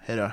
hej 0.00 0.16
då. 0.16 0.30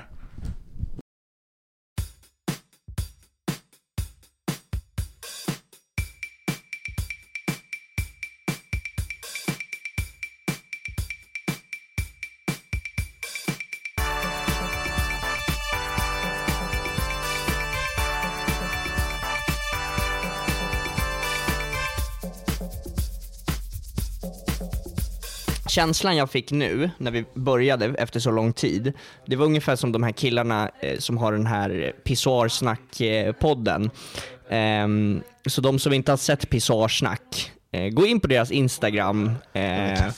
Känslan 25.78 26.16
jag 26.16 26.30
fick 26.30 26.50
nu, 26.50 26.90
när 26.98 27.10
vi 27.10 27.24
började 27.34 27.86
efter 27.86 28.20
så 28.20 28.30
lång 28.30 28.52
tid, 28.52 28.92
det 29.26 29.36
var 29.36 29.46
ungefär 29.46 29.76
som 29.76 29.92
de 29.92 30.02
här 30.02 30.12
killarna 30.12 30.70
eh, 30.80 30.98
som 30.98 31.18
har 31.18 31.32
den 31.32 31.46
här 31.46 31.92
Pissoarsnack-podden. 32.04 33.90
Ehm, 34.50 35.22
så 35.46 35.60
de 35.60 35.78
som 35.78 35.92
inte 35.92 36.12
har 36.12 36.16
sett 36.16 36.50
Pissoarsnack, 36.50 37.52
eh, 37.72 37.88
gå 37.88 38.06
in 38.06 38.20
på 38.20 38.26
deras 38.26 38.50
Instagram. 38.50 39.34
Eh, 39.52 40.08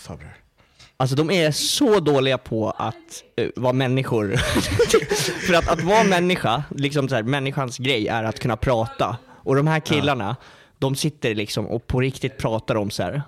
Alltså 0.97 1.16
de 1.16 1.31
är 1.31 1.50
så 1.50 2.00
dåliga 2.00 2.38
på 2.38 2.71
att 2.71 3.25
uh, 3.41 3.48
vara 3.56 3.72
människor. 3.72 4.37
För 5.47 5.54
att, 5.54 5.69
att 5.69 5.82
vara 5.82 6.04
människa, 6.04 6.65
liksom 6.77 7.09
så 7.09 7.15
här, 7.15 7.22
människans 7.22 7.78
grej 7.78 8.09
är 8.09 8.25
att 8.25 8.38
kunna 8.38 8.56
prata. 8.56 9.16
Och 9.44 9.56
de 9.56 9.66
här 9.66 9.81
killarna, 9.81 10.37
de 10.78 10.94
sitter 10.94 11.34
liksom 11.34 11.66
och 11.66 11.87
på 11.87 12.00
riktigt 12.00 12.38
pratar 12.38 12.75
om 12.75 12.91
så 12.91 13.03
här. 13.03 13.22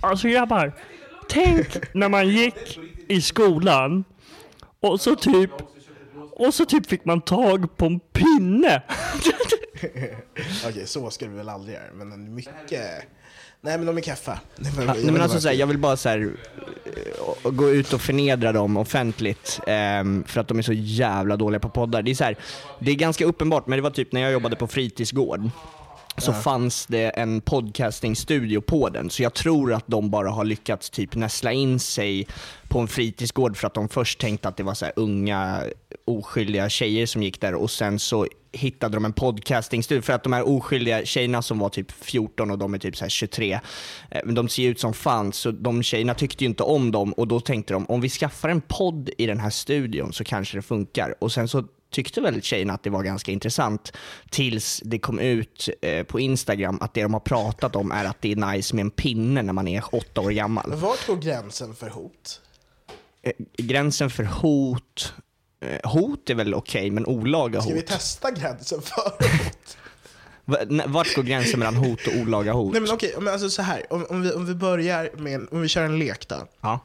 Alltså 0.00 0.28
grabbar, 0.28 0.72
tänk 1.28 1.94
när 1.94 2.08
man 2.08 2.28
gick 2.28 2.78
i 3.08 3.20
skolan 3.22 4.04
och 4.80 5.00
så 5.00 5.16
typ 5.16 5.50
och 6.32 6.54
så 6.54 6.64
typ 6.64 6.86
fick 6.86 7.04
man 7.04 7.20
tag 7.20 7.76
på 7.76 7.86
en 7.86 8.00
pinne. 8.00 8.82
Okej, 10.68 10.86
så 10.86 11.10
ska 11.10 11.26
du 11.26 11.32
väl 11.32 11.48
aldrig 11.48 11.74
göra, 11.74 11.84
men 11.94 12.34
mycket... 12.34 12.80
Nej 13.60 13.78
men 13.78 13.86
de 13.86 13.96
är 13.96 14.00
kaffa. 14.00 14.40
Ja, 14.56 14.64
jag 14.76 14.86
nej, 14.86 15.04
men 15.04 15.14
vill 15.14 15.22
alltså, 15.22 15.36
bara- 15.36 15.40
så 15.40 15.48
här, 15.48 15.54
jag 15.54 15.66
vill 15.66 15.78
bara 15.78 15.96
så 15.96 16.08
här, 16.08 16.30
eh, 17.44 17.50
gå 17.50 17.70
ut 17.70 17.92
och 17.92 18.00
förnedra 18.00 18.52
dem 18.52 18.76
offentligt 18.76 19.60
ehm, 19.66 20.24
för 20.24 20.40
att 20.40 20.48
de 20.48 20.58
är 20.58 20.62
så 20.62 20.72
jävla 20.72 21.36
dåliga 21.36 21.60
på 21.60 21.68
poddar. 21.68 22.02
Det 22.02 22.10
är, 22.10 22.14
så 22.14 22.24
här, 22.24 22.36
det 22.78 22.90
är 22.90 22.94
ganska 22.94 23.24
uppenbart, 23.24 23.66
men 23.66 23.76
det 23.78 23.82
var 23.82 23.90
typ 23.90 24.12
när 24.12 24.20
jag 24.20 24.32
jobbade 24.32 24.56
på 24.56 24.66
fritidsgård 24.66 25.50
så 26.18 26.32
fanns 26.32 26.86
det 26.86 27.08
en 27.08 27.40
podcastingstudio 27.40 28.60
på 28.60 28.88
den, 28.88 29.10
så 29.10 29.22
jag 29.22 29.34
tror 29.34 29.72
att 29.72 29.84
de 29.86 30.10
bara 30.10 30.30
har 30.30 30.44
lyckats 30.44 30.90
typ 30.90 31.14
näsla 31.14 31.52
in 31.52 31.78
sig 31.78 32.26
på 32.68 32.78
en 32.78 32.88
fritidsgård 32.88 33.56
för 33.56 33.66
att 33.66 33.74
de 33.74 33.88
först 33.88 34.20
tänkte 34.20 34.48
att 34.48 34.56
det 34.56 34.62
var 34.62 34.74
så 34.74 34.86
unga 34.96 35.62
oskyldiga 36.04 36.68
tjejer 36.68 37.06
som 37.06 37.22
gick 37.22 37.40
där 37.40 37.54
och 37.54 37.70
sen 37.70 37.98
så 37.98 38.26
hittade 38.52 38.96
de 38.96 39.04
en 39.04 39.12
podcastingstudio. 39.12 40.02
För 40.02 40.12
att 40.12 40.22
de 40.22 40.32
här 40.32 40.48
oskyldiga 40.48 41.04
tjejerna 41.04 41.42
som 41.42 41.58
var 41.58 41.68
typ 41.68 41.92
14 41.92 42.50
och 42.50 42.58
de 42.58 42.74
är 42.74 42.78
typ 42.78 42.96
så 42.96 43.04
här 43.04 43.08
23, 43.08 43.60
eh, 44.10 44.26
de 44.26 44.48
ser 44.48 44.68
ut 44.68 44.80
som 44.80 44.94
fan 44.94 45.32
så 45.32 45.50
de 45.50 45.82
tjejerna 45.82 46.14
tyckte 46.14 46.44
ju 46.44 46.48
inte 46.48 46.62
om 46.62 46.90
dem. 46.90 47.12
Och 47.12 47.28
då 47.28 47.40
tänkte 47.40 47.74
de 47.74 47.86
om 47.86 48.00
vi 48.00 48.08
skaffar 48.08 48.48
en 48.48 48.60
podd 48.60 49.10
i 49.18 49.26
den 49.26 49.40
här 49.40 49.50
studion 49.50 50.12
så 50.12 50.24
kanske 50.24 50.58
det 50.58 50.62
funkar. 50.62 51.14
Och 51.18 51.32
sen 51.32 51.48
så 51.48 51.64
tyckte 51.90 52.20
väl 52.20 52.42
tjejerna 52.42 52.72
att 52.74 52.82
det 52.82 52.90
var 52.90 53.02
ganska 53.02 53.32
intressant 53.32 53.92
tills 54.30 54.82
det 54.84 54.98
kom 54.98 55.18
ut 55.18 55.68
eh, 55.82 56.02
på 56.04 56.20
Instagram 56.20 56.78
att 56.80 56.94
det 56.94 57.02
de 57.02 57.12
har 57.12 57.20
pratat 57.20 57.76
om 57.76 57.92
är 57.92 58.04
att 58.04 58.16
det 58.22 58.32
är 58.32 58.36
nice 58.52 58.74
med 58.74 58.82
en 58.82 58.90
pinne 58.90 59.42
när 59.42 59.52
man 59.52 59.68
är 59.68 59.94
åtta 59.94 60.20
år 60.20 60.30
gammal. 60.30 60.72
Vart 60.74 61.06
går 61.06 61.16
gränsen 61.16 61.74
för 61.74 61.88
hot? 61.90 62.40
Eh, 63.22 63.32
gränsen 63.56 64.10
för 64.10 64.24
hot, 64.24 65.12
eh, 65.60 65.90
hot 65.90 66.30
är 66.30 66.34
väl 66.34 66.54
okej 66.54 66.90
men 66.90 67.06
olaga 67.06 67.60
Ska 67.62 67.70
vi 67.70 67.76
hot. 67.80 67.86
testa 67.86 68.30
gränsen 68.30 68.82
för 68.82 69.02
hot? 69.10 69.76
Vart 70.86 71.14
går 71.16 71.22
gränsen 71.22 71.58
mellan 71.58 71.76
hot 71.76 72.06
och 72.06 72.12
olaga 72.22 72.52
hot? 72.52 72.72
Nej 72.72 72.80
men 72.82 72.90
okej, 72.90 73.14
men 73.20 73.32
alltså 73.32 73.50
så 73.50 73.62
här. 73.62 73.92
Om, 73.92 74.06
om, 74.10 74.22
vi, 74.22 74.32
om 74.32 74.46
vi 74.46 74.54
börjar 74.54 75.10
med, 75.16 75.34
en- 75.34 75.48
om 75.50 75.60
vi 75.60 75.68
kör 75.68 75.82
en 75.82 75.98
lek 75.98 76.28
då. 76.28 76.36
Ja. 76.60 76.80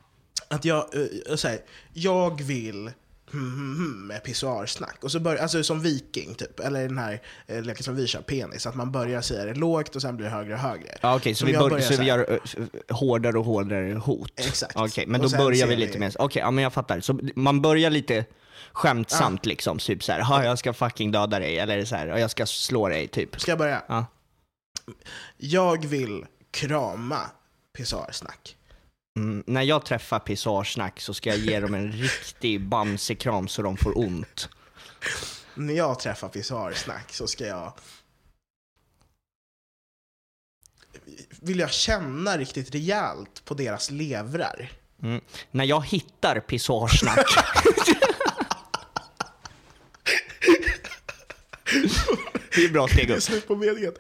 Att 0.48 0.66
jag, 0.66 0.96
uh, 0.96 1.06
jag 1.30 1.40
säger, 1.40 1.60
jag 1.94 2.42
vill 2.42 2.92
hmm, 3.34 3.54
hmm, 3.54 3.76
hmm, 3.76 4.08
med 4.08 4.24
pissoarsnack. 4.24 5.04
Och 5.04 5.12
så 5.12 5.20
börjar, 5.20 5.42
alltså 5.42 5.64
som 5.64 5.82
viking 5.82 6.36
typ, 6.36 6.60
eller 6.60 6.82
den 6.88 6.98
här 6.98 7.22
eh, 7.48 7.62
leken 7.62 7.84
som 7.84 7.96
vi 7.96 8.08
kör, 8.08 8.22
penis. 8.22 8.66
Att 8.68 8.76
man 8.76 8.92
börjar 8.92 9.22
säga 9.22 9.46
det 9.46 9.54
lågt 9.54 9.96
och 9.96 10.02
sen 10.02 10.18
blir 10.18 10.26
det 10.26 10.32
högre 10.34 10.54
och 10.54 10.60
högre. 10.60 10.98
Ja, 11.02 11.16
Okej, 11.16 11.36
så, 11.36 11.40
Som 11.40 11.48
vi, 11.48 11.54
jag 11.54 11.62
bör, 11.64 11.70
börjar 11.70 11.84
så 11.86 11.92
vi 11.94 11.98
här. 11.98 12.06
gör 12.06 12.32
uh, 12.34 12.66
hårdare 12.90 13.38
och 13.40 13.46
hårdare 13.46 13.94
hot? 13.94 14.32
Exakt. 14.36 14.76
Okej, 14.76 15.08
men 15.08 15.22
Och 15.22 15.26
då 15.26 15.30
sen 15.30 15.40
börjar 15.40 15.68
vi 15.68 15.74
ser 15.74 15.80
lite 15.80 15.94
vi- 15.94 16.00
mer, 16.00 16.14
okej, 16.20 16.40
ja 16.40 16.52
men 16.52 16.64
jag 16.64 16.74
fattar. 16.74 17.00
Så 17.00 17.20
man 17.36 17.62
börjar 17.62 17.90
lite 17.90 18.26
skämtsamt 18.74 19.46
liksom, 19.46 19.78
typ 19.78 20.04
såhär, 20.04 20.22
"Ha, 20.22 20.44
jag 20.44 20.60
ska 20.60 20.74
fucking 20.74 21.12
döda 21.12 21.40
dig, 21.40 21.60
eller 21.60 21.86
så 21.86 21.96
här, 21.96 22.08
"Ja, 22.08 22.20
jag 22.20 22.32
ska 22.32 22.46
slå 22.46 22.90
dig, 22.90 23.08
typ. 23.08 23.42
Ska 23.42 23.52
jag 23.52 23.58
börja? 23.60 23.82
Ja. 23.88 24.06
Jag 25.38 25.86
vill 25.86 26.26
krama 26.52 27.20
pissoarsnack. 27.78 28.58
Mm, 29.18 29.44
när 29.48 29.62
jag 29.62 29.86
träffar 29.86 30.20
pissarsnack 30.20 31.00
så 31.00 31.14
ska 31.14 31.30
jag 31.30 31.40
ge 31.40 31.60
dem 31.60 31.74
en 31.74 31.92
riktig 31.92 32.62
bamsekram 32.62 33.48
så 33.48 33.62
de 33.62 33.78
får 33.78 33.98
ont. 33.98 34.50
När 35.56 35.74
jag 35.74 36.00
träffar 36.00 36.30
pissoarsnack 36.30 37.14
så 37.14 37.28
ska 37.28 37.46
jag 37.46 37.74
vill 41.42 41.60
jag 41.60 41.72
känna 41.72 42.38
riktigt 42.38 42.76
rejält 42.76 43.46
på 43.46 43.54
deras 43.54 43.92
levrar. 43.92 44.72
Mm. 45.04 45.22
När 45.52 45.66
jag 45.66 45.86
hittar 45.86 46.40
pissoarsnack. 46.40 47.26
det 52.56 52.66
är 52.66 52.70
bra 52.70 52.88
steg 52.88 53.10
upp. 53.10 53.24
Slut 53.24 53.48
på 53.48 53.56
meningen. 53.56 53.94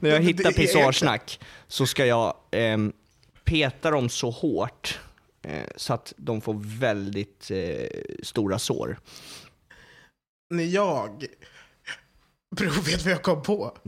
När 0.00 0.10
jag 0.10 0.20
hittar 0.20 0.52
pissoarsnack 0.52 1.40
så 1.68 1.86
ska 1.86 2.06
jag 2.06 2.36
ehm, 2.50 2.92
peta 3.44 3.90
dem 3.90 4.08
så 4.08 4.30
hårt 4.30 4.98
eh, 5.42 5.68
så 5.76 5.94
att 5.94 6.12
de 6.16 6.40
får 6.40 6.78
väldigt 6.78 7.50
eh, 7.50 7.86
stora 8.22 8.58
sår. 8.58 8.98
När 10.50 10.64
jag... 10.64 11.26
Bro, 12.56 12.70
vet 12.70 13.04
vad 13.04 13.12
jag 13.12 13.22
kom 13.22 13.42
på? 13.42 13.76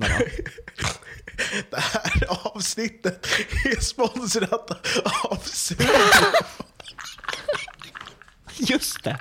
Det 1.71 1.81
här 1.81 2.25
avsnittet 2.29 3.27
är 3.65 3.81
sponsrat 3.81 4.71
av 5.31 5.37
Sumo. 5.37 5.89
Just 8.59 9.05
det. 9.05 9.19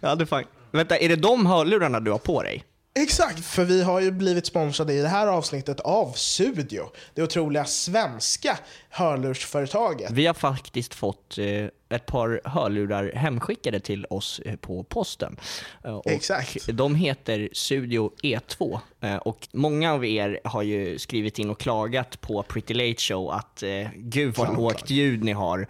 Jag 0.00 0.08
hade 0.08 0.26
fan... 0.26 0.44
Vänta, 0.70 0.98
är 0.98 1.08
det 1.08 1.16
de 1.16 1.46
hörlurarna 1.46 2.00
du 2.00 2.10
har 2.10 2.18
på 2.18 2.42
dig? 2.42 2.64
Exakt, 2.94 3.44
för 3.44 3.64
vi 3.64 3.82
har 3.82 4.00
ju 4.00 4.10
blivit 4.10 4.46
sponsrade 4.46 4.92
i 4.92 5.00
det 5.02 5.08
här 5.08 5.26
avsnittet 5.26 5.80
av 5.80 6.12
Sudio. 6.12 6.90
Det 7.14 7.22
otroliga 7.22 7.64
svenska 7.64 8.58
hörlursföretaget. 8.92 10.10
Vi 10.10 10.26
har 10.26 10.34
faktiskt 10.34 10.94
fått 10.94 11.38
eh, 11.38 11.66
ett 11.92 12.06
par 12.06 12.40
hörlurar 12.44 13.12
hemskickade 13.14 13.80
till 13.80 14.06
oss 14.10 14.40
eh, 14.44 14.56
på 14.56 14.84
posten. 14.84 15.36
Eh, 15.84 15.94
och 15.94 16.06
Exakt. 16.10 16.66
De 16.66 16.94
heter 16.94 17.48
Studio 17.52 18.12
E2 18.22 18.80
eh, 19.00 19.16
och 19.16 19.48
många 19.52 19.92
av 19.92 20.04
er 20.04 20.40
har 20.44 20.62
ju 20.62 20.98
skrivit 20.98 21.38
in 21.38 21.50
och 21.50 21.60
klagat 21.60 22.20
på 22.20 22.42
Pretty 22.42 22.74
Late 22.74 23.00
Show 23.00 23.30
att 23.30 23.62
gud 23.94 24.34
vad 24.36 24.56
lågt 24.56 24.90
ljud 24.90 25.24
ni 25.24 25.32
har 25.32 25.66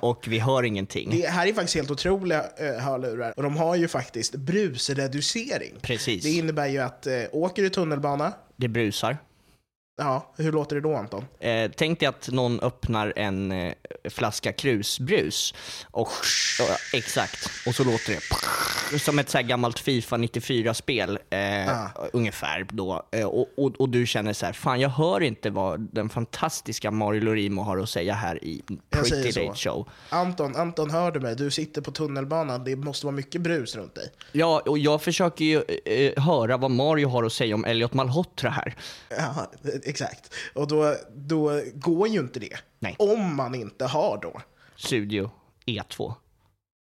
och 0.00 0.28
vi 0.28 0.38
hör 0.38 0.62
ingenting. 0.62 1.10
Det 1.10 1.28
här 1.28 1.46
är 1.46 1.52
faktiskt 1.52 1.76
helt 1.76 1.90
otroliga 1.90 2.44
hörlurar 2.80 3.32
och 3.36 3.42
de 3.42 3.56
har 3.56 3.76
ju 3.76 3.88
faktiskt 3.88 4.34
brusreducering. 4.34 5.74
Precis. 5.82 6.22
Det 6.22 6.30
innebär 6.30 6.66
ju 6.66 6.78
att 6.78 7.06
åker 7.32 7.62
du 7.62 7.68
tunnelbana, 7.68 8.32
Det 8.56 8.68
brusar. 8.68 9.16
Ja, 10.00 10.30
hur 10.36 10.52
låter 10.52 10.76
det 10.76 10.82
då 10.82 10.94
Anton? 10.94 11.24
Eh, 11.40 11.70
tänk 11.76 12.00
dig 12.00 12.08
att 12.08 12.28
någon 12.28 12.60
öppnar 12.60 13.12
en 13.16 13.52
eh, 13.52 13.72
flaska 14.10 14.52
krusbrus. 14.52 15.54
Och, 15.90 16.08
ja, 16.58 16.76
exakt, 16.92 17.50
och 17.66 17.74
så 17.74 17.84
låter 17.84 18.12
det 18.92 18.98
som 18.98 19.18
ett 19.18 19.28
så 19.28 19.38
här 19.38 19.42
gammalt 19.44 19.78
Fifa 19.78 20.16
94-spel 20.16 21.18
eh, 21.30 21.40
Ah. 21.70 21.88
ungefär. 22.12 22.66
Då. 22.70 23.06
Eh, 23.12 23.26
och, 23.26 23.48
och, 23.56 23.80
och 23.80 23.88
du 23.88 24.06
känner 24.06 24.32
så 24.32 24.46
här, 24.46 24.52
fan 24.52 24.80
jag 24.80 24.88
hör 24.88 25.20
inte 25.20 25.50
vad 25.50 25.80
den 25.80 26.08
fantastiska 26.08 26.90
Mario 26.90 27.20
Lorimo 27.20 27.62
har 27.62 27.78
att 27.78 27.88
säga 27.88 28.14
här 28.14 28.44
i 28.44 28.62
Pretty. 28.90 29.40
Late 29.46 29.58
Show. 29.58 29.88
Anton, 30.08 30.56
Anton 30.56 30.90
hör 30.90 31.10
du 31.10 31.20
mig? 31.20 31.36
Du 31.36 31.50
sitter 31.50 31.82
på 31.82 31.90
tunnelbanan, 31.90 32.64
det 32.64 32.76
måste 32.76 33.06
vara 33.06 33.16
mycket 33.16 33.40
brus 33.40 33.76
runt 33.76 33.94
dig. 33.94 34.12
Ja, 34.32 34.62
och 34.66 34.78
jag 34.78 35.02
försöker 35.02 35.44
ju 35.44 35.62
eh, 35.84 36.22
höra 36.22 36.56
vad 36.56 36.70
Mario 36.70 37.08
har 37.08 37.24
att 37.24 37.32
säga 37.32 37.54
om 37.54 37.64
Elliot 37.64 37.94
Malhotra 37.94 38.50
här. 38.50 38.74
Ja, 39.08 39.50
exakt. 39.90 40.34
Och 40.54 40.68
då, 40.68 40.96
då 41.14 41.62
går 41.74 42.08
ju 42.08 42.20
inte 42.20 42.40
det. 42.40 42.56
Nej. 42.78 42.96
Om 42.98 43.36
man 43.36 43.54
inte 43.54 43.84
har 43.84 44.18
då. 44.22 44.40
Studio 44.76 45.30
E2 45.66 46.14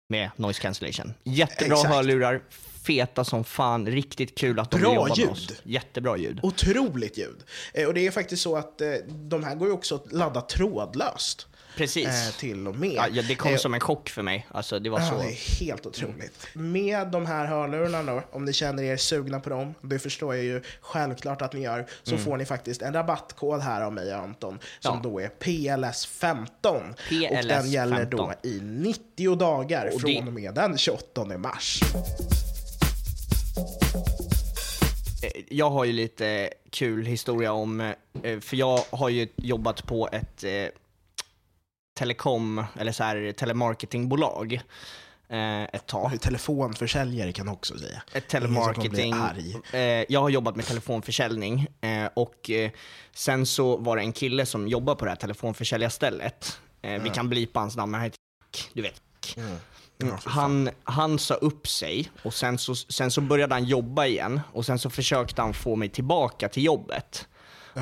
med 0.09 0.31
noise 0.37 0.61
cancellation. 0.63 1.15
Jättebra 1.25 1.77
Exakt. 1.77 1.95
hörlurar, 1.95 2.43
feta 2.83 3.25
som 3.25 3.45
fan, 3.45 3.87
riktigt 3.87 4.39
kul 4.39 4.59
att 4.61 4.71
de 4.71 4.81
Bra 4.81 4.91
vill 4.91 4.97
jobba 4.97 5.15
ljud. 5.15 5.27
med 5.27 5.33
oss. 5.33 5.53
Jättebra 5.63 6.17
ljud. 6.17 6.41
Otroligt 6.43 7.19
ljud. 7.19 7.45
Eh, 7.75 7.87
och 7.87 7.95
det 7.95 8.07
är 8.07 8.11
faktiskt 8.11 8.43
så 8.43 8.57
att 8.57 8.81
eh, 8.81 8.91
de 9.09 9.45
här 9.45 9.55
går 9.55 9.69
ju 9.69 9.75
också 9.75 9.95
att 9.95 10.13
ladda 10.13 10.41
trådlöst. 10.41 11.47
Precis. 11.79 12.07
Eh, 12.07 12.35
till 12.41 12.67
och 12.69 12.77
med. 12.77 12.93
Ja, 12.93 13.07
ja, 13.13 13.23
det 13.29 13.35
kom 13.35 13.53
Eh, 13.53 13.57
som 13.57 13.75
en 13.75 13.81
chock 13.81 14.09
för 14.09 14.23
mig. 14.23 14.47
Alltså, 14.51 14.79
det 14.79 14.91
var 14.91 15.01
så... 15.01 15.15
det 15.19 15.25
är 15.25 15.61
helt 15.61 15.87
otroligt. 15.87 16.47
Med 16.55 17.07
de 17.09 17.27
här 17.27 17.47
hörlurarna 17.47 18.03
då, 18.03 18.23
om 18.31 18.45
ni 18.45 18.53
känner 18.53 18.83
er 18.83 18.97
sugna 18.97 19.41
på 19.41 19.51
dem, 19.51 19.75
det 19.81 19.99
förstår 19.99 20.35
jag 20.35 20.45
ju 20.45 20.63
självklart 20.81 21.43
att 21.43 21.53
ni 21.53 21.61
gör, 21.61 21.87
så 22.03 22.19
får 22.19 22.37
ni 22.37 22.45
faktiskt 22.45 22.83
en 22.83 22.93
rabattkod 22.93 23.61
här 23.61 23.83
av 23.83 23.93
mig 23.93 24.15
och 24.15 24.21
Anton, 24.21 24.59
som 24.81 24.93
Mm. 24.99 25.03
Ja. 25.05 25.11
då 25.11 25.21
är 25.21 25.29
PLS15. 25.41 26.49
och 26.67 26.97
den 27.11 27.43
PLS15. 27.43 27.67
gäller 27.67 28.05
då 28.05 28.33
i 28.43 28.61
90 28.63 29.37
dagar 29.37 29.91
Och 29.95 30.01
från 30.01 30.27
och 30.29 30.33
med 30.35 30.55
den 30.55 30.79
28 30.79 31.25
mars. 31.39 31.81
Eh, 35.23 35.43
Jag 35.49 35.71
har 35.71 35.85
ju 35.85 35.93
lite 35.93 36.51
kul 36.71 37.07
historia 37.07 37.53
om, 37.53 37.93
för 38.23 38.55
jag 38.57 38.81
har 38.91 39.09
ju 39.09 39.29
jobbat 39.37 39.87
på 39.87 40.09
ett 40.13 40.45
telekom, 41.99 42.65
eller 42.79 42.93
så 42.93 43.05
här 43.05 43.33
telemarketingbolag 43.33 44.61
eh, 45.29 45.63
ett 45.63 45.87
tag. 45.87 46.21
Telefonförsäljare 46.21 47.33
kan 47.33 47.49
också 47.49 47.79
säga. 47.79 48.03
Ett 48.13 48.29
telemarketing. 48.29 49.15
Eh, 49.73 49.81
jag 50.09 50.21
har 50.21 50.29
jobbat 50.29 50.57
med 50.57 50.67
telefonförsäljning 50.67 51.67
eh, 51.81 52.09
och 52.15 52.51
sen 53.15 53.47
så 53.47 53.77
var 53.77 53.97
det 53.97 54.03
en 54.03 54.13
kille 54.13 54.47
som 54.47 54.69
jobbar 54.69 54.95
på 54.95 55.05
det 55.05 55.11
här 55.11 55.17
telefonförsäljarstället. 55.17 56.61
Eh, 56.83 57.03
Vi 57.03 57.11
kan 57.11 57.29
blipa 57.29 57.61
hans 57.61 57.77
namn, 57.77 57.91
men 57.91 58.01
han 58.01 58.05
heter 58.05 58.19
du 58.73 58.83
vet. 58.83 59.03
Mm. 59.37 59.57
Mm, 60.03 60.15
han, 60.25 60.71
han 60.85 61.19
sa 61.19 61.35
upp 61.35 61.69
sig 61.69 62.11
och 62.23 62.35
sen 62.35 62.59
så, 62.59 62.75
sen 62.75 63.11
så 63.11 63.21
började 63.21 63.55
han 63.55 63.65
jobba 63.65 64.07
igen 64.07 64.41
och 64.53 64.67
sen 64.67 64.79
så 64.79 64.91
försökte 64.91 65.43
han 65.43 65.55
få 65.55 65.77
mig 65.77 65.89
tillbaka 65.89 66.49
till 66.49 66.65
jobbet. 66.65 67.29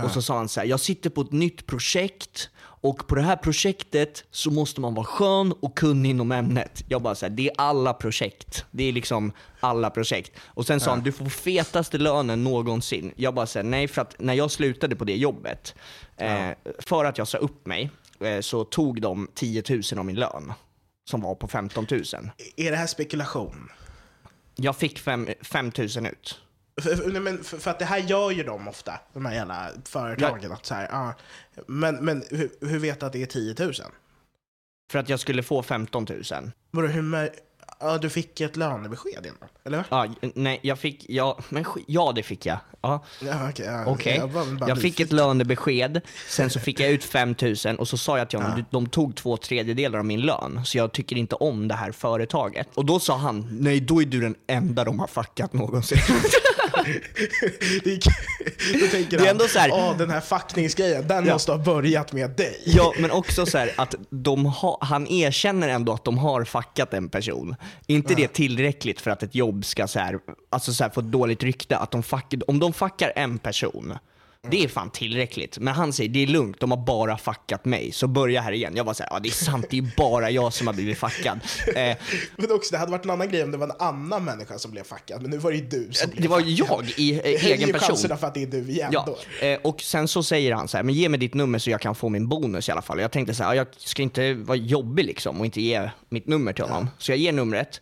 Och 0.04 0.10
så 0.10 0.22
sa 0.22 0.36
han 0.36 0.48
så 0.48 0.60
här, 0.60 0.66
jag 0.66 0.80
sitter 0.80 1.10
på 1.10 1.20
ett 1.20 1.32
nytt 1.32 1.66
projekt 1.66 2.50
och 2.80 3.06
på 3.06 3.14
det 3.14 3.22
här 3.22 3.36
projektet 3.36 4.24
så 4.30 4.50
måste 4.50 4.80
man 4.80 4.94
vara 4.94 5.06
skön 5.06 5.52
och 5.52 5.76
kunnig 5.76 6.10
inom 6.10 6.32
ämnet. 6.32 6.84
Jag 6.88 7.02
bara 7.02 7.14
så 7.14 7.26
här, 7.26 7.30
det 7.30 7.48
är 7.48 7.54
alla 7.58 7.92
projekt. 7.92 8.64
Det 8.70 8.84
är 8.84 8.92
liksom 8.92 9.32
alla 9.60 9.90
projekt. 9.90 10.32
Och 10.44 10.66
sen 10.66 10.80
sa 10.80 10.90
han, 10.90 11.00
du 11.00 11.12
får 11.12 11.26
fetaste 11.26 11.98
lönen 11.98 12.44
någonsin. 12.44 13.12
Jag 13.16 13.34
bara 13.34 13.46
så 13.46 13.58
här, 13.58 13.64
nej 13.64 13.88
för 13.88 14.02
att 14.02 14.16
när 14.18 14.34
jag 14.34 14.50
slutade 14.50 14.96
på 14.96 15.04
det 15.04 15.16
jobbet, 15.16 15.74
eh, 16.16 16.48
för 16.78 17.04
att 17.04 17.18
jag 17.18 17.28
sa 17.28 17.38
upp 17.38 17.66
mig, 17.66 17.90
eh, 18.20 18.40
så 18.40 18.64
tog 18.64 19.00
de 19.00 19.28
10 19.34 19.62
000 19.68 19.82
av 19.98 20.04
min 20.04 20.16
lön. 20.16 20.52
Som 21.10 21.20
var 21.20 21.34
på 21.34 21.48
15 21.48 21.86
000. 21.90 22.02
Är 22.56 22.70
det 22.70 22.76
här 22.76 22.86
spekulation? 22.86 23.68
Jag 24.54 24.76
fick 24.76 24.98
5 24.98 25.26
000 25.54 26.06
ut. 26.06 26.40
För, 26.82 27.20
men 27.20 27.44
för, 27.44 27.58
för 27.58 27.70
att 27.70 27.78
det 27.78 27.84
här 27.84 27.98
gör 27.98 28.30
ju 28.30 28.42
de 28.42 28.68
ofta, 28.68 29.00
de 29.12 29.26
här 29.26 29.34
jävla 29.34 29.68
företagen. 29.84 30.52
Att 30.52 30.66
så 30.66 30.74
här, 30.74 30.88
ah, 30.92 31.14
men 31.66 31.94
men 32.04 32.22
hur, 32.30 32.50
hur 32.60 32.78
vet 32.78 33.00
du 33.00 33.06
att 33.06 33.12
det 33.12 33.22
är 33.22 33.26
10 33.26 33.54
000? 33.58 33.72
För 34.92 34.98
att 34.98 35.08
jag 35.08 35.20
skulle 35.20 35.42
få 35.42 35.62
15 35.62 36.06
000. 36.10 36.50
Vadå, 36.70 36.88
hur, 36.88 37.30
ja, 37.80 37.98
du 37.98 38.10
fick 38.10 38.40
ett 38.40 38.56
lönebesked 38.56 39.26
innan, 39.26 39.48
eller? 39.64 39.84
Ja, 39.88 40.06
nej, 40.34 40.60
jag 40.62 40.78
fick, 40.78 41.06
ja, 41.08 41.38
men 41.48 41.64
ja 41.86 42.12
det 42.14 42.22
fick 42.22 42.46
jag. 42.46 42.58
Ja. 42.80 43.04
Ja, 43.20 43.48
okej. 43.50 43.66
ja, 43.66 43.84
Okej, 43.86 44.16
jag 44.16 44.30
bara 44.30 44.68
jag 44.68 44.80
fick 44.80 45.00
ett 45.00 45.12
lönebesked, 45.12 46.00
sen 46.28 46.50
så 46.50 46.60
fick 46.60 46.80
jag 46.80 46.90
ut 46.90 47.04
5000 47.04 47.76
och 47.78 47.88
så 47.88 47.96
sa 47.98 48.18
jag 48.18 48.30
till 48.30 48.38
honom, 48.38 48.56
"Du- 48.56 48.64
de 48.70 48.86
tog 48.88 49.16
två 49.16 49.36
tredjedelar 49.36 49.98
av 49.98 50.04
min 50.04 50.20
lön, 50.20 50.60
så 50.64 50.78
jag 50.78 50.92
tycker 50.92 51.16
inte 51.16 51.34
om 51.34 51.68
det 51.68 51.74
här 51.74 51.92
företaget. 51.92 52.68
Och 52.74 52.84
då 52.86 53.00
sa 53.00 53.16
han, 53.16 53.48
nej 53.50 53.80
då 53.80 54.02
är 54.02 54.06
du 54.06 54.20
den 54.20 54.34
enda 54.46 54.84
de 54.84 54.98
har 55.00 55.06
fuckat 55.06 55.52
någonsin. 55.52 55.98
Det 57.84 58.00
Då 58.80 58.86
tänker 58.90 59.18
Det 59.18 59.26
han, 59.26 59.48
så 59.48 59.58
här- 59.58 59.70
"Åh, 59.72 59.96
den 59.98 60.10
här 60.10 60.20
fuckningsgrejen, 60.20 61.08
den 61.08 61.26
Ja. 61.26 61.32
måste 61.32 61.52
ha 61.52 61.58
börjat 61.58 62.12
med 62.12 62.30
dig. 62.30 62.62
Ja, 62.64 62.92
men 62.98 63.10
också 63.10 63.46
så 63.46 63.58
här 63.58 63.70
att 63.76 63.94
de 64.10 64.44
ha, 64.46 64.78
han 64.80 65.06
erkänner 65.06 65.68
ändå 65.68 65.92
att 65.92 66.04
de 66.04 66.18
har 66.18 66.44
fuckat 66.44 66.94
en 66.94 67.08
person. 67.08 67.56
inte 67.86 68.14
det 68.14 68.28
tillräckligt 68.32 69.00
för 69.00 69.10
att 69.10 69.22
ett 69.22 69.34
jobb 69.34 69.64
ska 69.64 69.86
så 69.86 69.98
här, 69.98 70.18
alltså 70.50 70.72
så 70.72 70.84
här, 70.84 70.90
få 70.90 71.00
ett 71.00 71.06
dåligt 71.06 71.42
rykte? 71.42 71.76
Att 71.76 71.90
de 71.90 72.02
fuck, 72.02 72.34
om 72.46 72.58
de 72.58 72.72
fuckar 72.72 73.12
en 73.16 73.38
person, 73.38 73.98
det 74.50 74.64
är 74.64 74.68
fan 74.68 74.90
tillräckligt. 74.90 75.58
Men 75.58 75.74
han 75.74 75.92
säger 75.92 76.10
det 76.10 76.22
är 76.22 76.26
lugnt, 76.26 76.60
de 76.60 76.70
har 76.70 76.78
bara 76.78 77.18
fuckat 77.18 77.64
mig. 77.64 77.92
Så 77.92 78.06
börja 78.06 78.40
här 78.40 78.52
igen. 78.52 78.72
Jag 78.76 78.84
var 78.84 78.94
såhär, 78.94 79.10
ja 79.12 79.18
det 79.18 79.28
är 79.28 79.32
sant, 79.32 79.66
det 79.70 79.78
är 79.78 79.90
bara 79.96 80.30
jag 80.30 80.52
som 80.52 80.66
har 80.66 80.74
blivit 80.74 80.98
fuckad. 80.98 81.40
Eh, 81.76 81.96
Men 82.36 82.52
också, 82.52 82.72
det 82.72 82.78
hade 82.78 82.92
varit 82.92 83.04
en 83.04 83.10
annan 83.10 83.28
grej 83.28 83.42
om 83.44 83.50
det 83.50 83.58
var 83.58 83.66
en 83.66 83.76
annan 83.78 84.24
människa 84.24 84.58
som 84.58 84.70
blev 84.70 84.82
fuckad, 84.84 85.22
men 85.22 85.30
nu 85.30 85.38
var 85.38 85.50
det 85.50 85.56
ju 85.56 85.66
du 85.66 85.88
som 85.92 86.10
blev 86.10 86.22
det 86.22 86.28
var 86.28 86.40
fuckad. 86.40 86.68
jag 86.70 86.90
i 86.96 87.12
eh, 87.12 87.16
Det 87.22 87.22
höjer 87.42 87.56
egen 87.56 87.66
ju 87.66 87.72
person. 87.72 87.88
chanserna 87.88 88.16
för 88.16 88.26
att 88.26 88.34
det 88.34 88.42
är 88.42 88.46
du 88.46 88.58
igen 88.70 88.90
Ja, 88.92 89.06
då. 89.40 89.46
eh, 89.46 89.58
och 89.62 89.80
sen 89.82 90.08
så 90.08 90.22
säger 90.22 90.52
han 90.54 90.68
så 90.68 90.76
här, 90.76 90.84
men 90.84 90.94
ge 90.94 91.08
mig 91.08 91.20
ditt 91.20 91.34
nummer 91.34 91.58
så 91.58 91.70
jag 91.70 91.80
kan 91.80 91.94
få 91.94 92.08
min 92.08 92.28
bonus 92.28 92.68
i 92.68 92.72
alla 92.72 92.82
fall. 92.82 93.00
Jag 93.00 93.10
tänkte 93.12 93.34
så 93.34 93.42
här, 93.42 93.50
ja, 93.50 93.54
jag 93.54 93.66
ska 93.76 94.02
inte 94.02 94.34
vara 94.34 94.58
jobbig 94.58 95.04
liksom 95.04 95.40
och 95.40 95.46
inte 95.46 95.60
ge 95.62 95.90
mitt 96.08 96.26
nummer 96.26 96.52
till 96.52 96.64
honom. 96.64 96.88
Så 96.98 97.12
jag 97.12 97.18
ger 97.18 97.32
numret, 97.32 97.80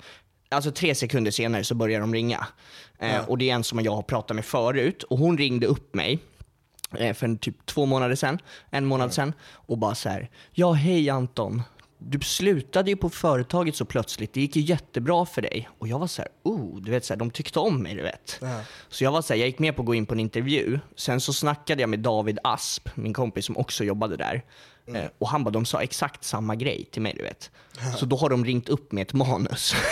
alltså 0.49 0.71
tre 0.71 0.94
sekunder 0.94 1.30
senare 1.30 1.64
så 1.64 1.75
börjar 1.75 2.00
de 2.00 2.14
ringa. 2.14 2.47
Eh, 2.99 3.28
Och 3.28 3.38
det 3.38 3.50
är 3.50 3.54
en 3.54 3.64
som 3.64 3.80
jag 3.85 3.94
har 3.94 4.02
pratat 4.02 4.35
med 4.35 4.44
förut 4.44 5.02
och 5.02 5.18
hon 5.18 5.38
ringde 5.38 5.66
upp 5.66 5.94
mig 5.94 6.18
för 6.95 7.25
en 7.25 7.39
typ 7.39 7.67
två 7.67 7.87
månader 7.87 8.15
sedan, 8.15 8.39
en 8.71 8.87
månad 8.87 9.15
sedan 9.15 9.33
och 9.53 9.79
bara 9.79 9.95
så 9.95 10.09
här, 10.09 10.31
ja 10.53 10.73
hej 10.73 11.11
Anton, 11.11 11.63
du 11.99 12.21
slutade 12.21 12.91
ju 12.91 12.97
på 12.97 13.11
företaget 13.11 13.77
så 13.77 13.85
plötsligt, 13.85 14.33
det 14.33 14.41
gick 14.41 14.57
ju 14.57 14.63
jättebra 14.63 15.27
för 15.27 15.43
dig. 15.43 15.69
Och 15.79 15.89
jag 15.89 15.99
var 15.99 16.07
så 16.07 16.23
här, 16.23 16.31
oh, 16.43 16.81
du 16.81 16.91
vet, 16.91 17.05
så 17.05 17.13
här, 17.13 17.19
de 17.19 17.31
tyckte 17.31 17.59
om 17.59 17.83
mig, 17.83 17.95
du 17.95 18.03
vet. 18.03 18.41
Så 18.89 19.05
jag 19.05 19.13
var 19.13 19.23
så 19.23 19.33
här, 19.33 19.41
jag 19.41 19.47
gick 19.47 19.59
med 19.59 19.77
på 19.77 19.83
att 19.83 19.87
gå 19.87 19.95
in 19.95 20.07
på 20.07 20.15
en 20.15 20.21
intervju. 20.21 20.79
Sen 20.97 21.21
så 21.21 21.33
snackade 21.33 21.81
jag 21.81 21.91
med 21.91 22.01
David 22.01 22.39
Asp, 22.45 22.89
min 22.95 23.13
kompis 23.13 23.45
som 23.45 23.57
också 23.57 23.85
jobbade 23.85 24.17
där. 24.17 24.45
Eh, 24.87 25.05
och 25.19 25.29
han 25.29 25.45
bara, 25.45 25.51
de 25.51 25.65
sa 25.65 25.83
exakt 25.83 26.25
samma 26.25 26.55
grej 26.57 26.89
till 26.93 27.03
mig, 27.03 27.15
du 27.17 27.23
vet. 27.23 27.51
Så 27.97 28.07
då 28.07 28.17
har 28.17 28.31
de 28.31 28.45
ringt 28.45 28.69
upp 28.69 28.93
med 28.93 29.03
ett 29.03 29.13
manus. 29.13 29.75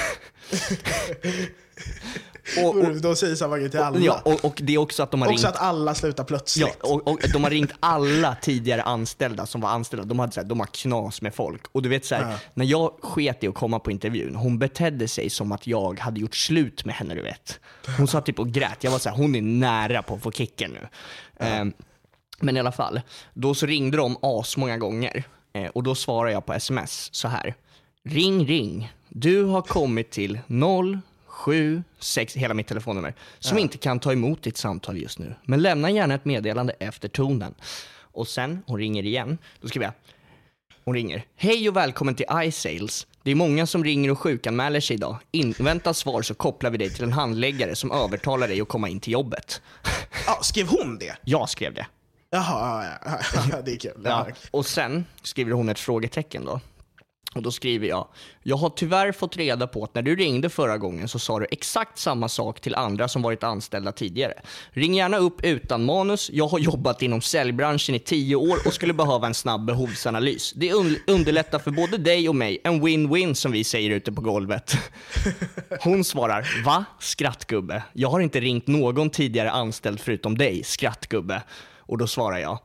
och, 2.65 2.77
och, 2.77 3.01
De 3.01 3.17
säger 3.17 3.35
samma 3.35 3.59
grej 3.59 3.71
till 3.71 3.81
alla. 3.81 3.99
ja, 3.99 4.21
och, 4.25 4.45
och 4.45 4.61
det 4.63 4.75
är 4.75 4.79
också 4.79 5.03
att 5.03 5.11
de 5.11 5.23
har 5.23 5.29
Också 5.29 5.47
ringt 5.47 5.57
att 5.57 5.63
alla 5.63 5.95
slutar 5.95 6.25
plötsligt. 6.25 6.77
Ja, 6.83 6.89
och, 6.91 7.09
och 7.09 7.19
de 7.33 7.45
har 7.45 7.51
ringt 7.51 7.73
alla 7.81 8.35
tidigare 8.43 8.83
anställda 8.83 9.47
som 9.47 9.61
var 9.61 9.69
anställda. 9.69 10.05
De, 10.07 10.19
hade 10.19 10.33
så 10.33 10.41
här, 10.41 10.49
de 10.49 10.61
har 10.61 10.67
knas 10.67 11.23
med 11.23 11.35
folk. 11.35 11.63
Och 11.73 11.83
du 11.83 11.89
vet 11.89 12.05
så 12.05 12.15
här, 12.15 12.31
Ja. 12.31 12.39
när 12.55 12.65
jag 12.65 12.93
sket 13.03 13.45
i 13.45 13.49
att 13.49 13.55
komma 13.55 13.79
på 13.79 13.91
intervjun, 13.91 14.35
hon 14.37 14.59
betedde 14.59 15.09
sig 15.09 15.31
som 15.31 15.53
att 15.53 15.67
jag 15.67 16.01
hade 16.01 16.21
gjort 16.21 16.35
slut 16.37 16.85
med 16.85 16.95
henne, 16.95 17.15
du 17.15 17.23
vet. 17.23 17.61
Hon 17.99 18.09
satt 18.09 18.27
typ 18.27 18.39
och 18.39 18.49
grät. 18.51 18.85
Jag 18.85 18.91
var 18.91 18.99
så 18.99 19.09
här, 19.09 19.17
hon 19.17 19.35
är 19.35 19.43
nära 19.43 20.03
på 20.03 20.15
att 20.15 20.23
få 20.23 20.33
kicken 20.33 20.71
nu. 20.71 20.89
Ehm, 21.47 21.73
men 22.41 22.57
i 22.57 22.61
alla 22.61 22.73
fall, 22.73 23.01
då 23.35 23.55
så 23.55 23.67
ringde 23.67 23.97
de 23.97 24.17
asmånga 24.23 24.79
gånger. 24.79 25.25
Eh, 25.53 25.67
och 25.67 25.83
då 25.83 25.95
svarade 25.95 26.33
jag 26.33 26.47
på 26.47 26.53
sms 26.53 27.09
så 27.15 27.29
här. 27.29 27.55
Ring, 28.05 28.47
ring. 28.47 28.93
Du 29.09 29.45
har 29.45 29.63
kommit 29.63 30.11
till 30.11 30.39
076, 31.45 32.37
hela 32.37 32.55
mitt 32.55 32.67
telefonnummer, 32.67 33.15
som 33.39 33.59
inte 33.59 33.79
kan 33.79 34.01
ta 34.01 34.13
emot 34.13 34.43
ditt 34.43 34.57
samtal 34.57 34.99
just 34.99 35.19
nu. 35.19 35.35
Men 35.45 35.63
lämna 35.63 35.91
gärna 35.91 36.15
ett 36.15 36.25
meddelande 36.25 36.73
efter 36.79 37.09
tonen. 37.09 37.55
Och 38.13 38.29
sen, 38.29 38.63
hon 38.67 38.79
ringer 38.79 39.03
igen, 39.03 39.39
då 39.61 39.69
skriver 39.69 39.87
jag. 39.87 39.95
Hon 40.85 40.95
ringer. 40.95 41.25
Hej 41.37 41.69
och 41.69 41.77
välkommen 41.77 42.15
till 42.15 42.27
iSales. 42.45 43.07
Det 43.23 43.31
är 43.31 43.35
många 43.35 43.67
som 43.67 43.85
ringer 43.85 44.11
och 44.11 44.19
sjukanmäler 44.19 44.81
sig 44.81 44.97
idag. 44.97 45.17
Invänta 45.31 45.95
svar 45.95 46.23
så 46.23 46.35
kopplar 46.35 46.71
vi 46.71 46.79
dig 46.79 46.91
till 46.91 47.05
en 47.05 47.13
handläggare 47.13 47.75
som 47.77 47.93
övertalar 47.93 48.49
dig 48.49 48.61
att 48.61 48.69
komma 48.69 48.89
in 48.89 49.01
till 49.01 49.13
jobbet. 49.13 49.63
Ja, 50.27 50.39
skrev 50.43 50.67
hon 50.69 50.99
det? 50.99 51.17
Jag 51.25 51.49
skrev 51.49 51.75
det. 51.75 51.87
Jaha, 52.31 52.85
ja, 52.85 53.19
ja, 53.35 53.43
ja, 53.51 53.63
det 53.65 53.73
är 53.73 53.77
kul. 53.77 54.01
Ja. 54.05 54.27
Ja. 54.29 54.35
Och 54.51 54.67
sen 54.67 55.05
skriver 55.23 55.53
hon 55.53 55.69
ett 55.69 55.79
frågetecken 55.79 56.45
då. 56.45 56.61
Och 57.35 57.43
då 57.43 57.51
skriver 57.51 57.89
jag, 57.89 58.09
jag 58.43 58.57
har 58.57 58.71
tyvärr 58.71 59.13
fått 59.13 59.37
reda 59.37 59.67
på 59.67 59.85
att 59.85 59.95
när 59.95 60.03
du 60.03 60.17
ringde 60.17 60.49
förra 60.49 60.79
gången 60.79 61.09
så 61.09 61.19
sa 61.19 61.39
du 61.39 61.47
exakt 61.51 61.99
samma 61.99 62.29
sak 62.29 62.61
till 62.61 62.75
andra 62.75 63.09
som 63.09 63.23
varit 63.23 63.45
anställda 63.45 63.93
tidigare. 63.93 64.35
Ring 64.71 64.95
gärna 64.95 65.17
upp 65.17 65.45
utan 65.45 65.85
manus, 65.85 66.31
jag 66.33 66.49
har 66.49 66.59
jobbat 66.59 67.03
inom 67.03 67.21
säljbranschen 67.21 67.95
i 67.95 67.99
tio 67.99 68.37
år 68.37 68.59
och 68.67 68.75
skulle 68.75 68.93
behöva 68.93 69.27
en 69.27 69.35
snabb 69.35 69.65
behovsanalys. 69.65 70.53
Det 70.53 70.73
un- 70.73 70.99
underlättar 71.07 71.59
för 71.59 71.71
både 71.71 71.99
dig 71.99 72.29
och 72.29 72.37
mig, 72.37 72.61
en 72.65 72.87
win-win 72.87 73.35
som 73.35 73.53
vi 73.53 73.65
säger 73.65 73.91
ute 73.91 74.13
på 74.13 74.21
golvet. 74.21 74.75
Hon 75.81 76.05
svarar, 76.05 76.63
va? 76.65 76.85
Skrattgubbe. 77.01 77.83
Jag 77.93 78.09
har 78.11 78.21
inte 78.21 78.41
ringt 78.41 78.67
någon 78.67 79.11
tidigare 79.11 79.51
anställd 79.51 80.01
förutom 80.01 80.39
dig, 80.39 80.65
skrattgubbe. 80.65 81.43
Och 81.79 81.99
då 81.99 82.07
svarar 82.07 82.39
jag, 82.39 82.59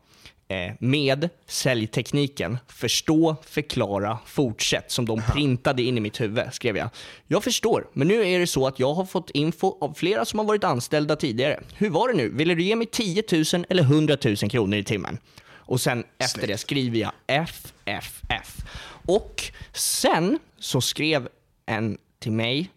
med 0.79 1.29
säljtekniken 1.47 2.57
förstå, 2.67 3.35
förklara, 3.43 4.19
fortsätt 4.25 4.91
som 4.91 5.05
de 5.05 5.21
printade 5.21 5.83
in 5.83 5.97
i 5.97 5.99
mitt 5.99 6.21
huvud, 6.21 6.53
skrev 6.53 6.77
jag. 6.77 6.89
Jag 7.27 7.43
förstår, 7.43 7.87
men 7.93 8.07
nu 8.07 8.27
är 8.27 8.39
det 8.39 8.47
så 8.47 8.67
att 8.67 8.79
jag 8.79 8.93
har 8.93 9.05
fått 9.05 9.29
info 9.29 9.77
av 9.81 9.93
flera 9.93 10.25
som 10.25 10.39
har 10.39 10.45
varit 10.45 10.63
anställda 10.63 11.15
tidigare. 11.15 11.63
Hur 11.75 11.89
var 11.89 12.07
det 12.07 12.13
nu? 12.13 12.29
Ville 12.29 12.55
du 12.55 12.63
ge 12.63 12.75
mig 12.75 12.87
10 12.87 13.23
000 13.31 13.65
eller 13.69 13.83
100 13.83 14.17
000 14.25 14.35
kronor 14.35 14.77
i 14.77 14.83
timmen? 14.83 15.17
Och 15.67 15.81
sen 15.81 16.03
efter 16.17 16.47
det 16.47 16.57
skriver 16.57 16.99
jag 16.99 17.11
FFF. 17.27 18.57
Och 19.05 19.43
sen 19.73 20.39
så 20.59 20.81
skrev 20.81 21.27
en 21.65 21.97
till 22.19 22.31
mig, 22.31 22.69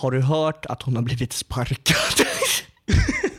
har 0.00 0.10
du 0.10 0.20
hört 0.20 0.66
att 0.66 0.82
hon 0.82 0.96
har 0.96 1.02
blivit 1.02 1.32
sparkad? 1.32 2.26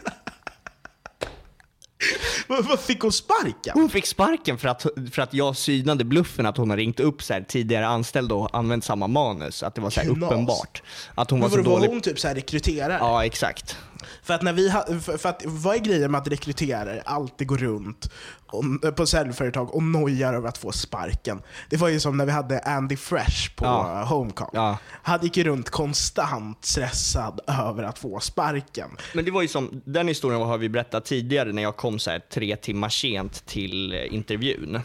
Vad, 2.60 2.80
fick 2.80 3.02
hon 3.02 3.12
sparken? 3.12 3.74
Hon 3.74 3.90
fick 3.90 4.06
sparken 4.06 4.58
för 4.58 4.68
att, 4.68 4.86
för 5.12 5.22
att 5.22 5.34
jag 5.34 5.56
synade 5.58 6.04
bluffen 6.04 6.46
att 6.46 6.58
hon 6.58 6.70
har 6.70 6.78
ringt 6.78 7.00
upp 7.00 7.24
så 7.24 7.34
här 7.34 7.42
tidigare 7.42 7.88
anställda 7.88 8.36
och 8.36 8.50
använt 8.58 8.84
samma 8.84 9.08
manus. 9.08 9.64
Att 9.64 9.76
det 9.76 9.82
var 9.82 9.90
så 9.90 10.02
här 10.02 10.10
uppenbart. 10.10 10.82
Att 11.16 11.30
hon 11.32 11.40
var 11.40 11.50
Men 11.50 11.52
så 11.52 11.58
var, 11.58 11.72
var 11.72 11.80
dålig. 11.80 11.90
hon 11.90 12.02
typ 12.02 12.20
så 12.20 12.28
här 12.28 12.36
rekryterare? 12.36 12.98
Ja, 13.00 13.26
exakt. 13.26 13.78
För 14.24 14.34
att 14.34 14.42
när 14.42 14.54
vi 14.54 14.70
ha, 14.70 14.86
för, 15.00 15.30
att, 15.30 15.44
vad 15.46 15.76
är 15.76 15.80
grejen 15.80 16.12
med 16.12 16.22
att 16.22 16.28
rekryterare 16.28 17.02
alltid 17.06 17.48
går 17.48 17.58
runt 17.58 18.12
och, 18.46 18.96
på 18.96 19.06
säljföretag 19.06 19.76
och 19.76 19.84
nojar 19.84 20.34
över 20.34 20.50
att 20.50 20.58
få 20.58 20.72
sparken? 20.72 21.42
Det 21.70 21.78
var 21.78 21.88
ju 21.88 22.00
som 22.00 22.18
när 22.18 22.26
vi 22.26 22.32
hade 22.32 22.60
Andy 22.60 22.98
Fresh 22.98 23.56
på 23.56 23.66
Ja. 23.66 24.04
Homecom. 24.04 24.50
Ja. 24.54 24.78
Han 24.88 25.20
gick 25.22 25.38
ju 25.38 25.44
runt 25.44 25.70
konstant 25.70 26.66
stressad 26.66 27.40
över 27.48 27.84
att 27.84 28.00
få 28.00 28.20
sparken. 28.20 28.90
Men 29.14 29.26
det 29.26 29.32
var 29.32 29.42
ju 29.42 29.48
som, 29.48 29.82
den 29.86 30.08
historien 30.08 30.42
har 30.42 30.58
vi 30.58 30.70
berättat 30.70 31.06
tidigare 31.06 31.52
när 31.52 31.62
jag 31.62 31.78
kom 31.78 32.00
så 32.00 32.12
här 32.12 32.20
tre 32.20 32.56
timmar 32.56 32.90
sent 32.90 33.46
till 33.46 33.94
intervjun. 33.94 34.82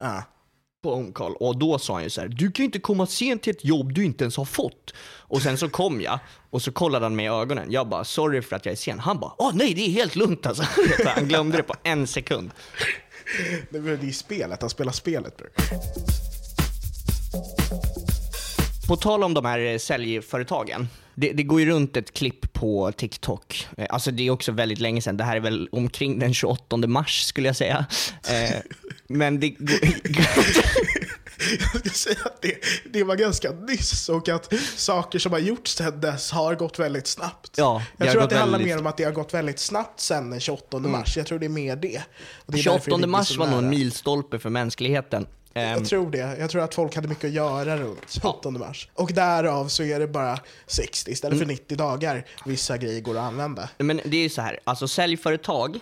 Ja. 0.00 0.22
På 0.82 0.94
Homecall 0.94 1.34
och 1.36 1.58
då 1.58 1.78
sa 1.78 1.94
han 1.94 2.02
ju 2.02 2.10
så 2.10 2.20
här: 2.20 2.28
du 2.28 2.52
kan 2.52 2.62
ju 2.62 2.64
inte 2.64 2.78
komma 2.78 3.06
sent 3.06 3.42
till 3.42 3.50
ett 3.50 3.64
jobb 3.64 3.92
du 3.92 4.04
inte 4.04 4.24
ens 4.24 4.36
har 4.36 4.44
fått. 4.44 4.94
Och 5.28 5.42
sen 5.42 5.58
så 5.58 5.68
kom 5.68 6.00
jag 6.00 6.18
och 6.50 6.62
så 6.62 6.72
kollade 6.72 7.04
han 7.04 7.16
mig 7.16 7.26
i 7.26 7.28
ögonen. 7.28 7.72
Jag 7.72 7.88
bara, 7.88 8.04
sorry 8.04 8.42
för 8.42 8.56
att 8.56 8.66
jag 8.66 8.72
är 8.72 8.76
sen. 8.76 8.98
Han 8.98 9.20
bara, 9.20 9.32
åh 9.38 9.50
nej 9.54 9.74
det 9.74 9.86
är 9.86 9.90
helt 9.90 10.16
lugnt 10.16 10.46
alltså. 10.46 10.64
Han 11.06 11.28
glömde 11.28 11.56
det 11.56 11.62
på 11.62 11.74
en 11.82 12.06
sekund. 12.06 12.50
Det 13.70 13.78
var 13.78 13.90
ju 13.90 14.12
spelet, 14.12 14.60
han 14.60 14.70
spelar 14.70 14.92
spelet. 14.92 15.36
Bro. 15.36 15.46
På 18.88 18.96
tal 18.96 19.24
om 19.24 19.34
de 19.34 19.44
här 19.44 19.58
eh, 19.58 19.78
säljföretagen. 19.78 20.88
Det, 21.18 21.32
det 21.32 21.42
går 21.42 21.60
ju 21.60 21.66
runt 21.66 21.96
ett 21.96 22.12
klipp 22.12 22.52
på 22.52 22.92
TikTok. 22.92 23.68
Eh, 23.76 23.86
Alltså 23.90 24.10
det 24.10 24.26
är 24.26 24.30
också 24.30 24.52
väldigt 24.52 24.78
länge 24.78 25.02
sedan. 25.02 25.16
Det 25.16 25.24
här 25.24 25.36
är 25.36 25.40
väl 25.40 25.68
omkring 25.72 26.18
den 26.18 26.34
28 26.34 26.76
mars 26.76 27.22
skulle 27.24 27.48
jag 27.48 27.56
säga. 27.56 27.86
Eh, 28.28 28.56
men 29.08 29.40
det 29.40 29.48
går... 29.50 29.78
Jag 31.60 31.80
ska 31.80 31.90
säga 31.90 32.16
att 32.24 32.42
det, 32.42 32.54
det 32.92 33.04
var 33.04 33.16
ganska 33.16 33.50
nyss 33.50 34.08
och 34.08 34.28
att 34.28 34.52
saker 34.76 35.18
som 35.18 35.32
har 35.32 35.38
gjorts 35.38 35.74
sedan 35.76 36.00
dess 36.00 36.30
har 36.30 36.54
gått 36.54 36.78
väldigt 36.78 37.06
snabbt. 37.06 37.50
Ja, 37.56 37.82
jag 37.96 38.12
tror 38.12 38.22
att 38.22 38.30
det 38.30 38.36
handlar 38.38 38.58
väldigt- 38.58 38.74
mer 38.74 38.80
om 38.80 38.86
att 38.86 38.96
det 38.96 39.04
har 39.04 39.12
gått 39.12 39.34
väldigt 39.34 39.58
snabbt 39.58 40.00
sedan 40.00 40.30
den 40.30 40.40
28 40.40 40.78
mars. 40.78 41.16
Jag 41.16 41.26
tror 41.26 41.38
det 41.38 41.46
är 41.46 41.50
mer 41.50 41.76
det. 41.76 41.80
Det 41.82 41.88
är 41.88 42.02
därför 42.46 42.52
det 42.52 42.58
28 42.62 42.96
ligger 42.96 43.06
mars 43.08 43.36
var 43.36 43.46
nog 43.46 43.58
en 43.58 43.68
milstolpe 43.68 44.38
för 44.38 44.50
mänskligheten. 44.50 45.26
Ehm, 45.56 45.78
Jag 45.78 45.84
tror 45.84 46.10
det. 46.10 46.36
Jag 46.38 46.50
tror 46.50 46.62
att 46.62 46.74
folk 46.74 46.94
hade 46.94 47.08
mycket 47.08 47.24
att 47.24 47.30
göra 47.32 47.76
runt 47.76 47.98
28 48.10 48.50
mars. 48.50 48.88
Och 48.94 49.12
därav 49.12 49.68
så 49.68 49.82
är 49.82 50.00
det 50.00 50.06
bara 50.06 50.38
60 50.66 51.10
istället 51.10 51.36
Mm. 51.36 51.46
för 51.48 51.52
90 51.54 51.76
dagar 51.76 52.24
vissa 52.44 52.76
grejer 52.78 53.00
går 53.00 53.16
att 53.16 53.22
använda. 53.22 53.68
Men 53.78 54.00
det 54.04 54.16
är 54.16 54.22
ju 54.22 54.28
så 54.28 54.42
här, 54.42 54.58
alltså 54.64 54.88
säljföretag 54.88 55.78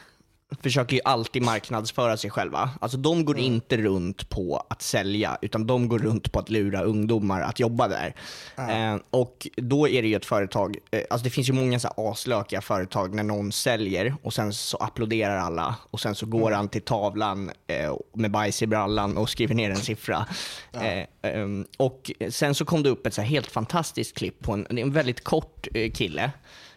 försöker 0.63 0.97
ju 0.97 1.01
alltid 1.05 1.43
marknadsföra 1.43 2.17
sig 2.17 2.31
själva. 2.31 2.71
Alltså 2.81 2.99
de 2.99 3.25
går 3.25 3.39
inte 3.39 3.77
runt 3.77 4.31
på 4.31 4.67
att 4.71 4.83
sälja, 4.83 5.39
utan 5.43 5.67
de 5.67 5.89
går 5.89 5.99
runt 5.99 6.33
på 6.33 6.39
att 6.39 6.51
lura 6.51 6.83
ungdomar 6.83 7.41
att 7.41 7.61
jobba 7.61 7.89
där. 7.89 8.15
Eh, 8.57 9.01
och 9.11 9.49
då 9.57 9.89
är 9.89 10.03
det 10.03 10.09
ju 10.09 10.17
ett 10.17 10.27
företag, 10.27 10.77
eh, 10.91 11.03
alltså 11.11 11.25
det 11.25 11.31
finns 11.31 11.49
ju 11.49 11.53
många 11.53 11.81
så 11.81 11.89
här 11.97 12.11
aslökiga 12.11 12.61
företag 12.61 13.15
när 13.15 13.23
någon 13.23 13.53
säljer 13.53 14.15
och 14.23 14.35
sen 14.35 14.53
så 14.53 14.77
applåderar 14.77 15.37
alla 15.37 15.75
och 15.91 16.01
sen 16.01 16.15
så 16.15 16.27
går 16.27 16.51
han 16.51 16.69
till 16.69 16.83
tavlan 16.83 17.51
eh, 17.67 17.97
med 18.15 18.31
bajs 18.31 18.63
i 18.63 18.67
brallan 18.67 19.17
och 19.17 19.31
skriver 19.31 19.55
ner 19.55 19.71
en 19.71 19.77
siffra. 19.77 20.27
Eh, 20.73 21.07
ehm, 21.23 21.67
och 21.77 22.11
sen 22.31 22.55
så 22.55 22.65
kom 22.65 22.83
det 22.83 22.89
upp 22.89 23.07
ett 23.07 23.15
så 23.15 23.23
helt 23.23 23.47
fantastiskt 23.47 24.17
klipp 24.17 24.41
på 24.43 24.53
en, 24.53 24.79
en 24.79 24.93
väldigt 24.93 25.25
kort 25.25 25.69
eh, 25.75 25.91
kille. 25.91 26.25
Eh, 26.25 26.31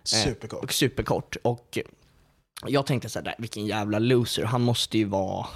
Superkort. 0.04 0.64
och 0.64 0.74
superkort. 0.74 1.36
Och 1.42 1.80
jag 2.66 2.86
tänkte 2.86 3.10
såhär, 3.10 3.36
vilken 3.38 3.66
jävla 3.66 4.00
loser. 4.00 4.44
Han 4.44 4.62
måste 4.62 4.98
ju 4.98 5.06
vara 5.06 5.48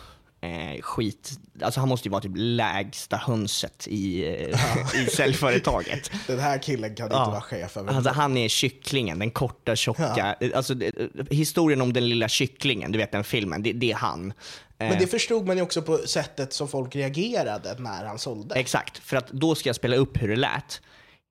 eh, 0.41 0.81
skit, 0.81 1.31
alltså 1.61 1.79
han 1.79 1.89
måste 1.89 2.07
ju 2.07 2.11
vara 2.11 2.21
typ 2.21 2.31
lägsta 2.35 3.17
hönset 3.17 3.87
i, 3.87 4.25
eh, 4.25 5.01
i 5.03 5.05
säljföretaget. 5.05 6.11
Den 6.27 6.39
här 6.39 6.57
killen 6.57 6.95
kan 6.95 7.05
inte 7.05 7.15
vara 7.15 7.41
chef 7.41 7.77
över 7.77 7.93
Alltså 7.93 8.11
han 8.11 8.37
är 8.37 8.47
kycklingen, 8.47 9.19
den 9.19 9.31
korta 9.31 9.75
tjocka. 9.75 10.35
Alltså, 10.55 10.73
det, 10.73 10.91
historien 11.29 11.81
om 11.81 11.93
den 11.93 12.09
lilla 12.09 12.27
kycklingen, 12.27 12.91
du 12.91 12.97
vet 12.97 13.11
den 13.11 13.23
filmen, 13.23 13.63
det, 13.63 13.73
det 13.73 13.91
är 13.91 13.95
han. 13.95 14.33
Eh, 14.77 14.89
Men 14.89 14.99
det 14.99 15.07
förstod 15.07 15.47
man 15.47 15.57
ju 15.57 15.63
också 15.63 15.81
på 15.81 15.97
sättet 15.97 16.53
som 16.53 16.67
folk 16.67 16.95
reagerade 16.95 17.75
när 17.79 18.05
han 18.05 18.19
sålde. 18.19 18.55
Exakt, 18.55 18.97
för 18.97 19.17
att 19.17 19.31
då 19.31 19.55
ska 19.55 19.69
jag 19.69 19.75
spela 19.75 19.95
upp 19.95 20.21
hur 20.21 20.27
det 20.27 20.35
lät. 20.35 20.81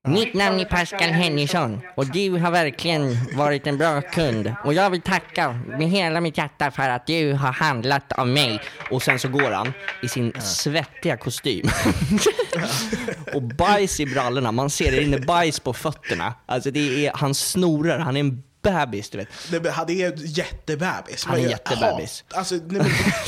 Mitt 0.08 0.34
namn 0.34 0.60
är 0.60 0.64
Pascal 0.64 1.10
Henningsson 1.10 1.80
och 1.96 2.06
du 2.06 2.30
har 2.30 2.50
verkligen 2.50 3.16
varit 3.36 3.66
en 3.66 3.78
bra 3.78 4.00
kund. 4.00 4.54
Och 4.64 4.74
jag 4.74 4.90
vill 4.90 5.00
tacka 5.00 5.52
med 5.52 5.88
hela 5.88 6.20
mitt 6.20 6.38
hjärta 6.38 6.70
för 6.70 6.88
att 6.88 7.06
du 7.06 7.32
har 7.32 7.52
handlat 7.52 8.12
av 8.12 8.28
mig. 8.28 8.60
Och 8.90 9.02
sen 9.02 9.18
så 9.18 9.28
går 9.28 9.50
han 9.50 9.72
i 10.02 10.08
sin 10.08 10.32
svettiga 10.40 11.16
kostym. 11.16 11.68
och 13.34 13.42
bajs 13.42 14.00
i 14.00 14.06
brallorna, 14.06 14.52
man 14.52 14.70
ser 14.70 14.90
det 14.90 15.00
rinner 15.00 15.18
bajs 15.18 15.60
på 15.60 15.72
fötterna. 15.72 16.34
Alltså 16.46 16.70
det 16.70 17.06
är, 17.06 17.12
han 17.14 17.34
snorar, 17.34 17.98
han 17.98 18.16
är 18.16 18.20
en 18.20 18.42
bebis, 18.62 19.10
du 19.10 19.18
vet. 19.18 19.28
Det, 19.50 19.70
han 19.70 19.90
är 19.90 20.06
en 20.12 20.12
jättebebis. 20.16 21.24
Han 21.24 21.38
är 21.40 21.48
jättebebis. 21.48 22.24
hat- 22.28 22.38
Alltså, 22.38 22.54
nej, 22.54 22.64
men, 22.66 22.84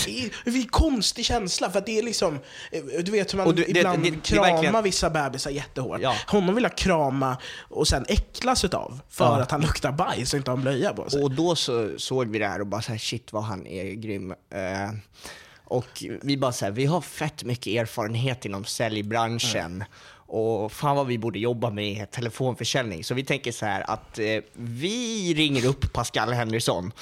det, 0.06 0.24
är, 0.24 0.30
det 0.44 0.50
en 0.58 0.66
konstig 0.66 1.24
känsla, 1.24 1.70
för 1.70 1.80
det 1.86 1.98
är 1.98 2.02
liksom... 2.02 2.38
Du 3.04 3.12
vet 3.12 3.32
hur 3.32 3.38
man 3.38 3.54
du- 3.54 3.64
det- 3.64 3.70
ibland 3.70 4.02
det- 4.02 4.10
det 4.10 4.16
är 4.16 4.20
kramar 4.20 4.52
verkligen- 4.52 4.82
vissa 4.84 5.10
bebisar 5.10 5.50
jättehårt. 5.50 6.00
Ja. 6.00 6.14
Honom 6.26 6.54
vill 6.54 6.64
jag 6.64 6.76
krama 6.76 7.36
och 7.60 7.88
sen 7.88 8.04
äcklas 8.08 8.64
utav 8.64 9.00
för 9.08 9.24
Ja. 9.24 9.40
att 9.42 9.50
han 9.50 9.60
luktar 9.60 9.92
bajs 9.92 10.32
och 10.32 10.36
inte 10.38 10.50
har 10.50 10.56
en 10.56 10.62
blöja 10.62 10.94
på 10.94 11.10
sig. 11.10 11.22
Och 11.22 11.30
då 11.30 11.56
så 11.56 11.90
såg 11.98 12.28
vi 12.30 12.38
det 12.38 12.46
här 12.48 12.60
och 12.60 12.66
bara 12.66 12.82
så 12.82 12.92
här, 12.92 12.98
shit 12.98 13.32
vad 13.32 13.42
han 13.44 13.66
är 13.66 13.84
grym. 13.92 14.30
Eh, 14.30 14.90
och 15.64 16.04
vi 16.22 16.36
bara 16.36 16.52
så 16.52 16.64
här, 16.64 16.72
vi 16.72 16.84
har 16.86 17.00
fett 17.00 17.44
mycket 17.44 17.66
erfarenhet 17.66 18.44
inom 18.44 18.64
säljbranschen. 18.64 19.84
Och 20.32 20.72
fan 20.72 20.96
vad 20.96 21.06
vi 21.06 21.18
borde 21.18 21.38
jobba 21.38 21.70
med 21.70 22.10
telefonförsäljning. 22.10 23.04
Så 23.04 23.14
vi 23.14 23.24
tänker 23.24 23.52
så 23.52 23.66
här 23.66 23.90
att 23.90 24.18
eh, 24.18 24.42
vi 24.52 25.34
ringer 25.34 25.66
upp 25.66 25.92
Pascal 25.92 26.32
Henriksson. 26.32 26.92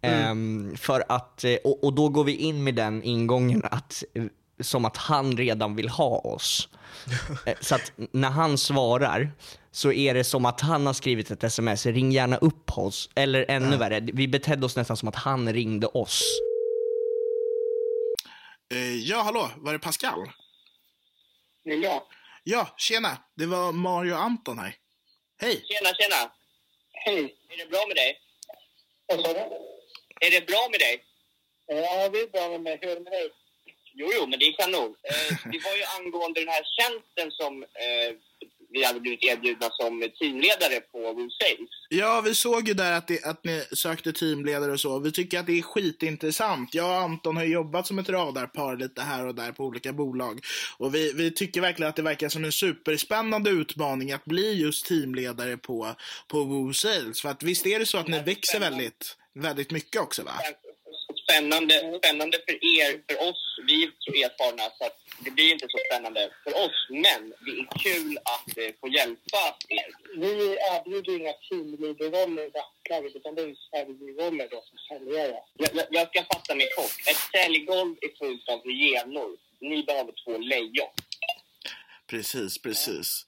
Ehm, 0.00 0.76
för 0.76 1.04
att, 1.08 1.44
eh, 1.44 1.54
och, 1.64 1.84
och 1.84 1.92
då 1.92 2.08
går 2.08 2.24
vi 2.24 2.36
in 2.36 2.64
med 2.64 2.74
den 2.74 3.02
ingången 3.02 3.64
att, 3.70 4.04
eh, 4.14 4.24
som 4.60 4.84
att 4.84 4.96
han 4.96 5.36
redan 5.36 5.76
vill 5.76 5.88
ha 5.88 6.18
oss. 6.18 6.68
Eh, 7.46 7.54
Så 7.60 7.74
att 7.74 7.92
när 8.12 8.30
han 8.30 8.58
svarar 8.58 9.32
så 9.72 9.92
är 9.92 10.14
det 10.14 10.24
som 10.24 10.44
att 10.44 10.60
han 10.60 10.86
har 10.86 10.92
skrivit 10.92 11.30
ett 11.30 11.44
sms, 11.44 11.86
ring 11.86 12.12
gärna 12.12 12.36
upp 12.36 12.78
oss. 12.78 13.10
Eller 13.14 13.44
ännu 13.48 13.76
värre, 13.76 14.00
vi 14.00 14.28
betedde 14.28 14.66
oss 14.66 14.76
nästan 14.76 14.96
som 14.96 15.08
att 15.08 15.16
han 15.16 15.52
ringde 15.52 15.86
oss. 15.86 16.22
Eh, 18.74 18.94
ja, 18.96 19.22
hallå, 19.22 19.50
var 19.56 19.72
det 19.72 19.78
Pascal? 19.78 20.18
Ja. 21.62 22.06
Ja, 22.44 22.74
tjena, 22.76 23.18
det 23.36 23.46
var 23.46 23.72
Mario 23.72 24.12
och 24.12 24.22
Anton 24.22 24.58
här. 24.58 24.74
Hej! 25.40 25.64
Tjena, 25.68 25.94
tjena. 25.94 26.32
Hej. 26.92 27.36
Är 27.48 27.56
det 27.56 27.66
bra 27.66 27.86
med 27.86 27.96
dig? 27.96 28.20
Vad 29.06 29.20
sa 29.24 29.32
du? 29.32 29.40
Är 30.26 30.30
det 30.30 30.46
bra 30.46 30.68
med 30.70 30.80
dig? 30.80 31.04
Ja, 31.66 32.08
det 32.08 32.20
är 32.20 32.26
bra 32.26 32.48
med 32.48 32.60
mig. 32.60 32.78
Hur 32.80 32.90
är 32.90 32.94
det 32.94 33.00
med 33.00 33.12
dig? 33.12 33.30
Jo, 33.92 34.10
jo, 34.14 34.26
men 34.26 34.38
det 34.38 34.44
är 34.44 34.52
kanon. 34.52 34.94
Eh, 35.02 35.36
det 35.52 35.58
var 35.64 35.76
ju 35.76 35.84
angående 35.98 36.40
den 36.40 36.48
här 36.48 36.64
tjänsten 36.76 37.30
som 37.30 37.62
eh, 37.62 38.10
vi 38.72 38.84
hade 38.84 39.00
blivit 39.00 39.24
erbjudna 39.24 39.70
som 39.70 40.10
teamledare 40.18 40.80
på 40.80 40.98
Woo 40.98 41.30
Sales. 41.30 41.70
Ja, 41.88 42.20
vi 42.20 42.34
såg 42.34 42.68
ju 42.68 42.74
där 42.74 42.92
att, 42.92 43.08
det, 43.08 43.24
att 43.24 43.44
ni 43.44 43.64
sökte 43.72 44.12
teamledare 44.12 44.72
och 44.72 44.80
så. 44.80 44.98
Vi 44.98 45.12
tycker 45.12 45.38
att 45.40 45.46
det 45.46 45.58
är 45.58 45.62
skitintressant. 45.62 46.74
Jag 46.74 46.88
och 46.88 47.02
Anton 47.02 47.36
har 47.36 47.44
jobbat 47.44 47.86
som 47.86 47.98
ett 47.98 48.08
radarpar 48.08 48.76
lite 48.76 49.02
här 49.02 49.26
och 49.26 49.34
där 49.34 49.52
på 49.52 49.64
olika 49.64 49.92
bolag. 49.92 50.40
Och 50.78 50.94
vi, 50.94 51.12
vi 51.12 51.30
tycker 51.30 51.60
verkligen 51.60 51.90
att 51.90 51.96
det 51.96 52.02
verkar 52.02 52.28
som 52.28 52.44
en 52.44 52.52
superspännande 52.52 53.50
utmaning 53.50 54.12
att 54.12 54.24
bli 54.24 54.60
just 54.60 54.86
teamledare 54.86 55.56
på, 55.56 55.94
på 56.28 56.44
Woo 56.44 56.72
Sales. 56.72 57.20
För 57.22 57.28
att 57.28 57.42
visst 57.42 57.66
är 57.66 57.78
det 57.78 57.86
så 57.86 57.98
att 57.98 58.08
ni 58.08 58.22
växer 58.22 58.60
väldigt, 58.60 59.16
väldigt 59.34 59.70
mycket 59.70 60.02
också 60.02 60.22
va? 60.22 60.32
Spännande, 61.30 61.74
spännande 61.98 62.38
för 62.46 62.54
er, 62.78 62.90
för 63.08 63.28
oss. 63.28 63.42
Vi 63.66 63.82
är 63.84 63.90
så 63.98 64.10
erfarna 64.12 64.62
så 64.78 64.84
att 64.84 64.98
det 65.24 65.30
blir 65.30 65.52
inte 65.52 65.66
så 65.68 65.78
spännande 65.86 66.30
för 66.44 66.52
oss. 66.64 66.78
Men 66.88 67.20
det 67.44 67.50
är 67.60 67.66
kul 67.84 68.18
att 68.34 68.58
eh, 68.58 68.70
få 68.80 68.88
hjälpa 68.88 69.42
er. 69.68 69.90
Vi 70.16 70.32
erbjuder 70.74 71.12
inga 71.20 71.32
teamleaderroller 71.32 72.42
i 72.46 72.50
dagsläget 72.58 73.16
utan 73.16 73.34
det 73.34 73.42
är 73.42 73.56
säljroller 73.70 74.48
då 74.50 74.62
som 74.68 74.78
säljare. 74.88 75.38
Jag, 75.58 75.70
jag, 75.74 75.86
jag 75.90 76.08
ska 76.08 76.24
fatta 76.34 76.54
mig 76.54 76.68
kort. 76.76 76.96
Ett 77.10 77.22
säljgolv 77.32 77.94
är 78.00 78.12
fullt 78.18 78.48
av 78.48 78.60
hyenor. 78.64 79.30
Ni 79.60 79.82
behöver 79.82 80.12
två 80.24 80.38
lejon. 80.38 80.92
Precis, 82.10 82.62
precis. 82.62 83.26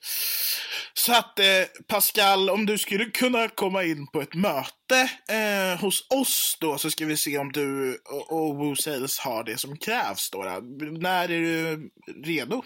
Så 0.94 1.12
att 1.12 1.38
eh, 1.38 1.84
Pascal, 1.86 2.50
om 2.50 2.66
du 2.66 2.78
skulle 2.78 3.04
kunna 3.04 3.48
komma 3.48 3.84
in 3.84 4.06
på 4.06 4.20
ett 4.20 4.34
möte 4.34 5.10
eh, 5.28 5.80
hos 5.80 6.06
oss 6.10 6.56
då 6.60 6.78
så 6.78 6.90
ska 6.90 7.06
vi 7.06 7.16
se 7.16 7.38
om 7.38 7.52
du 7.52 7.94
och, 8.10 8.32
och 8.32 8.56
Woo 8.56 8.76
Sales 8.76 9.18
har 9.18 9.44
det 9.44 9.58
som 9.58 9.76
krävs 9.76 10.30
då. 10.30 10.42
då. 10.42 10.60
När 11.00 11.24
är 11.24 11.28
du 11.28 11.90
redo? 12.24 12.62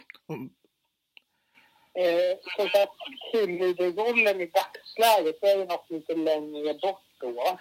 Eh, 1.99 2.37
som 2.57 2.69
sagt, 2.69 2.93
teamleaderrollen 3.33 4.41
i 4.41 4.47
dagsläget 4.47 5.43
är 5.43 5.59
ju 5.59 5.65
något 5.65 5.91
lite 5.91 6.15
längre 6.15 6.75
bort 6.75 7.06
då. 7.21 7.59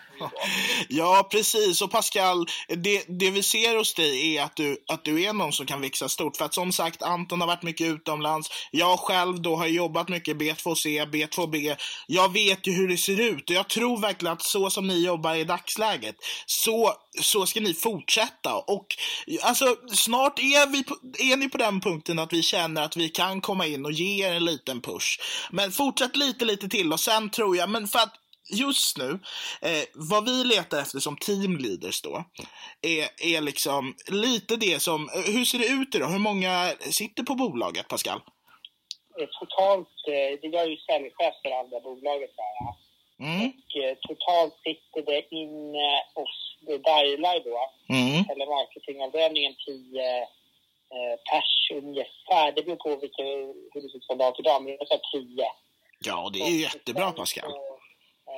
Ja, 0.89 1.27
precis. 1.31 1.81
Och 1.81 1.91
Pascal, 1.91 2.45
det, 2.67 3.05
det 3.07 3.29
vi 3.29 3.43
ser 3.43 3.77
hos 3.77 3.93
dig 3.93 4.37
är 4.37 4.43
att 4.43 4.55
du, 4.55 4.77
att 4.87 5.03
du 5.03 5.23
är 5.23 5.33
någon 5.33 5.53
som 5.53 5.65
kan 5.65 5.81
växa 5.81 6.09
stort. 6.09 6.37
För 6.37 6.45
att 6.45 6.53
som 6.53 6.71
sagt, 6.71 7.01
Anton 7.01 7.41
har 7.41 7.47
varit 7.47 7.63
mycket 7.63 7.87
utomlands. 7.87 8.49
Jag 8.71 8.99
själv 8.99 9.41
då 9.41 9.55
har 9.55 9.67
jobbat 9.67 10.09
mycket 10.09 10.37
B2C, 10.37 11.05
B2B. 11.11 11.75
Jag 12.07 12.33
vet 12.33 12.67
ju 12.67 12.71
hur 12.71 12.87
det 12.87 12.97
ser 12.97 13.21
ut 13.21 13.49
och 13.49 13.55
jag 13.55 13.69
tror 13.69 14.01
verkligen 14.01 14.33
att 14.33 14.41
så 14.41 14.69
som 14.69 14.87
ni 14.87 15.05
jobbar 15.05 15.35
i 15.35 15.43
dagsläget, 15.43 16.15
så, 16.45 16.93
så 17.21 17.45
ska 17.45 17.59
ni 17.59 17.73
fortsätta. 17.73 18.55
Och 18.55 18.87
alltså, 19.41 19.75
snart 19.93 20.39
är, 20.39 20.67
vi 20.67 20.83
är 21.31 21.37
ni 21.37 21.49
på 21.49 21.57
den 21.57 21.81
punkten 21.81 22.19
att 22.19 22.33
vi 22.33 22.41
känner 22.41 22.81
att 22.81 22.97
vi 22.97 23.09
kan 23.09 23.41
komma 23.41 23.65
in 23.65 23.85
och 23.85 23.91
ge 23.91 24.25
er 24.25 24.33
en 24.33 24.45
liten 24.45 24.81
push. 24.81 25.19
Men 25.51 25.71
fortsätt 25.71 26.15
lite, 26.15 26.45
lite 26.45 26.67
till 26.69 26.93
och 26.93 26.99
sen 26.99 27.29
tror 27.29 27.57
jag, 27.57 27.69
men 27.69 27.87
för 27.87 27.99
att 27.99 28.13
just 28.49 28.97
nu, 28.97 29.19
eh, 29.61 29.83
vad 29.93 30.25
vi 30.25 30.43
letar 30.43 30.81
efter 30.81 30.99
som 30.99 31.17
teamleaders 31.17 32.01
då, 32.01 32.23
är, 32.81 33.35
är 33.35 33.41
liksom 33.41 33.95
lite 34.07 34.55
det 34.55 34.79
som, 34.81 35.09
eh, 35.15 35.33
hur 35.33 35.45
ser 35.45 35.59
det 35.59 35.67
ut 35.67 35.95
idag? 35.95 36.07
Hur 36.07 36.19
många 36.19 36.73
sitter 36.79 37.23
på 37.23 37.35
bolaget, 37.35 37.87
Pascal? 37.87 38.21
Eh, 39.19 39.27
Totalt, 39.39 39.87
eh, 40.07 40.39
det 40.41 40.47
gör 40.47 40.65
ju 40.65 40.77
säljchef 40.77 41.35
för 41.43 41.51
andra 41.59 41.79
bolaget 41.79 42.31
där. 42.41 42.85
Mm, 43.19 43.45
Och 43.47 43.83
eh, 43.83 43.95
totalt 44.07 44.53
sitter 44.63 45.01
det 45.11 45.21
inne 45.35 45.87
hos 46.15 46.35
Daila 46.85 47.33
då, 47.39 47.57
mm, 47.95 48.25
eller 48.31 48.45
marketingavdelningen, 48.57 49.53
10 49.65 50.21
eh, 50.95 51.15
pers 51.29 51.71
ungefär. 51.73 52.51
Det 52.55 52.63
beror 52.65 52.75
på 52.75 52.89
vilka, 53.01 53.23
hur 53.23 53.81
det 53.81 53.89
ser 53.89 53.97
ut 53.97 54.05
från 54.07 54.17
dag 54.17 54.35
till 54.35 54.43
dag, 54.43 54.63
men 54.63 54.73
ungefär 54.73 55.01
10. 55.11 55.45
ja, 55.99 56.29
det 56.33 56.39
är 56.41 56.49
ju 56.49 56.61
jättebra, 56.61 57.11
Pascal. 57.11 57.51
Så, 57.51 57.57
eh, 57.57 57.74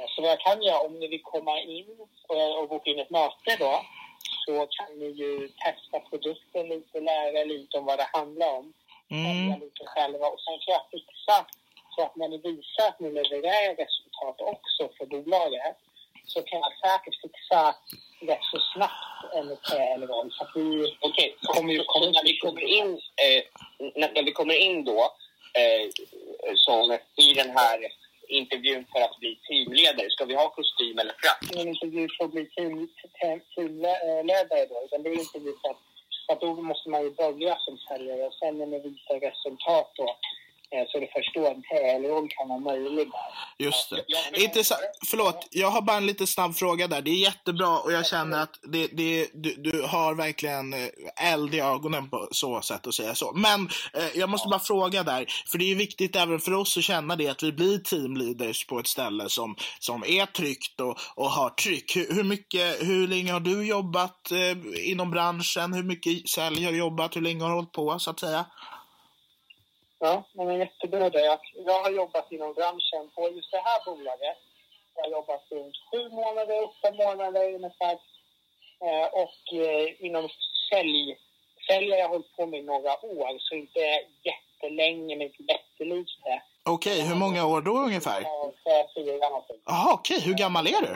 så 0.07 0.21
vad 0.21 0.31
jag 0.31 0.39
kan 0.39 0.61
göra, 0.63 0.79
om 0.79 0.99
ni 0.99 1.07
vill 1.07 1.23
komma 1.23 1.59
in 1.61 1.85
och, 2.27 2.59
och 2.59 2.69
boka 2.69 2.89
in 2.91 2.99
ett 2.99 3.09
möte 3.09 3.55
då, 3.59 3.85
så 4.45 4.67
kan 4.67 4.99
ni 4.99 5.05
ju 5.05 5.47
testa 5.47 5.99
produkten 6.09 6.69
lite, 6.69 6.99
lära 6.99 7.43
lite 7.43 7.77
om 7.77 7.85
vad 7.85 7.99
det 7.99 8.09
handlar 8.13 8.57
om. 8.57 8.73
Mm, 9.09 9.59
lite 9.59 9.85
själva 9.85 10.27
och 10.27 10.39
sen 10.39 10.59
kan 10.59 10.73
jag 10.73 10.85
fixa 10.91 11.45
så 11.95 12.03
att 12.03 12.15
när 12.15 12.27
ni 12.27 12.37
visar 12.37 12.87
att 12.87 12.99
ni 12.99 13.11
levererar 13.11 13.75
resultat 13.75 14.41
också 14.41 14.89
för 14.97 15.05
bolaget 15.05 15.77
så 16.25 16.41
kan 16.41 16.59
jag 16.59 16.73
säkert 16.79 17.21
fixa 17.21 17.75
rätt 18.21 18.43
så 18.51 18.59
snabbt 18.73 19.33
en 19.33 19.57
TL-roll. 19.57 20.31
Så 20.31 20.43
att 20.43 20.51
vi 20.55 20.97
Okej, 20.99 21.35
så 21.41 21.61
när 21.61 22.23
vi 22.23 22.37
kommer 22.37 22.61
in, 22.61 22.89
eh, 23.23 23.43
när, 23.95 24.11
när 24.13 24.23
vi 24.23 24.31
kommer 24.31 24.55
in 24.55 24.85
då 24.85 24.99
eh, 25.53 25.89
som 26.55 26.97
i 27.15 27.33
den 27.33 27.49
här 27.49 27.79
intervjun 28.29 28.85
för 28.91 28.99
att 29.01 29.19
bli 29.19 29.39
teamledare, 29.47 30.09
ska 30.09 30.25
vi 30.25 30.35
ha 30.35 30.49
kostym 30.49 30.99
eller 30.99 31.13
frack? 31.23 31.41
en 31.55 31.67
intervju 31.67 32.07
för 32.17 32.25
att 32.25 32.31
bli 32.31 32.45
team- 32.55 32.89
team- 33.19 33.41
teamledare 33.55 34.65
då, 34.69 34.75
utan 34.85 35.03
det 35.03 35.09
är 35.09 35.19
intervju 35.25 35.53
för 35.61 35.69
att, 35.69 35.81
för 36.25 36.33
att 36.33 36.41
då 36.41 36.53
måste 36.61 36.89
man 36.89 37.03
ju 37.03 37.11
börja 37.11 37.57
som 37.59 37.77
säljare 37.77 38.23
och 38.27 38.33
sen 38.33 38.57
när 38.57 38.65
man 38.65 38.81
visar 38.81 39.19
resultat 39.19 39.91
då 39.95 40.17
så 40.91 40.97
är 40.97 41.01
det 41.01 41.09
först 41.15 41.33
då 41.35 41.47
en 41.47 41.61
TL-roll 41.61 42.27
kan 42.29 42.47
vara 42.49 42.59
möjlig. 42.59 43.07
just 43.57 43.89
det. 43.89 44.03
Jag- 44.07 44.41
Intressant. 44.41 44.81
Förlåt, 45.05 45.47
jag 45.51 45.67
har 45.71 45.81
bara 45.81 45.97
en 45.97 46.05
lite 46.05 46.27
snabb 46.27 46.55
fråga 46.55 46.87
där. 46.87 47.01
Det 47.01 47.11
är 47.11 47.15
jättebra 47.23 47.79
och 47.79 47.91
jag 47.93 48.05
känner 48.07 48.41
att 48.41 48.59
det, 48.63 48.87
det, 48.87 49.27
du, 49.33 49.55
du 49.55 49.81
har 49.81 50.13
verkligen 50.15 50.73
eh, 50.73 51.31
eld 51.33 51.55
i 51.55 51.59
ögonen 51.59 52.09
på 52.09 52.27
så 52.31 52.61
sätt 52.61 52.87
att 52.87 52.93
säga 52.93 53.15
så. 53.15 53.31
Men 53.33 53.69
eh, 53.93 54.17
jag 54.19 54.29
måste 54.29 54.47
bara 54.49 54.59
fråga 54.59 55.03
där, 55.03 55.25
för 55.51 55.57
det 55.57 55.71
är 55.71 55.75
viktigt 55.75 56.15
även 56.15 56.39
för 56.39 56.53
oss 56.53 56.77
att 56.77 56.83
känna 56.83 57.15
det 57.15 57.27
att 57.27 57.43
vi 57.43 57.51
blir 57.51 57.77
teamleaders 57.79 58.67
på 58.67 58.79
ett 58.79 58.87
ställe 58.87 59.29
som, 59.29 59.55
som 59.79 60.03
är 60.07 60.25
tryggt 60.25 60.81
och, 60.81 60.97
och 61.15 61.29
har 61.31 61.49
tryck. 61.49 61.95
Hur, 61.95 62.13
hur, 62.15 62.23
mycket, 62.23 62.81
hur 62.87 63.07
länge 63.07 63.31
har 63.31 63.39
du 63.39 63.67
jobbat 63.67 64.31
eh, 64.31 64.89
inom 64.91 65.11
branschen? 65.11 65.73
Hur 65.73 65.83
mycket 65.83 66.29
sälj 66.29 66.63
har 66.65 66.71
du 66.71 66.77
jobbat? 66.77 67.15
Hur 67.15 67.21
länge 67.21 67.43
har 67.43 67.49
du 67.49 67.55
hållit 67.55 67.71
på 67.71 67.99
så 67.99 68.09
att 68.09 68.19
säga? 68.19 68.45
Ja, 69.99 70.23
men 70.33 70.59
jättebra 70.59 71.09
det. 71.09 71.25
Jag, 71.25 71.39
jag 71.65 71.83
har 71.83 71.91
jobbat 71.91 72.31
inom 72.31 72.53
branschen 72.53 73.09
på 73.15 73.29
just 73.35 73.51
det 73.51 73.57
här 73.57 73.85
bolaget. 73.85 74.37
Jag 74.95 75.03
har 75.03 75.11
jobbat 75.11 75.43
runt 75.51 75.75
sju 75.91 76.09
månader, 76.09 76.63
åtta 76.63 76.91
månader 76.91 77.53
ungefär. 77.53 77.97
Eh, 78.85 79.07
och 79.23 79.53
eh, 79.63 80.05
inom 80.05 80.29
sälj, 80.69 81.17
sälj 81.67 81.91
har 81.91 81.97
jag 81.97 82.09
hållit 82.09 82.35
på 82.35 82.45
med 82.45 82.65
några 82.65 83.05
år, 83.05 83.37
så 83.39 83.55
inte 83.55 83.79
jättelänge, 84.29 85.15
men 85.15 85.27
inte 85.27 85.43
jättelite. 85.53 86.41
Okej, 86.63 87.01
hur 87.01 87.15
många 87.15 87.45
år 87.45 87.61
då 87.61 87.71
ungefär? 87.71 88.21
Jaha, 89.65 89.93
okej. 89.93 90.19
Hur 90.21 90.33
gammal 90.33 90.67
är 90.67 90.81
du? 90.81 90.95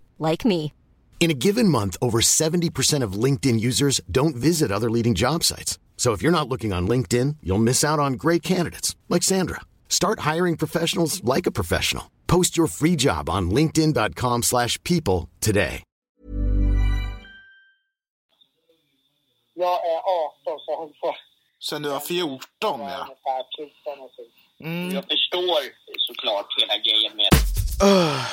like 0.29 0.43
me. 0.43 0.73
In 1.19 1.29
a 1.29 1.35
given 1.35 1.67
month, 1.69 1.97
over 2.01 2.19
70% 2.19 3.03
of 3.03 3.13
LinkedIn 3.13 3.59
users 3.59 4.01
don't 4.09 4.35
visit 4.35 4.71
other 4.71 4.89
leading 4.89 5.13
job 5.13 5.43
sites. 5.43 5.77
So 5.97 6.13
if 6.13 6.23
you're 6.23 6.31
not 6.39 6.49
looking 6.49 6.73
on 6.73 6.87
LinkedIn, 6.87 7.37
you'll 7.43 7.59
miss 7.69 7.83
out 7.83 7.99
on 7.99 8.13
great 8.13 8.41
candidates 8.41 8.95
like 9.07 9.21
Sandra. 9.21 9.61
Start 9.87 10.21
hiring 10.21 10.57
professionals 10.57 11.23
like 11.23 11.45
a 11.45 11.51
professional. 11.51 12.09
Post 12.25 12.57
your 12.57 12.67
free 12.67 12.95
job 12.95 13.29
on 13.29 13.51
linkedin.com/people 13.51 14.41
slash 14.41 14.81
people 14.83 15.29
today. 15.39 15.83
Jag 19.53 19.73
är 19.73 19.99
18 20.45 20.59
så 20.59 20.71
jag 20.71 20.77
håller 20.77 20.93
på 20.93 21.15
Sen 21.59 21.81
du 21.81 21.89
var 21.89 21.99
14 21.99 22.39
ja. 22.61 22.77
ungefär 22.77 23.43
14 23.57 24.03
och 24.03 24.11
så. 24.15 24.23
Mm. 24.63 24.95
Jag 24.95 25.03
förstår 25.03 25.59
såklart 25.97 26.47
hela 26.59 26.77
grejen 26.77 27.15
med 27.15 27.29
Öh, 27.83 28.25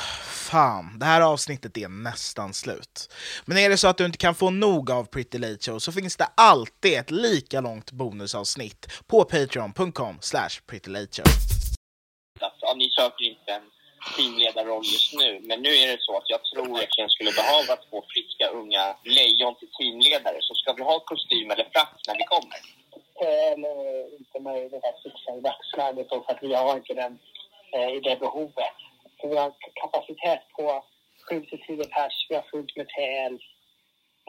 fan, 0.51 0.99
det 0.99 1.07
här 1.07 1.21
avsnittet 1.21 1.77
är 1.77 1.89
nästan 1.89 2.55
slut. 2.55 3.15
Men 3.45 3.59
är 3.59 3.69
det 3.69 3.77
så 3.77 3.89
att 3.89 3.99
du 3.99 4.05
inte 4.05 4.19
kan 4.19 4.35
få 4.35 4.51
nog 4.51 4.91
av 4.91 5.05
Pretty 5.05 5.39
Late 5.39 5.59
Show 5.61 5.79
så 5.79 5.93
finns 5.93 6.17
det 6.17 6.29
alltid 6.35 6.99
ett 6.99 7.11
lika 7.11 7.61
långt 7.61 7.93
bonusavsnitt 7.93 8.87
på 9.07 9.25
patreon.com 9.25 10.19
slash 10.21 10.55
prettylateshow. 10.67 11.27
att 12.41 12.59
ja, 12.61 12.75
ni 12.75 12.91
söker 12.91 13.25
inte 13.25 13.53
en 13.53 13.63
teamledarroll 14.17 14.85
just 14.85 15.15
nu. 15.15 15.41
Men 15.49 15.63
nu 15.63 15.69
är 15.69 15.87
det 15.93 15.99
så 16.01 16.17
att 16.17 16.29
jag 16.35 16.41
tror 16.45 16.79
verkligen 16.83 17.11
skulle 17.11 17.33
behöva 17.33 17.77
två 17.77 18.05
friska 18.13 18.47
unga 18.61 18.85
lejon 19.05 19.55
till 19.59 19.71
teamledare. 19.79 20.39
Så 20.41 20.55
ska 20.55 20.73
vi 20.73 20.83
ha 20.83 20.99
kostym 21.01 21.51
eller 21.51 21.69
frack 21.75 21.95
när 22.07 22.17
vi 22.21 22.25
kommer? 22.35 22.61
Eller 23.53 23.77
inte 24.19 24.41
möjligt 24.41 24.85
att 24.89 25.03
fixa 25.03 25.31
i 25.39 25.41
dagsläget 25.49 26.09
för 26.09 26.17
att 26.33 26.43
vi 26.43 26.55
har 26.55 26.77
inte 26.77 26.95
den, 26.95 27.19
eh, 27.75 27.91
i 27.97 28.01
det 28.01 28.17
behovet. 28.17 28.77
Så 29.21 29.29
vi 29.29 29.37
har 29.37 29.53
kapacitet 29.83 30.41
på 30.57 30.85
7 31.29 31.41
till 31.47 31.61
10 31.67 31.85
pers, 31.85 32.27
vi 32.29 32.35
har 32.35 32.43
fullt 32.51 32.77
med 32.77 32.87
TL 32.89 33.35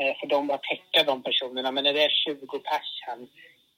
eh, 0.01 0.13
för 0.19 0.27
de 0.27 0.51
att 0.51 0.63
täcka 0.63 1.03
de 1.03 1.23
personerna. 1.23 1.71
Men 1.71 1.83
när 1.83 1.93
det 1.93 2.03
är 2.03 2.09
20 2.09 2.59
pers 2.59 2.89
här, 3.07 3.27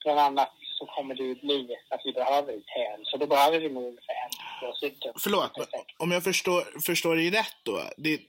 bland 0.04 0.20
annat 0.20 0.52
så 0.78 0.86
kommer 0.86 1.14
det 1.14 1.22
ju 1.22 1.34
bli 1.34 1.76
att 1.88 2.00
vi 2.04 2.12
behöver 2.12 2.52
TL. 2.52 3.00
Så 3.04 3.16
då 3.16 3.26
behöver 3.26 3.60
vi 3.60 3.68
nog 3.68 3.84
ungefär 3.84 4.14
en, 4.24 4.30
två 4.60 4.72
stycken. 4.76 5.12
Förlåt, 5.18 5.50
om 5.98 6.10
jag 6.10 6.24
förstår, 6.24 6.80
förstår 6.86 7.16
dig 7.16 7.30
rätt 7.30 7.56
då. 7.62 7.80
Det, 7.96 8.20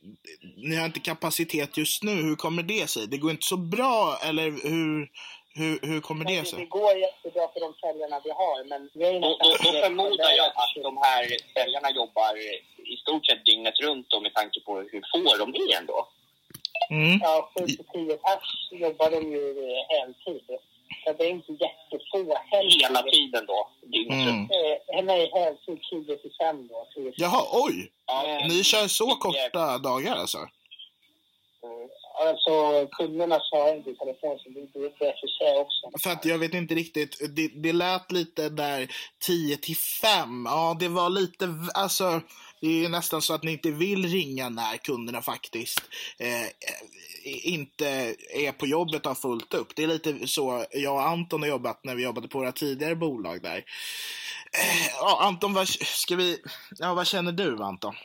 ni 0.57 0.75
har 0.75 0.85
inte 0.85 0.99
kapacitet 0.99 1.77
just 1.77 2.03
nu, 2.03 2.11
hur 2.11 2.35
kommer 2.35 2.63
det 2.63 2.89
sig? 2.89 3.07
Det 3.07 3.17
går 3.17 3.31
inte 3.31 3.45
så 3.45 3.57
bra, 3.57 4.17
eller 4.27 4.43
hur, 4.43 5.09
hur, 5.55 5.79
hur 5.87 6.01
kommer 6.01 6.25
det 6.25 6.39
Det 6.39 6.45
sig? 6.45 6.65
går 6.65 6.97
jättebra 6.97 7.47
för 7.53 7.59
de 7.59 7.73
säljarna 7.73 8.21
vi 8.23 8.31
har, 8.31 8.63
men 8.63 8.89
grejen 8.93 9.21
Då, 9.21 9.37
då, 9.43 9.49
då 9.63 9.71
förmodar 9.83 10.31
jag 10.37 10.47
att 10.47 10.73
de 10.83 10.97
här 10.97 11.27
säljarna 11.53 11.91
jobbar 11.91 12.33
i 12.93 12.97
stort 12.97 13.25
sett 13.25 13.45
dygnet 13.45 13.79
runt 13.79 14.09
då, 14.09 14.19
med 14.19 14.33
tanke 14.33 14.59
på 14.65 14.71
hur 14.91 15.01
få 15.11 15.37
de 15.37 15.55
är 15.55 15.77
ändå. 15.79 16.07
Mm. 16.89 17.19
Ja, 17.21 17.51
7 17.59 17.65
till 17.65 17.85
10 17.93 18.17
pers 18.17 18.49
jobbar 18.71 19.09
de 19.11 19.31
ju 19.35 19.45
eh, 19.65 19.83
heltid. 19.89 20.47
Så 21.05 21.13
det 21.13 21.23
är 21.25 21.29
inte 21.29 21.51
jättefå 21.51 22.35
heller. 22.51 22.87
Hela 22.87 23.01
tiden 23.03 23.45
då, 23.45 23.69
dygnet 23.81 24.27
Mm. 24.27 24.49
Eh, 24.51 25.03
nej, 25.03 25.31
heltid 25.33 25.79
10 25.89 26.17
till 26.17 26.31
5 26.41 26.67
då. 26.67 26.87
10 26.95 27.11
till 27.11 27.21
Jaha, 27.21 27.43
oj! 27.51 27.91
Ja, 28.05 28.45
Ni 28.49 28.63
kör 28.63 28.87
så 28.87 29.07
korta 29.07 29.77
dagar 29.77 30.15
alltså? 30.15 30.37
Mm. 30.37 31.89
Alltså 32.27 32.87
kunderna 32.87 33.39
svarar 33.39 33.75
inte 33.75 33.89
i 33.89 33.95
telefon 33.95 34.39
så 34.39 34.49
det 34.49 34.59
är 34.59 34.83
det 34.83 34.97
för 34.97 35.27
sig 35.27 35.57
också. 35.57 35.99
För 36.03 36.09
att 36.09 36.25
jag 36.25 36.37
vet 36.37 36.53
inte 36.53 36.75
riktigt, 36.75 37.35
det, 37.35 37.47
det 37.47 37.73
lät 37.73 38.11
lite 38.11 38.49
där 38.49 38.87
10 39.19 39.57
till 39.57 39.75
5. 39.75 40.45
Ja, 40.45 40.77
det 40.79 40.87
var 40.87 41.09
lite, 41.09 41.47
alltså 41.73 42.21
det 42.61 42.85
är 42.85 42.89
nästan 42.89 43.21
så 43.21 43.33
att 43.33 43.43
ni 43.43 43.51
inte 43.51 43.71
vill 43.71 44.05
ringa 44.05 44.49
när 44.49 44.77
kunderna 44.77 45.21
faktiskt 45.21 45.81
eh, 46.19 46.47
inte 47.23 48.15
är 48.33 48.51
på 48.51 48.67
jobbet 48.67 49.01
och 49.01 49.09
har 49.09 49.15
fullt 49.15 49.53
upp. 49.53 49.75
Det 49.75 49.83
är 49.83 49.87
lite 49.87 50.27
så 50.27 50.65
jag 50.71 50.93
och 50.93 51.07
Anton 51.07 51.41
har 51.41 51.49
jobbat 51.49 51.83
när 51.83 51.95
vi 51.95 52.03
jobbade 52.03 52.27
på 52.27 52.37
våra 52.37 52.51
tidigare 52.51 52.95
bolag 52.95 53.41
där. 53.41 53.57
Eh, 53.57 54.87
ja, 54.99 55.17
Anton, 55.21 55.53
vad, 55.53 55.67
ska 55.69 56.15
vi, 56.15 56.37
ja, 56.79 56.93
vad 56.93 57.07
känner 57.07 57.31
du 57.31 57.63
Anton? 57.63 57.95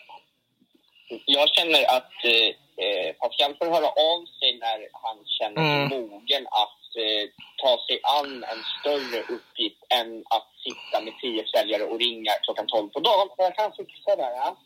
Jag 1.26 1.48
känner 1.48 1.96
att 1.96 2.24
eh, 2.24 2.67
eh, 2.82 3.08
Pascal 3.20 3.54
får 3.58 3.66
höra 3.76 3.88
av 4.10 4.20
sig 4.38 4.50
när 4.64 4.78
han 5.02 5.16
känner 5.38 5.62
sig 5.62 5.96
Mm. 5.96 6.08
mogen 6.10 6.46
att 6.62 6.82
eh, 7.04 7.24
ta 7.62 7.72
sig 7.86 7.98
an 8.18 8.44
en 8.52 8.62
större 8.80 9.20
uppgift 9.34 9.82
än 9.98 10.24
att 10.36 10.48
sitta 10.66 10.96
med 11.04 11.14
tio 11.22 11.46
säljare 11.54 11.84
och 11.84 11.98
ringa 11.98 12.32
klockan 12.44 12.66
12 12.66 12.88
på 12.88 13.00
dagen. 13.00 13.28
Jag 13.36 13.56
kan 13.56 13.72
fixa 13.72 14.16
det. 14.16 14.32
Ja. 14.42 14.56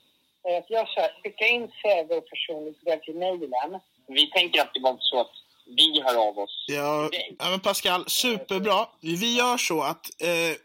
Eh, 0.48 0.64
Jag 0.68 0.88
kör, 0.88 1.08
skicka 1.22 1.46
in 1.46 1.68
CV 1.68 2.12
och 2.18 2.26
personlighetsbrev 2.30 2.98
till 3.00 3.14
mejlen. 3.14 3.80
Vi 4.06 4.26
tänker 4.30 4.60
att 4.60 4.74
det 4.74 4.80
var 4.80 4.96
så 5.00 5.20
att 5.20 5.30
vi 5.66 6.02
hör 6.02 6.28
av 6.28 6.38
oss 6.38 6.64
Ja, 6.68 7.08
till 7.08 7.18
dig. 7.18 7.36
ja 7.38 7.50
men 7.50 7.60
Pascal, 7.60 8.04
superbra. 8.06 8.86
Vi 9.00 9.36
gör 9.36 9.56
så 9.56 9.82
att 9.82 10.22
eh, 10.22 10.56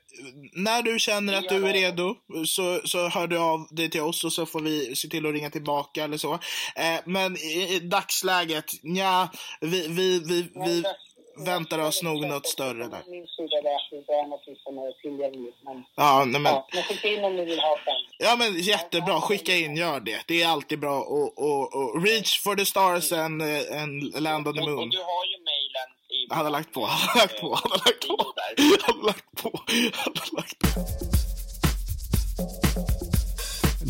när 0.53 0.81
du 0.81 0.99
känner 0.99 1.33
att 1.33 1.49
du 1.49 1.67
är 1.67 1.73
redo 1.73 2.15
så, 2.45 2.81
så 2.85 3.07
hör 3.07 3.27
du 3.27 3.37
av 3.37 3.67
dig 3.71 3.89
till 3.89 4.01
oss 4.01 4.23
och 4.23 4.33
så 4.33 4.45
får 4.45 4.59
vi 4.61 4.95
se 4.95 5.07
till 5.07 5.25
att 5.25 5.33
ringa 5.33 5.49
tillbaka 5.49 6.03
eller 6.03 6.17
så. 6.17 6.33
Eh, 6.75 6.99
men 7.05 7.37
i, 7.37 7.67
i 7.75 7.79
dagsläget, 7.79 8.65
ja, 8.81 9.29
vi, 9.61 9.87
vi, 9.87 10.19
vi, 10.19 10.49
vi 10.65 10.83
väntar 11.45 11.79
oss 11.79 12.03
nog 12.03 12.27
något 12.27 12.47
större 12.47 12.87
där. 12.87 13.03
Min 13.07 13.27
sida 13.27 13.57
är 13.57 13.75
att 13.75 14.07
det 14.07 14.13
är 14.13 14.27
något 14.27 14.43
som 14.63 14.77
är 14.77 15.01
tillgängligt. 15.01 15.55
Men, 15.65 15.83
Ja, 15.95 16.23
nej, 16.25 16.41
men, 16.41 16.53
ja, 16.53 16.67
men 16.73 16.83
skicka 16.83 17.07
in 17.07 17.23
om 17.23 17.35
ni 17.35 17.45
vill 17.45 17.59
ha 17.59 17.77
ja, 18.19 18.35
men 18.35 18.59
jättebra. 18.59 19.21
Skicka 19.21 19.55
in, 19.55 19.75
gör 19.75 19.99
det. 19.99 20.21
Det 20.27 20.41
är 20.43 20.47
alltid 20.47 20.79
bra 20.79 20.99
och, 20.99 21.37
och, 21.37 21.75
och 21.75 22.03
reach 22.03 22.43
for 22.43 22.55
the 22.55 22.65
stars 22.65 23.11
and, 23.11 23.41
eh, 23.41 23.81
and 23.81 24.21
land 24.21 24.47
on 24.47 24.53
the 24.53 24.61
Och, 24.61 24.67
och 24.67 24.73
moon. 24.73 24.89
du 24.89 24.97
har 24.97 25.25
ju 25.25 25.37
mejlen. 25.43 25.87
Han 26.29 26.45
har 26.45 26.51
lagt 26.51 26.73
på, 26.73 26.85
han 26.85 27.09
har 27.09 27.21
lagt 27.21 27.41
på, 27.41 27.47
han 27.55 27.71
har 27.71 27.77
lagt 27.77 28.07
på. 28.07 28.33
Där. 28.35 28.77
Han 28.87 28.99
har 28.99 29.05
lagt 29.07 29.41
på, 29.41 29.51
han 29.93 30.13
har 30.15 30.35
lagt 30.37 30.59
på. 30.59 31.26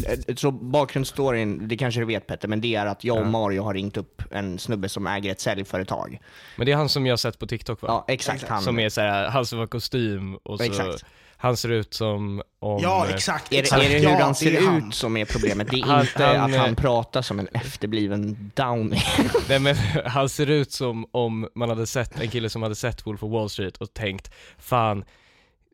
Eh, 0.07 0.35
Så 0.35 0.51
bakgrundsstoryn, 0.51 1.67
det 1.67 1.77
kanske 1.77 1.99
du 2.01 2.05
vet 2.05 2.27
Petter, 2.27 2.47
men 2.47 2.61
det 2.61 2.75
är 2.75 2.85
att 2.85 3.03
jag 3.03 3.17
och 3.17 3.27
Mario 3.27 3.61
har 3.63 3.73
ringt 3.73 3.97
upp 3.97 4.21
en 4.31 4.59
snubbe 4.59 4.89
som 4.89 5.07
äger 5.07 5.31
ett 5.31 5.39
säljföretag. 5.41 6.19
Men 6.55 6.65
det 6.65 6.71
är 6.71 6.75
han 6.75 6.89
som 6.89 7.05
jag 7.05 7.11
har 7.11 7.17
sett 7.17 7.39
på 7.39 7.47
TikTok 7.47 7.81
va? 7.81 7.87
Ja, 7.87 8.13
exakt 8.13 8.43
han. 8.47 8.61
Som 8.61 8.79
är 8.79 8.89
såhär, 8.89 9.29
han 9.29 9.45
som 9.45 9.59
har 9.59 9.67
kostym 9.67 10.35
och 10.35 10.57
så, 10.57 10.63
Exakt. 10.63 11.05
han 11.37 11.57
ser 11.57 11.69
ut 11.69 11.93
som 11.93 12.41
om... 12.59 12.79
Ja, 12.83 13.07
exakt. 13.09 13.53
Är 13.53 13.59
exakt. 13.59 13.83
är 13.85 13.89
det 13.89 13.95
hur 13.95 14.03
ja, 14.03 14.19
han 14.23 14.35
ser 14.35 14.61
han. 14.61 14.87
ut 14.87 14.93
som 14.95 15.17
är 15.17 15.25
problemet? 15.25 15.67
Det 15.71 15.77
är 15.79 15.83
Han- 15.83 16.01
inte 16.01 16.23
han, 16.25 16.53
att 16.53 16.59
han 16.59 16.75
pratar 16.75 17.21
som 17.21 17.39
en 17.39 17.47
efterbliven 17.47 18.51
downy. 18.55 18.97
Nej 19.49 19.59
men 19.59 19.75
han 20.05 20.29
ser 20.29 20.49
ut 20.49 20.71
som 20.71 21.05
om 21.11 21.47
man 21.55 21.69
hade 21.69 21.87
sett 21.87 22.19
en 22.19 22.27
kille 22.29 22.49
som 22.49 22.61
hade 22.63 22.75
sett 22.75 23.07
Wolf 23.07 23.23
of 23.23 23.31
Wall 23.31 23.49
Street 23.49 23.77
och 23.77 23.93
tänkt 23.93 24.31
fan, 24.59 25.03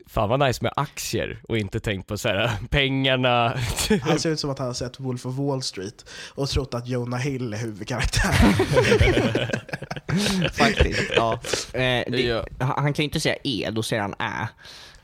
fan 0.08 0.30
vad 0.30 0.40
nice 0.40 0.60
med 0.64 0.74
aktier 0.76 1.42
och 1.48 1.58
inte 1.58 1.80
tänkt 1.80 2.08
på 2.08 2.18
så 2.18 2.28
här 2.30 2.52
pengarna. 2.70 3.60
Han 4.02 4.20
ser 4.20 4.30
ut 4.30 4.40
som 4.40 4.50
att 4.50 4.58
han 4.60 4.68
har 4.68 4.74
sett 4.74 5.00
Wolf 5.00 5.26
of 5.26 5.36
Wall 5.36 5.62
Street 5.64 6.06
och 6.36 6.50
trott 6.50 6.74
att 6.74 6.88
Jonah 6.88 7.20
Hill 7.20 7.54
är 7.54 7.58
huvudkaraktär. 7.58 8.34
Faktiskt, 10.54 11.12
ja. 11.16 11.40
Eh, 11.74 11.80
det, 12.12 12.22
Ja. 12.22 12.46
han 12.60 12.94
kan 12.94 13.04
ju 13.04 13.08
inte 13.08 13.20
säga 13.20 13.36
E, 13.44 13.70
då 13.72 13.84
säger 13.84 14.02
han 14.02 14.14
Ä. 14.20 14.48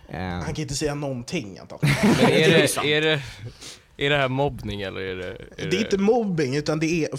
Eh, 0.09 0.19
Han 0.21 0.45
kan 0.53 0.61
inte 0.61 0.75
säga 0.75 0.95
någonting 0.95 1.59
antagligen. 1.59 1.95
Men 2.03 2.31
är 2.31 2.49
det, 2.49 2.77
är 2.93 3.01
det, 3.01 3.21
är 3.97 4.09
det 4.09 4.17
här 4.17 4.27
mobbning 4.27 4.81
eller 4.81 5.01
är 5.01 5.15
det... 5.15 5.27
Är 5.57 5.69
Det 5.69 5.77
är 5.77 5.81
inte 5.81 5.97
mobbing, 5.97 6.55
utan 6.55 6.79
det 6.79 6.85
är, 7.05 7.09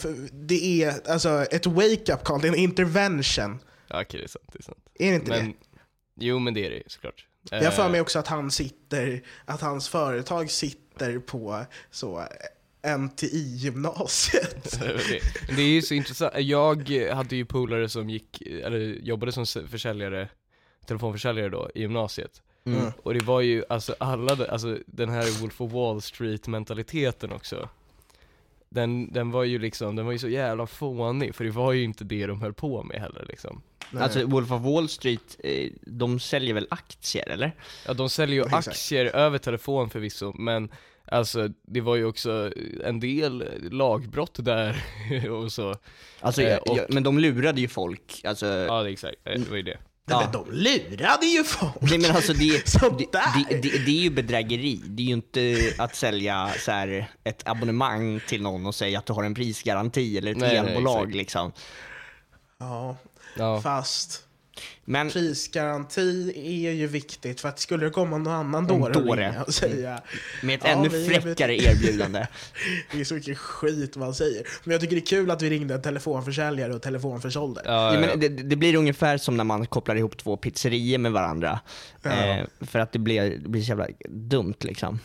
det 0.46 0.82
är 0.82 1.10
alltså, 1.10 1.44
ett 1.50 1.66
wake-up 1.66 2.24
call, 2.24 2.40
det 2.40 2.48
är 2.48 2.52
en 2.52 2.58
intervention. 2.58 3.58
Ja, 3.88 4.02
okej 4.02 4.20
det 4.20 4.26
är 4.26 4.28
sant, 4.28 4.44
det 4.52 4.58
är 4.58 4.62
sant. 4.62 4.78
Är 4.98 5.08
det 5.10 5.14
inte 5.16 5.30
Men, 5.30 5.46
det? 5.46 5.52
jo 6.26 6.38
men 6.38 6.54
det 6.54 6.66
är 6.66 6.70
det 6.70 6.82
såklart. 6.86 7.26
Jag 7.50 7.74
för 7.74 7.84
Eh, 7.84 7.90
mig 7.90 8.00
också 8.00 8.18
att 8.18 8.26
han 8.26 8.50
sitter, 8.50 9.22
att 9.44 9.60
hans 9.60 9.88
företag 9.88 10.50
sitter 10.50 11.18
på 11.18 11.64
så 11.90 12.24
NTI-gymnasiet. 12.82 14.78
det, 14.80 15.56
det 15.56 15.62
är 15.62 15.68
ju 15.68 15.82
så 15.82 15.94
intressant, 15.94 16.32
jag 16.36 16.90
hade 17.12 17.36
ju 17.36 17.44
polare 17.44 17.88
som 17.88 18.10
gick, 18.10 18.42
eller 18.42 18.78
jobbade 18.78 19.32
som 19.32 19.46
försäljare, 19.46 20.28
telefonförsäljare 20.86 21.48
då, 21.48 21.70
i 21.74 21.80
gymnasiet. 21.80 22.42
Mm. 22.64 22.92
Och 23.02 23.14
det 23.14 23.24
var 23.24 23.40
ju 23.40 23.64
alltså 23.68 23.94
alla, 23.98 24.46
alltså 24.46 24.78
den 24.86 25.08
här 25.08 25.40
Wolf 25.40 25.60
of 25.60 25.72
Wall 25.72 26.02
Street 26.02 26.46
mentaliteten 26.46 27.32
också. 27.32 27.68
den, 28.68 29.12
den 29.12 29.30
var 29.30 29.44
ju 29.44 29.58
liksom, 29.58 29.96
den 29.96 30.04
var 30.04 30.12
ju 30.12 30.18
så 30.18 30.28
jävla 30.28 30.66
fånig, 30.66 31.34
för 31.34 31.44
det 31.44 31.50
var 31.50 31.72
ju 31.72 31.82
inte 31.82 32.04
det 32.04 32.26
de 32.26 32.42
höll 32.42 32.54
på 32.54 32.82
med 32.82 33.00
heller 33.00 33.24
liksom. 33.28 33.62
Nej. 33.90 34.02
Alltså 34.02 34.26
Wolf 34.26 34.50
of 34.52 34.62
Wall 34.62 34.88
Street, 34.88 35.36
eh, 35.44 35.70
de 35.82 36.20
säljer 36.20 36.54
väl 36.54 36.66
aktier 36.70 37.28
eller? 37.28 37.56
Ja 37.86 37.94
de 37.94 38.10
säljer 38.10 38.36
ju 38.36 38.42
Exakt. 38.44 38.68
aktier 38.68 39.04
över 39.16 39.38
telefon 39.38 39.90
förvisso, 39.90 40.32
men 40.38 40.68
alltså 41.04 41.48
det 41.66 41.80
var 41.80 41.96
ju 41.96 42.04
också 42.04 42.52
en 42.84 43.00
del 43.00 43.44
lagbrott 43.70 44.44
där 44.44 44.84
och 45.30 45.52
så. 45.52 45.74
Alltså, 46.20 46.42
Eh, 46.42 46.56
och- 46.58 46.78
ja, 46.78 46.84
men 46.88 47.02
de 47.02 47.18
lurade 47.18 47.60
ju 47.60 47.68
folk, 47.68 48.20
alltså 48.24 48.46
Ja 48.46 48.82
det 48.82 48.88
är 48.88 48.92
exakt, 48.92 49.16
Eh, 49.24 49.40
det 49.40 49.50
var 49.50 49.56
ju 49.56 49.62
det. 49.62 49.78
Ja. 50.06 50.20
men 50.22 50.32
de 50.32 50.52
lurade 50.52 51.26
ju 51.26 51.44
folk! 51.44 51.72
Nej 51.80 51.98
men 51.98 52.10
alltså 52.10 52.32
det, 52.32 52.64
det, 52.98 53.06
det, 53.12 53.62
det, 53.62 53.84
det 53.84 53.90
är 53.90 54.02
ju 54.02 54.10
bedrägeri, 54.10 54.80
det 54.84 55.02
är 55.02 55.06
ju 55.06 55.12
inte 55.12 55.56
att 55.78 55.94
sälja 55.96 56.50
så 56.58 56.70
här, 56.70 57.06
ett 57.24 57.48
abonnemang 57.48 58.20
till 58.28 58.42
någon 58.42 58.66
och 58.66 58.74
säga 58.74 58.98
att 58.98 59.06
du 59.06 59.12
har 59.12 59.24
en 59.24 59.34
prisgaranti 59.34 60.18
eller 60.18 60.30
ett 60.32 60.36
Nej, 60.38 60.62
nej, 60.62 60.72
elbolag 60.74 61.14
liksom. 61.14 61.52
Ja, 62.58 62.96
Ja. 63.36 63.60
fast 63.60 64.24
Men 64.84 65.10
prisgaranti 65.10 66.32
är 66.66 66.72
ju 66.72 66.86
viktigt 66.86 67.40
för 67.40 67.48
att 67.48 67.58
skulle 67.60 67.84
det 67.84 67.90
komma 67.90 68.18
någon 68.18 68.32
annan 68.32 68.66
dåre 68.66 68.94
och 68.94 69.06
dåre. 69.06 69.42
och 69.46 69.54
säga 69.54 70.02
med 70.42 70.54
ett 70.54 70.60
Ja, 70.64 70.70
ännu 70.70 70.90
fräckare 70.90 71.56
erbjuder- 71.56 71.70
erbjudande. 71.70 72.26
Det 72.92 73.00
är 73.00 73.04
så 73.04 73.14
mycket 73.14 73.38
skit 73.38 73.96
man 73.96 74.14
säger. 74.14 74.46
Men 74.64 74.72
jag 74.72 74.80
tycker 74.80 74.96
det 74.96 75.02
är 75.02 75.06
kul 75.06 75.30
att 75.30 75.42
vi 75.42 75.50
ringde 75.50 75.74
en 75.74 75.82
telefonförsäljare 75.82 76.74
och 76.74 76.82
telefonförsålde. 76.82 77.62
Ja, 77.64 77.72
Ja, 77.72 77.94
ja, 77.94 78.00
men 78.00 78.20
det, 78.20 78.28
det 78.28 78.56
blir 78.56 78.74
ungefär 78.76 79.18
som 79.18 79.36
när 79.36 79.44
man 79.44 79.66
kopplar 79.66 79.96
ihop 79.96 80.16
två 80.16 80.36
pizzerior 80.36 80.98
med 80.98 81.12
varandra. 81.12 81.60
Ja. 82.02 82.10
Eh, 82.10 82.46
för 82.60 82.78
att 82.78 82.92
det 82.92 82.98
blir, 82.98 83.30
det 83.42 83.48
blir 83.48 83.62
så 83.62 83.68
jävla 83.68 83.86
dumt 84.08 84.54
liksom. 84.60 84.98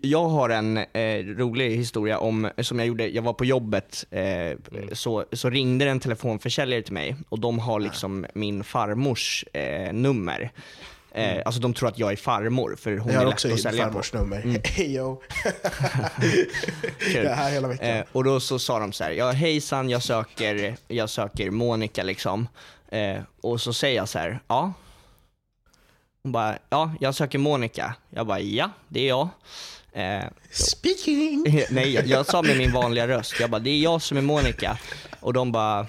Jag 0.00 0.28
har 0.28 0.50
en 0.50 0.76
eh, 0.76 1.24
rolig 1.24 1.76
historia 1.76 2.18
om, 2.18 2.50
som 2.58 2.78
jag 2.78 2.88
gjorde, 2.88 3.08
jag 3.08 3.22
var 3.22 3.32
på 3.32 3.44
jobbet, 3.44 4.04
eh, 4.10 4.52
så, 4.92 5.24
så 5.32 5.50
ringde 5.50 5.84
en 5.88 6.00
telefonförsäljare 6.00 6.82
till 6.82 6.92
mig 6.92 7.16
och 7.28 7.38
de 7.40 7.58
har 7.58 7.80
liksom 7.80 8.26
min 8.34 8.64
farmors 8.64 9.44
eh, 9.52 9.92
nummer. 9.92 10.50
Eh, 11.12 11.42
Alltså 11.44 11.60
de 11.60 11.74
tror 11.74 11.88
att 11.88 11.98
jag 11.98 12.12
är 12.12 12.16
farmor 12.16 12.76
för 12.78 12.96
hon 12.96 13.12
jag 13.12 13.14
är 13.14 13.18
har 13.18 13.24
lätt 13.24 13.34
också 13.34 13.52
att 13.52 13.60
sälja 13.60 13.84
på. 13.84 13.90
farmors 13.90 14.12
nummer. 14.12 14.40
Mm. 14.42 14.60
Hej 14.64 14.94
yo. 14.94 15.22
Jag 17.14 17.24
är 17.24 17.34
här 17.34 17.50
hela 17.52 17.68
veckan. 17.68 17.88
Eh, 17.88 18.04
och 18.12 18.24
då 18.24 18.40
så 18.40 18.58
sa 18.58 18.78
de 18.78 18.92
så 18.92 19.04
här, 19.04 19.10
ja 19.10 19.30
hejsan 19.30 19.88
jag 19.90 20.02
söker, 20.02 20.76
jag 20.88 21.10
söker 21.10 21.50
Monica 21.50 22.02
liksom. 22.02 22.48
Eh, 22.88 23.16
och 23.40 23.60
så 23.60 23.72
säger 23.72 23.96
jag 23.96 24.08
så 24.08 24.18
här, 24.18 24.40
ja. 24.48 24.72
Hon 26.24 26.32
bara, 26.32 26.58
ja 26.70 26.92
jag 27.00 27.14
söker 27.14 27.38
Monica. 27.38 27.94
Jag 28.10 28.26
bara, 28.26 28.40
ja 28.40 28.70
det 28.88 29.00
är 29.00 29.08
jag. 29.08 29.28
Eh, 29.92 30.24
Speaking! 30.50 31.44
nej 31.70 31.92
jag, 31.92 32.06
jag 32.06 32.26
sa 32.26 32.42
med 32.42 32.56
min 32.56 32.72
vanliga 32.72 33.08
röst, 33.08 33.34
jag 33.40 33.50
bara, 33.50 33.58
det 33.58 33.70
är 33.70 33.78
jag 33.78 34.02
som 34.02 34.16
är 34.16 34.22
Monica. 34.22 34.78
Och 35.20 35.32
de 35.32 35.52
bara, 35.52 35.86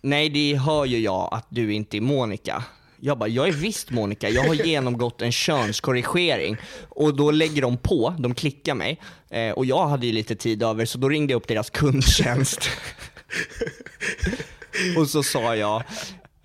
nej 0.00 0.28
det 0.28 0.56
hör 0.56 0.84
ju 0.84 0.98
jag 0.98 1.28
att 1.32 1.46
du 1.48 1.74
inte 1.74 1.96
är 1.96 2.00
Monica. 2.00 2.64
Jag 3.00 3.18
bara, 3.18 3.28
jag 3.28 3.48
är 3.48 3.52
visst 3.52 3.90
Monica, 3.90 4.28
jag 4.28 4.42
har 4.42 4.54
genomgått 4.54 5.22
en 5.22 5.32
könskorrigering. 5.32 6.56
Och 6.88 7.16
då 7.16 7.30
lägger 7.30 7.62
de 7.62 7.76
på, 7.76 8.14
de 8.18 8.34
klickar 8.34 8.74
mig. 8.74 9.00
Eh, 9.28 9.50
och 9.50 9.66
jag 9.66 9.88
hade 9.88 10.06
ju 10.06 10.12
lite 10.12 10.36
tid 10.36 10.62
över 10.62 10.84
så 10.84 10.98
då 10.98 11.08
ringde 11.08 11.32
jag 11.32 11.38
upp 11.38 11.48
deras 11.48 11.70
kundtjänst. 11.70 12.70
och 14.96 15.08
så 15.08 15.22
sa 15.22 15.56
jag, 15.56 15.82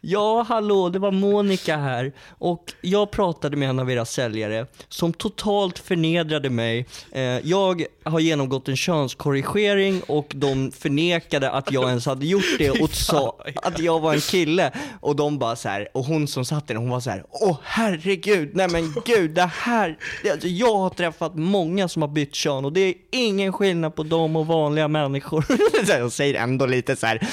Ja, 0.08 0.46
hallå, 0.50 0.90
det 0.90 1.00
var 1.00 1.12
Monica 1.12 1.78
här 1.78 2.14
och 2.30 2.74
jag 2.82 3.12
pratade 3.12 3.58
med 3.58 3.70
en 3.70 3.80
av 3.80 3.92
era 3.92 4.06
säljare 4.06 4.68
som 4.90 5.14
totalt 5.14 5.80
förnedrade 5.80 6.50
mig. 6.50 6.86
Eh, 7.12 7.22
jag 7.22 7.86
har 8.04 8.20
genomgått 8.20 8.68
en 8.68 8.76
könskorrigering 8.76 10.02
och 10.08 10.32
de 10.36 10.72
förnekade 10.72 11.52
att 11.52 11.72
jag 11.72 11.90
ens 11.90 12.06
hade 12.06 12.26
gjort 12.26 12.58
det 12.58 12.70
och 12.82 12.90
sa 12.90 13.38
att 13.56 13.80
jag 13.80 14.00
var 14.00 14.14
en 14.14 14.22
kille. 14.22 14.72
Och 15.02 15.16
de 15.16 15.40
bara 15.40 15.56
så 15.56 15.70
här, 15.70 15.88
och 15.94 16.06
hon 16.06 16.28
som 16.28 16.46
satt 16.46 16.68
där, 16.68 16.76
hon 16.76 16.90
var 16.90 17.00
så 17.00 17.10
här, 17.10 17.24
åh 17.30 17.58
herregud, 17.64 18.52
nej 18.54 18.68
men 18.70 18.94
gud, 19.06 19.32
det 19.32 19.52
här, 19.54 19.98
alltså, 20.32 20.48
jag 20.48 20.78
har 20.78 20.90
träffat 20.90 21.36
många 21.36 21.88
som 21.88 22.02
har 22.02 22.10
bytt 22.10 22.36
kön 22.36 22.66
och 22.66 22.74
det 22.74 22.82
är 22.82 22.94
ingen 23.12 23.54
skillnad 23.54 23.96
på 23.96 24.04
dem 24.04 24.36
och 24.36 24.48
vanliga 24.48 24.88
människor. 24.88 25.46
Jag 25.88 26.12
säger 26.12 26.34
ändå 26.34 26.66
lite 26.66 26.96
så 26.96 27.06
här 27.06 27.28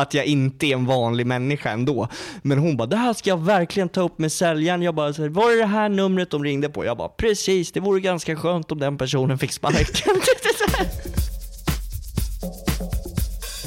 att 0.00 0.14
jag 0.14 0.26
inte 0.26 0.66
är 0.66 0.72
en 0.72 0.86
vanlig 0.86 1.26
människa 1.26 1.70
ändå. 1.70 2.08
Men 2.42 2.58
hon 2.58 2.76
bara, 2.76 2.86
det 2.86 2.96
här 2.96 3.12
ska 3.12 3.30
jag 3.30 3.44
verkligen 3.44 3.88
ta 3.88 4.00
upp 4.00 4.18
med 4.18 4.32
säljaren. 4.32 4.82
Jag 4.82 4.94
bara, 4.94 5.28
var 5.28 5.52
är 5.52 5.56
det 5.56 5.66
här 5.66 5.88
numret 5.88 6.30
de 6.30 6.44
ringde 6.44 6.68
på? 6.68 6.84
Jag 6.84 6.96
bara, 6.96 7.08
precis, 7.08 7.72
det 7.72 7.80
vore 7.80 8.00
ganska 8.00 8.36
skönt 8.36 8.72
om 8.72 8.78
den 8.78 8.98
personen 8.98 9.38
fick 9.38 9.52
sparken. 9.52 9.86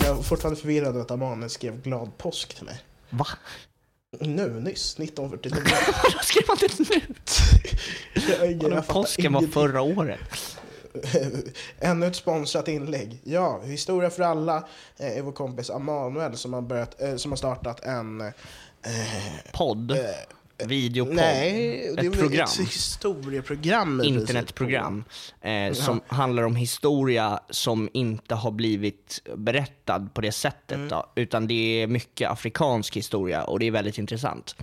Jag 0.01 0.17
är 0.17 0.23
fortfarande 0.23 0.61
förvirrad 0.61 0.97
att 0.97 1.11
Amanen 1.11 1.49
skrev 1.49 1.81
glad 1.81 2.17
påsk 2.17 2.55
till 2.55 2.65
mig. 2.65 2.79
Va? 3.09 3.27
Nu, 4.19 4.59
nyss, 4.59 4.99
1949. 4.99 5.63
Då 6.13 6.19
skrev 6.21 6.43
man 6.47 6.57
det 6.59 6.79
nu? 6.79 7.01
Jag 8.29 8.51
jag 8.51 8.85
fattar 8.85 8.93
Påsken 8.93 9.33
var 9.33 9.41
förra 9.41 9.81
året. 9.81 10.58
Ännu 11.79 12.05
ett 12.05 12.15
sponsrat 12.15 12.67
inlägg. 12.67 13.21
Ja, 13.23 13.61
Historia 13.63 14.09
för 14.09 14.23
alla 14.23 14.67
eh, 14.97 15.17
är 15.17 15.21
vår 15.21 15.31
kompis 15.31 15.69
Amanuel 15.69 16.37
som 16.37 16.53
har, 16.53 16.61
börjat, 16.61 17.01
eh, 17.01 17.15
som 17.15 17.31
har 17.31 17.37
startat 17.37 17.79
en... 17.83 18.21
Eh, 18.21 18.31
Podd? 19.53 19.97
Videopodd? 20.65 21.15
nej, 21.15 21.93
det 21.95 22.05
är 22.05 22.11
ett 22.11 22.19
program? 22.19 22.47
ett 22.53 22.59
historieprogram. 22.59 24.01
Internetprogram 24.03 25.03
eh, 25.41 25.73
som 25.73 26.01
handlar 26.07 26.43
om 26.43 26.55
historia 26.55 27.39
som 27.49 27.89
inte 27.93 28.35
har 28.35 28.51
blivit 28.51 29.21
berättad 29.35 30.09
på 30.13 30.21
det 30.21 30.31
sättet 30.31 30.77
Mm. 30.77 30.89
då, 30.89 31.11
utan 31.15 31.47
det 31.47 31.81
är 31.83 31.87
mycket 31.87 32.29
afrikansk 32.29 32.97
historia 32.97 33.43
och 33.43 33.59
det 33.59 33.67
är 33.67 33.71
väldigt 33.71 33.97
intressant. 33.97 34.55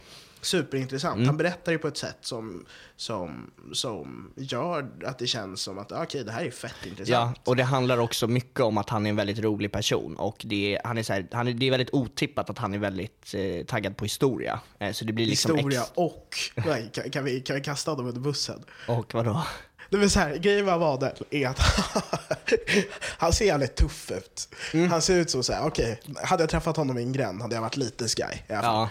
Superintressant. 0.46 1.16
Mm. 1.16 1.26
Han 1.26 1.36
berättar 1.36 1.72
ju 1.72 1.78
på 1.78 1.88
ett 1.88 1.96
sätt 1.96 2.16
som, 2.20 2.66
som, 2.96 3.50
som 3.72 4.32
gör 4.36 4.90
att 5.04 5.18
det 5.18 5.26
känns 5.26 5.60
som 5.60 5.78
att 5.78 5.92
ah, 5.92 6.02
okej, 6.02 6.24
det 6.24 6.32
här 6.32 6.44
är 6.44 6.50
fett 6.50 6.72
Ja, 6.82 6.88
intressant. 6.88 7.38
och 7.48 7.56
det 7.56 7.62
handlar 7.62 7.98
också 7.98 8.26
mycket 8.26 8.60
om 8.60 8.78
att 8.78 8.88
han 8.90 9.06
är 9.06 9.10
en 9.10 9.16
väldigt 9.16 9.38
rolig 9.38 9.72
person 9.72 10.16
och 10.16 10.42
det 10.44 10.74
är, 10.76 10.80
han 10.84 10.98
är 10.98 11.02
så 11.02 11.12
här, 11.12 11.26
han 11.32 11.48
är, 11.48 11.52
det 11.52 11.66
är 11.66 11.70
väldigt 11.70 11.94
otippat 11.94 12.50
att 12.50 12.58
han 12.58 12.74
är 12.74 12.78
väldigt 12.78 13.34
eh, 13.34 13.64
taggad 13.66 13.96
på 13.96 14.04
historia. 14.04 14.60
Eh, 14.78 14.92
så 14.92 15.04
det 15.04 15.12
blir 15.12 15.26
liksom 15.26 15.56
Historia 15.56 15.80
ex- 15.80 15.92
och... 15.94 16.36
Nej, 16.54 16.90
kan, 16.92 17.10
kan, 17.10 17.24
vi, 17.24 17.40
kan 17.40 17.56
vi 17.56 17.62
kasta 17.62 17.90
honom 17.90 18.06
under 18.06 18.20
bussen? 18.20 18.64
och 18.88 19.14
vadå? 19.14 19.42
Det 19.90 19.96
vill 19.96 20.10
säga, 20.10 20.36
grejen 20.36 20.64
med 20.64 20.74
Amadel 20.74 21.12
är 21.30 21.48
att 21.48 21.60
han 23.18 23.32
ser 23.32 23.44
jävligt 23.44 23.76
tuff 23.76 24.10
ut. 24.10 24.48
Mm. 24.74 24.90
Han 24.90 25.02
ser 25.02 25.16
ut 25.16 25.30
som 25.30 25.42
såhär, 25.42 25.66
okej, 25.66 26.00
hade 26.24 26.42
jag 26.42 26.50
träffat 26.50 26.76
honom 26.76 26.98
i 26.98 27.02
en 27.02 27.12
gränd 27.12 27.42
hade 27.42 27.54
jag 27.54 27.62
varit 27.62 27.76
lite 27.76 28.08
sky. 28.08 28.22
I 28.48 28.52
alla 28.52 28.62
fall. 28.62 28.74
Ja. 28.74 28.88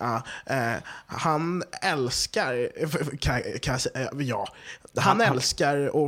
Ja, 0.00 0.22
eh, 0.46 0.72
han 1.06 1.62
älskar, 1.82 2.68
kan, 3.16 3.42
kan 3.60 3.72
jag 3.74 3.80
säga, 3.80 4.10
ja, 4.18 4.48
han, 4.96 5.04
Han- 5.04 5.20
han- 5.26 5.36
älskar 5.36 5.96
och, 5.96 6.06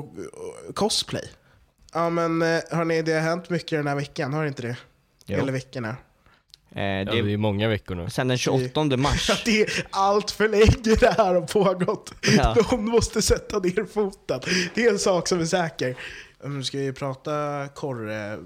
och 0.68 0.74
cosplay. 0.74 1.28
Ja 1.92 2.10
men 2.10 2.42
eh, 2.42 2.60
hörni, 2.70 3.02
det 3.02 3.12
har 3.12 3.20
hänt 3.20 3.50
mycket 3.50 3.78
den 3.78 3.86
här 3.86 3.94
veckan, 3.94 4.32
har 4.34 4.42
det 4.42 4.48
inte 4.48 4.62
det? 4.62 4.76
Jo. 5.26 5.38
Eller 5.38 5.52
veckorna. 5.52 5.96
Eh, 6.74 6.82
Ja, 6.84 7.04
det 7.04 7.22
det 7.22 7.32
är 7.32 7.36
många 7.36 7.68
veckor 7.68 7.94
nu. 7.94 8.10
sen 8.10 8.28
den 8.28 8.38
28 8.38 8.84
mars. 8.96 9.42
Det 9.44 9.62
är 9.62 9.86
allt 9.90 10.30
för 10.30 10.48
länge 10.48 10.96
det 11.00 11.14
här 11.18 11.34
har 11.34 11.40
pågått. 11.40 12.12
Ja. 12.36 12.56
De 12.70 12.84
måste 12.84 13.22
sätta 13.22 13.58
ner 13.58 13.84
foten. 13.94 14.40
Det 14.74 14.86
är 14.86 14.90
en 14.90 14.98
sak 14.98 15.28
som 15.28 15.40
är 15.40 15.44
säker. 15.44 15.96
Nu 16.44 16.62
ska 16.64 16.78
vi 16.78 16.92
prata 16.92 17.68
korre... 17.74 18.38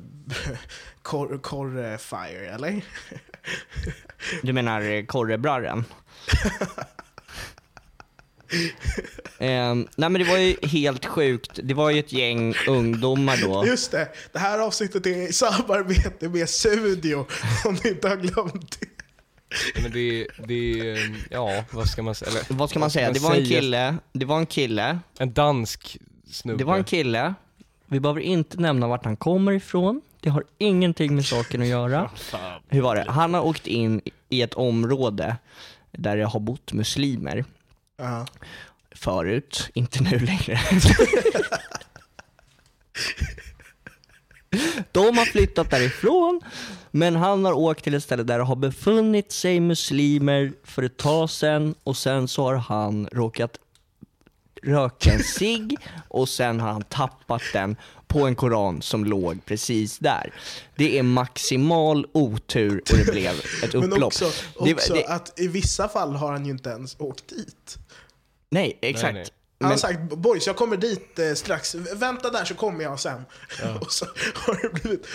Kor, 1.03 1.39
korre 1.43 1.99
fire, 1.99 2.51
eller? 2.55 2.83
Du 4.43 4.53
menar 4.53 5.07
korrebrarren? 5.07 5.85
eh, 9.39 9.75
nej 9.75 9.85
men 9.97 10.13
det 10.13 10.25
var 10.25 10.37
ju 10.39 10.57
helt 10.63 11.07
sjukt. 11.07 11.61
Det 11.63 11.75
var 11.75 11.91
ju 11.91 11.99
ett 12.01 12.13
gäng 12.13 12.55
ungdomar 12.69 13.37
då. 13.43 13.67
Just 13.67 13.91
det, 13.91 14.09
det 14.33 14.39
här 14.39 14.59
avsnittet 14.59 15.07
är 15.07 15.29
i 15.29 15.33
samarbete 15.33 16.29
med 16.29 16.49
Sudio, 16.49 17.27
om 17.65 17.79
ni 17.85 17.91
inte 17.91 18.09
har 18.09 18.17
glömt 18.17 18.81
det. 18.81 18.87
Men 19.83 19.93
det, 19.93 20.27
det, 20.47 20.97
ja 21.31 21.65
vad 21.71 21.89
ska 21.89 22.03
man 22.03 22.15
säga? 22.15 22.31
Eller, 22.31 22.43
Vad 22.49 22.71
ska 22.71 22.79
man 22.79 22.91
säga? 22.91 23.13
Det 23.13 23.21
var 23.21 23.35
en 23.35 23.45
kille, 23.47 23.97
det 24.13 24.25
var 24.25 24.39
en 24.39 24.47
kille, 24.47 24.99
En 25.19 25.33
dansk 25.33 25.99
snubbe. 26.31 26.59
det 26.59 26.65
var 26.65 26.77
en 26.77 26.85
kille. 26.85 27.35
Vi 27.87 28.01
behöver 28.01 28.21
inte 28.21 28.57
nämna 28.61 28.89
vart 28.89 29.05
han 29.05 29.17
kommer 29.17 29.53
ifrån. 29.53 30.01
Det 30.21 30.31
har 30.31 30.45
ingenting 30.59 31.15
med 31.15 31.25
saken 31.27 31.63
att 31.63 31.67
göra. 31.69 32.11
Hur 32.69 32.81
var 32.81 32.97
det? 32.97 33.05
Han 33.11 33.35
har 33.35 33.41
åkt 33.41 33.67
in 33.67 34.01
i 34.29 34.43
ett 34.43 34.55
område 34.55 35.37
där 35.93 36.17
det 36.17 36.25
har 36.25 36.41
bott 36.41 36.73
muslimer 36.73 37.45
Ja. 37.99 38.27
förut, 38.95 39.71
inte 39.75 40.03
nu 40.03 40.19
längre. 40.19 40.61
De 44.93 45.19
har 45.19 45.25
flyttat 45.25 45.71
därifrån, 45.71 46.41
men 46.91 47.17
han 47.17 47.45
har 47.45 47.53
åkt 47.53 47.85
till 47.85 47.95
ett 47.95 48.03
ställe 48.03 48.23
där 48.23 48.39
det 48.39 48.45
har 48.45 48.57
befunnit 48.57 49.33
sig 49.33 49.61
muslimer 49.61 50.53
för 50.65 50.83
ett 50.83 50.97
tag 50.97 51.31
sedan 51.31 51.75
och 51.85 51.97
sen 51.97 52.29
så 52.29 52.45
har 52.45 52.55
han 52.55 53.09
råkat 53.13 53.59
rökt 54.63 55.07
en 55.07 55.23
cigg 55.23 55.77
och 56.09 56.29
sen 56.29 56.61
har 56.61 56.73
han 56.73 56.83
tappat 56.83 57.43
den 57.53 57.77
på 58.07 58.27
en 58.27 58.35
koran 58.35 58.83
som 58.83 59.05
låg 59.05 59.45
precis 59.45 59.99
där. 59.99 60.35
Det 60.77 60.99
är 60.99 61.03
maximal 61.03 62.07
otur 62.13 62.83
och 62.93 62.99
det 62.99 63.13
blev 63.13 63.33
ett 63.65 63.75
Men 63.75 63.93
upplopp. 63.93 64.07
också, 64.07 64.31
Det- 64.65 64.75
också 64.75 64.95
det- 64.95 65.07
att 65.07 65.41
i 65.41 65.49
vissa 65.49 65.89
fall 65.89 66.15
har 66.15 66.33
han 66.33 66.45
ju 66.45 66.51
inte 66.51 66.71
ens 66.71 66.97
åkt 66.99 67.29
dit. 67.29 67.79
nej, 68.51 68.79
exakt. 68.83 69.15
nej. 69.15 69.27
Han 69.63 69.67
har 69.67 69.71
Men- 69.73 69.79
sagt 69.79 70.01
boys 70.19 70.47
jag 70.47 70.57
kommer 70.57 70.77
dit 70.77 71.19
eh, 71.19 71.33
strax, 71.35 71.75
vänta 71.75 72.31
där 72.31 72.45
så 72.45 72.55
kommer 72.55 72.85
jag 72.85 73.01
sen. 73.01 73.25
och 73.81 73.93
så 73.93 74.07
har 74.35 74.59
det 74.63 74.81
blivit 74.83 75.07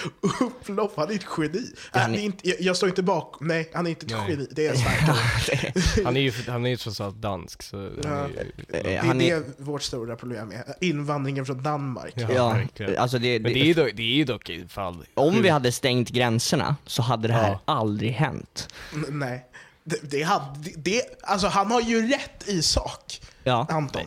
upplopp, 0.42 0.94
han 0.98 1.12
är 1.12 1.16
ett 1.16 1.26
geni. 1.38 1.72
Ja, 1.94 2.00
Äh, 2.00 2.02
han 2.02 2.12
det 2.12 2.18
är- 2.18 2.22
är 2.22 2.26
inte, 2.26 2.50
jag, 2.50 2.62
jag 2.62 2.78
står 2.78 2.90
inte 2.90 3.04
bakom, 3.04 3.48
nej 3.48 3.72
han 3.74 3.86
är 3.86 3.90
inte 3.90 4.06
ett 4.06 4.12
Nej. 4.12 4.30
geni, 4.32 4.48
det 4.52 4.68
är. 4.68 4.76
Han 6.06 6.18
är 6.18 6.22
ju, 6.22 6.32
han 6.48 6.66
är 6.66 6.70
ju 6.70 6.78
trots 6.78 7.02
allt 7.02 7.16
dansk 7.16 7.64
så 7.64 7.78
han 7.78 7.92
Ja. 8.04 8.10
är 8.12 8.28
ju, 8.44 8.52
Det 8.68 8.96
är 8.96 9.00
han 9.04 9.22
är- 9.22 9.36
det 9.40 9.46
vårt 9.58 9.82
stora 9.84 10.16
problem 10.16 10.52
är, 10.52 10.64
invandringen 10.82 11.46
från 11.46 11.64
Danmark. 11.64 12.14
Ja, 12.16 12.30
Ja, 12.78 12.98
alltså 12.98 13.20
det, 13.20 13.40
Men 13.40 13.54
det 13.54 13.60
är 13.60 13.66
ju 13.66 13.74
dock, 13.74 13.92
det 13.94 14.04
är 14.04 14.16
ju 14.16 14.24
dock 14.26 14.50
i 14.50 14.68
fall 14.68 15.06
om 15.14 15.42
vi 15.42 15.50
hade 15.50 15.72
stängt 15.72 16.10
gränserna 16.10 16.76
så 16.86 17.02
hade 17.02 17.28
det 17.28 17.34
här 17.34 17.50
Ja. 17.52 17.60
aldrig 17.66 18.12
hänt. 18.12 18.68
N- 18.94 19.06
Nej. 19.10 19.46
Det, 19.84 20.00
det 20.12 20.22
hade, 20.24 20.60
det, 20.60 20.72
det, 20.78 21.02
alltså 21.24 21.48
han 21.48 21.72
har 21.72 21.82
ju 21.82 22.08
rätt 22.10 22.48
i 22.48 22.62
sak, 22.62 23.22
Ja. 23.46 23.68
Anton. 23.70 24.02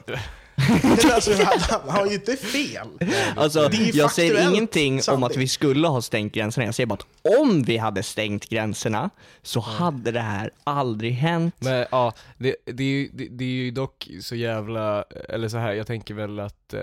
Alltså, 1.15 1.33
han, 1.45 1.89
har 1.91 2.07
ju 2.07 2.15
inte 2.15 2.37
fel. 2.37 2.89
Alltså, 3.37 3.69
Det 3.69 3.77
är 3.77 3.97
jag 3.97 4.13
säger 4.13 4.51
ingenting 4.51 4.95
om 4.95 5.01
sanning. 5.01 5.25
att 5.25 5.37
vi 5.37 5.49
skulle 5.49 5.89
ha 5.89 6.03
stängt 6.03 6.33
gränserna, 6.35 6.67
jag 6.67 6.75
säger 6.75 6.87
bara 6.87 6.95
att 6.95 7.39
om 7.41 7.63
vi 7.63 7.77
hade 7.77 8.03
stängt 8.03 8.49
gränserna 8.49 9.11
så 9.43 9.61
hade 9.61 10.11
det 10.11 10.21
här 10.21 10.51
aldrig 10.65 11.13
hänt. 11.13 11.55
Men 11.59 11.87
ja, 11.91 12.13
det, 12.39 12.57
det, 12.65 12.83
är 12.85 12.89
ju, 12.89 13.09
det, 13.13 13.29
det 13.31 13.45
är 13.45 13.49
ju 13.49 13.71
dock 13.71 14.09
så 14.21 14.35
jävla, 14.35 15.03
eller 15.29 15.49
så 15.49 15.57
här, 15.59 15.73
jag 15.73 15.87
tänker 15.87 16.15
väl 16.15 16.41
att 16.41 16.75
eh, 16.75 16.81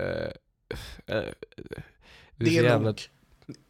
eh, 1.08 1.24
Det 2.36 2.46
så 2.46 2.52
är 2.52 2.64
jävla, 2.64 2.78
nog... 2.80 3.02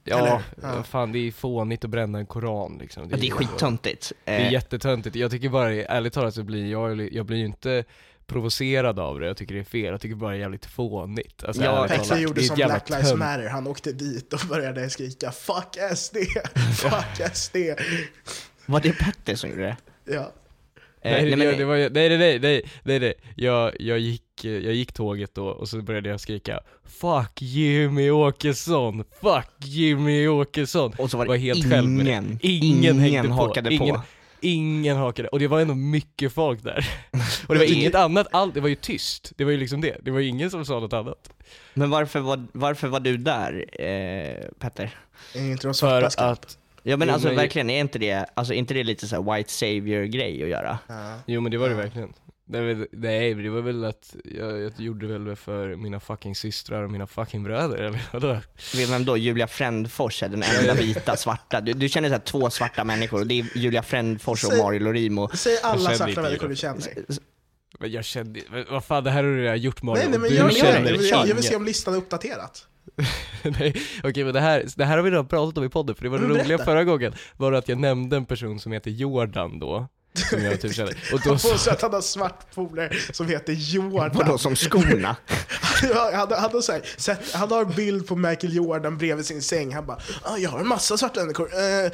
Ja, 0.04 0.18
eller? 0.18 0.42
Ja. 0.62 0.84
fan 0.84 1.12
det 1.12 1.20
är 1.20 1.32
fånigt 1.32 1.84
att 1.84 1.90
bränna 1.90 2.20
en 2.20 2.26
koran 2.26 2.78
liksom. 2.82 3.08
Ja, 3.12 3.18
det 3.18 3.28
är 3.28 3.32
skittöntigt. 3.32 4.12
Det 4.26 4.32
är 4.32 4.46
Eh, 4.46 4.52
jättetöntigt. 4.54 5.16
Jag 5.16 5.32
tycker 5.32 5.50
bara, 5.50 5.72
ärligt 5.74 6.14
talat 6.14 6.36
så 6.36 6.44
blir 6.44 6.72
jag, 6.72 7.14
jag 7.14 7.26
blir 7.26 7.38
ju 7.38 7.46
inte 7.46 7.84
provocerad 8.28 9.00
av 9.00 9.20
det, 9.20 9.28
jag 9.28 9.38
tycker 9.38 9.54
det 9.54 9.60
är 9.60 9.64
fel, 9.64 9.82
jag 9.86 10.02
tycker 10.02 10.16
bara 10.16 10.32
det 10.32 10.38
är 10.38 10.40
jävligt 10.40 10.66
fånigt. 10.66 11.44
Alltså, 11.44 11.64
Ja, 11.64 11.88
talat, 11.88 12.22
gjorde 12.22 12.44
som 12.44 12.56
Black 12.56 12.90
Lives 12.90 13.08
tönt. 13.10 13.20
Matter, 13.20 13.50
han 13.50 13.68
åkte 13.68 13.92
dit 13.92 14.34
och 14.34 14.40
började 14.50 14.90
skrika 14.90 15.32
'Fuck 15.32 15.78
SD! 15.98 16.16
Fuck 16.76 17.30
SD!' 17.34 17.58
var 18.66 18.80
det 18.80 18.92
Petter 18.92 19.36
som 19.36 19.50
gjorde 19.50 19.62
det? 19.64 19.78
Ja. 20.14 20.32
Eh, 21.02 21.12
Nej, 21.12 21.22
nej, 21.26 21.36
nej, 21.36 21.48
men- 21.48 21.58
det 21.58 21.66
var, 21.66 21.76
nej, 21.78 21.90
nej, 21.90 22.18
nej, 22.18 22.40
nej, 22.40 22.62
nej, 22.84 23.00
nej. 23.00 23.14
Jag, 23.36 23.72
jag, 23.80 24.00
gick, 24.00 24.44
jag 24.44 24.74
gick 24.74 24.94
tåget 24.94 25.36
då 25.36 25.48
och 25.48 25.70
så 25.70 25.82
började 25.82 26.10
jag 26.10 26.20
skrika 26.20 26.60
'Fuck 26.86 27.42
Jimmy 27.42 28.10
Åkesson! 28.10 29.04
Fuck 29.22 29.50
Jimmy 29.68 30.28
Åkesson!' 30.28 30.94
Och 30.98 31.12
så 31.12 31.18
var 31.18 31.26
det 31.26 31.30
var 31.30 31.36
helt 31.38 31.70
själv 31.72 31.90
med 31.90 32.06
det. 32.06 32.12
ingen, 32.12 32.40
Ingen, 32.42 32.76
ingen 32.84 33.00
hängde 33.00 33.30
hakade 33.30 33.70
på. 33.70 33.74
Ingen, 33.84 33.96
på. 33.96 34.02
Ingen 34.42 34.98
hakade, 34.98 35.28
och 35.30 35.40
det 35.40 35.48
var 35.48 35.62
ändå 35.62 35.76
mycket 35.76 36.34
folk 36.34 36.64
där. 36.64 36.88
Och 37.48 37.54
det 37.56 37.60
var 37.60 37.74
inget 37.74 37.96
annat, 37.96 38.28
allt, 38.32 38.54
det 38.54 38.62
var 38.62 38.70
ju 38.70 38.76
tyst. 38.76 39.32
Det 39.38 39.44
var 39.44 39.52
ju 39.52 39.58
liksom 39.58 39.82
det. 39.82 39.98
Det 40.02 40.12
var 40.12 40.20
ingen 40.20 40.52
som 40.52 40.66
sa 40.66 40.80
något 40.80 40.94
annat. 40.94 41.30
Men 41.74 41.90
varför 41.90 42.20
var, 42.20 42.46
varför 42.52 42.88
var 42.88 43.00
du 43.00 43.18
där, 43.18 43.66
eh, 43.82 44.50
Petter? 44.60 44.98
Är 45.36 45.40
inte 45.42 45.68
de 45.68 45.74
För 45.74 45.74
svarta 45.74 46.26
att, 46.32 46.58
Ja 46.88 46.98
men 46.98 47.08
Jo, 47.08 47.14
alltså 47.14 47.28
men- 47.28 47.38
verkligen, 47.38 47.70
är 47.70 47.80
inte 47.80 48.00
det, 48.00 48.26
alltså 48.34 48.54
inte 48.54 48.74
det 48.74 48.84
lite 48.84 49.08
så 49.08 49.16
här 49.24 49.36
white 49.38 49.52
savior-grej 49.52 50.44
att 50.44 50.50
göra? 50.50 50.78
Ja. 50.88 51.20
jo 51.26 51.42
men 51.42 51.52
det 51.52 51.58
var 51.58 51.70
det 51.70 51.76
Ja. 51.76 51.82
verkligen. 51.82 52.14
Var, 52.48 52.88
nej, 52.92 53.34
det 53.34 53.50
var 53.50 53.62
väl 53.62 53.86
att 53.86 54.16
jag, 54.24 54.62
jag 54.62 54.72
gjorde 54.78 55.08
väl 55.08 55.26
det 55.26 55.36
för 55.36 55.76
mina 55.76 56.00
fucking 56.00 56.36
systrar 56.36 56.84
och 56.84 56.92
mina 56.92 57.08
fucking 57.08 57.44
bröder, 57.44 57.78
eller 57.78 58.02
vadå? 58.14 58.40
Vem 58.90 59.06
då? 59.06 59.18
Julia 59.18 59.48
Frändfors 59.48 60.24
är 60.24 60.30
den 60.30 60.44
enda 60.44 60.74
vita 60.74 61.16
svarta. 61.16 61.62
Du, 61.62 61.74
du 61.74 61.90
känner 61.90 62.10
så 62.10 62.14
här 62.14 62.22
två 62.22 62.50
svarta 62.50 62.84
människor 62.84 63.20
och 63.20 63.28
det 63.28 63.40
är 63.40 63.58
Julia 63.58 63.84
Frändfors 63.84 64.44
och 64.44 64.52
Säg- 64.52 64.64
Mario 64.64 64.80
Lorimo. 64.80 65.30
Säg 65.34 65.58
alla 65.64 65.80
känner 65.80 65.96
svarta 65.96 66.22
människor 66.22 66.48
du 66.48 66.56
känner. 66.56 66.84
Men 67.80 67.92
jag 67.92 68.06
kände, 68.06 68.42
vad 68.70 68.86
fan 68.86 69.04
det 69.04 69.12
här 69.12 69.24
har 69.24 69.30
du 69.30 69.44
redan 69.44 69.62
gjort 69.62 69.82
Mario. 69.82 70.00
Nej, 70.00 70.10
nej 70.10 70.20
men 70.20 70.30
Du 70.30 70.36
jag, 70.36 70.46
men 70.46 70.56
jag, 70.56 71.02
jag, 71.02 71.28
jag, 71.28 71.36
vill 71.36 71.44
se 71.44 71.56
om 71.56 71.66
listan 71.66 71.94
är 71.94 71.98
uppdaterat. 71.98 72.68
Nej, 73.44 73.76
okej 74.04 74.24
men 74.24 74.34
det 74.34 74.40
här, 74.40 74.66
det 74.76 74.86
här 74.86 74.98
har 74.98 75.04
vi 75.04 75.12
redan 75.12 75.28
pratat 75.28 75.58
om 75.58 75.64
i 75.64 75.70
podden, 75.70 75.96
för 75.96 76.04
det 76.04 76.10
var 76.10 76.20
det 76.20 76.28
Men 76.28 76.38
roliga 76.38 76.58
förra 76.58 76.84
gången, 76.84 77.14
var 77.38 77.52
att 77.54 77.70
jag 77.70 77.78
nämnde 77.78 78.16
en 78.16 78.26
person 78.26 78.60
som 78.60 78.72
heter 78.72 78.92
Jordan 78.92 79.60
då, 79.60 79.88
som 80.20 80.44
jag 80.44 80.62
typ 80.62 80.76
känner, 80.76 80.98
och 81.14 81.22
då 81.24 81.38
så, 81.38 81.72
att 81.72 81.82
han 81.82 81.94
har 81.94 82.02
svart 82.02 82.56
polare 82.56 82.90
som 83.14 83.28
heter 83.28 83.54
Jordan. 83.54 84.12
Vadå, 84.14 84.38
som 84.38 84.56
skorna? 84.56 85.16
Han, 86.14 86.32
han, 86.32 86.52
har 86.54 86.62
så 86.62 86.72
här, 86.72 86.82
sett, 86.98 87.32
han 87.34 87.52
har 87.52 87.62
en 87.62 87.72
bild 87.72 88.08
på 88.08 88.16
Michael 88.16 88.56
Jordan 88.56 88.98
bredvid 88.98 89.26
sin 89.26 89.42
säng. 89.42 89.74
Han 89.74 89.86
bara 89.86 89.98
ah, 90.24 90.38
“Jag 90.38 90.50
har 90.50 90.60
en 90.60 90.68
massa 90.68 90.98
svarta 90.98 91.20
människor. 91.20 91.50
Eh, 91.54 91.86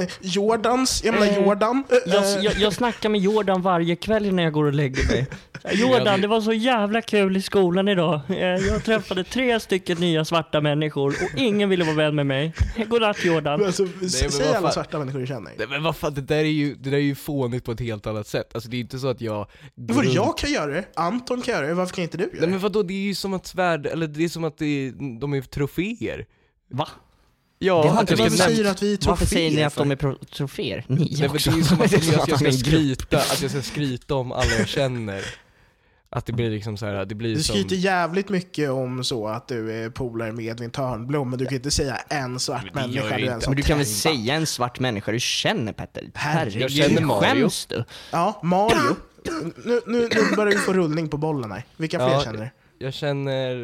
eh, 0.00 0.08
Jordans, 0.20 1.04
jag 1.04 1.14
menar 1.14 1.26
Eh, 1.26 1.44
Jordan. 1.44 1.84
Eh, 1.90 2.12
Jag, 2.12 2.44
jag, 2.44 2.54
jag 2.54 2.72
snackar 2.72 3.08
med 3.08 3.20
Jordan 3.20 3.62
varje 3.62 3.96
kväll 3.96 4.34
när 4.34 4.42
jag 4.42 4.52
går 4.52 4.64
och 4.64 4.72
lägger 4.72 5.06
mig. 5.06 5.26
Jordan, 5.72 6.20
det 6.20 6.28
var 6.28 6.40
så 6.40 6.52
jävla 6.52 7.02
kul 7.02 7.36
i 7.36 7.42
skolan 7.42 7.88
idag. 7.88 8.20
Eh, 8.28 8.36
Jag 8.38 8.84
träffade 8.84 9.24
tre 9.24 9.60
stycken 9.60 9.98
nya 9.98 10.24
svarta 10.24 10.60
människor 10.60 11.08
och 11.08 11.38
ingen 11.40 11.68
ville 11.68 11.84
vara 11.84 11.96
vän 11.96 12.14
med 12.14 12.26
mig. 12.26 12.52
Godnatt 12.88 13.24
Jordan. 13.24 13.58
men 13.58 13.66
alltså, 13.66 13.86
säg 14.30 14.48
alla 14.48 14.60
fan. 14.60 14.72
svarta 14.72 14.98
människor 14.98 15.20
du 15.20 15.26
känner. 15.26 15.52
nej, 15.58 15.66
men 15.70 15.82
vad 15.82 15.96
fan, 15.96 16.14
det 16.14 16.20
där 16.20 16.36
är 16.36 16.44
ju, 16.44 16.74
det 16.74 16.90
där 16.90 16.96
är 16.98 17.02
ju 17.02 17.14
fånigt 17.14 17.64
på 17.64 17.72
ett 17.72 17.80
helt 17.80 18.06
annat 18.06 18.26
sätt, 18.26 18.54
alltså 18.54 18.70
det 18.70 18.76
är 18.76 18.80
inte 18.80 18.98
så 18.98 19.08
att 19.08 19.20
jag 19.20 19.46
Vadå, 19.74 20.04
jag 20.14 20.38
kan 20.38 20.52
göra 20.52 20.70
det, 20.72 20.84
Anton 20.96 21.42
kan 21.42 21.54
göra 21.54 21.66
det, 21.66 21.74
varför 21.74 21.94
kan 21.94 22.04
inte 22.04 22.16
du 22.16 22.22
göra 22.24 22.32
Nej 22.32 22.40
det? 22.40 22.46
men 22.48 22.58
vadå, 22.58 22.82
det 22.82 22.94
är 22.94 23.02
ju 23.02 23.14
som 23.14 23.34
att 23.34 23.46
svärd, 23.46 23.86
eller 23.86 24.06
det 24.06 24.24
är 24.24 24.28
som 24.28 24.44
att 24.44 24.58
det 24.58 24.66
är, 24.86 25.18
de 25.20 25.32
är 25.34 25.40
troféer. 25.42 26.26
Va? 26.70 26.88
Ja, 27.58 27.82
Det 27.82 27.88
har 27.88 28.00
inte 28.00 28.14
Varför 28.14 28.36
säger 28.36 28.64
att 28.64 28.82
vi 28.82 28.92
är 28.94 28.98
Varför 29.06 29.26
säger 29.26 29.50
ni 29.50 29.56
troféer 29.56 29.66
att 29.66 29.74
de 29.76 29.90
är 29.90 30.24
troféer? 30.24 30.84
Ni 30.88 30.96
Nej 30.96 31.08
men 31.20 31.30
också. 31.30 31.50
det 31.50 31.54
är 31.56 31.58
ju 31.58 31.64
som 31.64 31.80
att, 32.20 32.28
jag, 32.28 32.38
ska 32.38 32.52
skryta, 32.52 33.16
att 33.18 33.42
jag 33.42 33.50
ska 33.50 33.62
skryta 33.62 34.14
om 34.14 34.32
alla 34.32 34.50
jag 34.58 34.68
känner. 34.68 35.22
Att 36.14 36.26
det 36.26 36.32
blir 36.32 36.50
liksom 36.50 36.76
så 36.76 36.86
här, 36.86 37.04
det 37.04 37.14
blir 37.14 37.34
Du 37.34 37.42
som... 37.42 37.54
skryter 37.54 37.76
jävligt 37.76 38.28
mycket 38.28 38.70
om 38.70 39.04
så 39.04 39.28
att 39.28 39.48
du 39.48 39.72
är 39.72 39.90
polare 39.90 40.32
med 40.32 40.44
Edvin 40.44 40.70
Törnblom, 40.70 41.30
men 41.30 41.38
du 41.38 41.44
kan 41.44 41.54
inte 41.54 41.70
säga 41.70 41.96
en 42.08 42.40
svart 42.40 42.64
Men 42.74 42.90
människa 42.90 43.16
du 43.16 43.24
ens 43.24 43.46
Men 43.46 43.56
du 43.56 43.62
kan 43.62 43.78
väl 43.78 43.86
säga 43.86 44.34
en 44.34 44.46
svart 44.46 44.80
människa 44.80 45.12
du 45.12 45.20
känner 45.20 45.72
Petter? 45.72 46.10
Herregud. 46.14 46.62
Jag 46.62 46.70
känner 46.70 47.00
Mario. 47.00 47.20
Skäms 47.20 47.66
du? 47.66 47.84
Ja, 48.10 48.40
Mario. 48.42 48.96
Nu, 49.64 49.80
nu, 49.86 50.08
nu 50.14 50.36
börjar 50.36 50.52
vi 50.52 50.58
få 50.58 50.72
rullning 50.72 51.08
på 51.08 51.16
bollen 51.16 51.52
här. 51.52 51.64
Vilka 51.76 51.98
fler 51.98 52.08
Ja, 52.08 52.22
känner 52.22 52.38
du? 52.38 52.84
Jag 52.84 52.94
känner... 52.94 53.56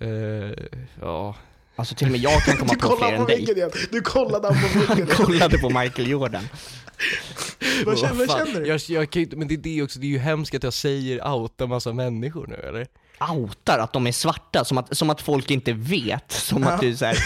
Eh, 0.00 0.08
eh, 0.08 0.52
ja... 1.00 1.34
Alltså 1.76 1.94
till 1.94 2.06
och 2.06 2.12
med 2.12 2.20
jag 2.20 2.42
kan 2.42 2.56
komma 2.56 2.72
Du 2.72 2.78
på 2.78 2.96
fler 2.96 2.96
kollade 2.96 3.16
än 3.16 3.22
på 3.22 3.26
dig. 3.28 3.56
igen. 3.56 3.70
Du 3.92 4.00
kollade 4.00 4.48
han 4.48 4.56
på 4.62 4.78
väggen 4.78 4.96
igen. 4.96 5.16
Kollade 5.26 5.58
på 5.58 5.70
Michael 5.70 6.08
Jordan. 6.10 6.48
Vad 7.86 7.98
känner, 7.98 8.26
vad 8.26 8.38
känner 8.46 8.60
du? 8.60 8.66
Jag, 8.66 8.80
jag 8.88 9.10
kan 9.10 9.22
inte, 9.22 9.36
men 9.36 9.48
det 9.48 9.54
är 9.54 9.58
det 9.58 9.82
också, 9.82 9.98
det 9.98 10.06
är 10.06 10.08
ju 10.08 10.18
hemskt 10.18 10.54
att 10.54 10.62
jag 10.62 10.72
säger 10.72 11.28
outa 11.28 11.66
massa 11.66 11.92
människor 11.92 12.46
nu 12.46 12.54
eller? 12.68 12.86
Outar 13.32 13.78
att 13.78 13.92
de 13.92 14.06
är 14.06 14.12
svarta, 14.12 14.64
som 14.64 14.78
att, 14.78 14.96
som 14.96 15.10
att 15.10 15.22
folk 15.22 15.50
inte 15.50 15.72
vet. 15.72 16.32
Som 16.32 16.66
att 16.66 16.80
du 16.80 16.96
så 16.96 17.04
här, 17.04 17.18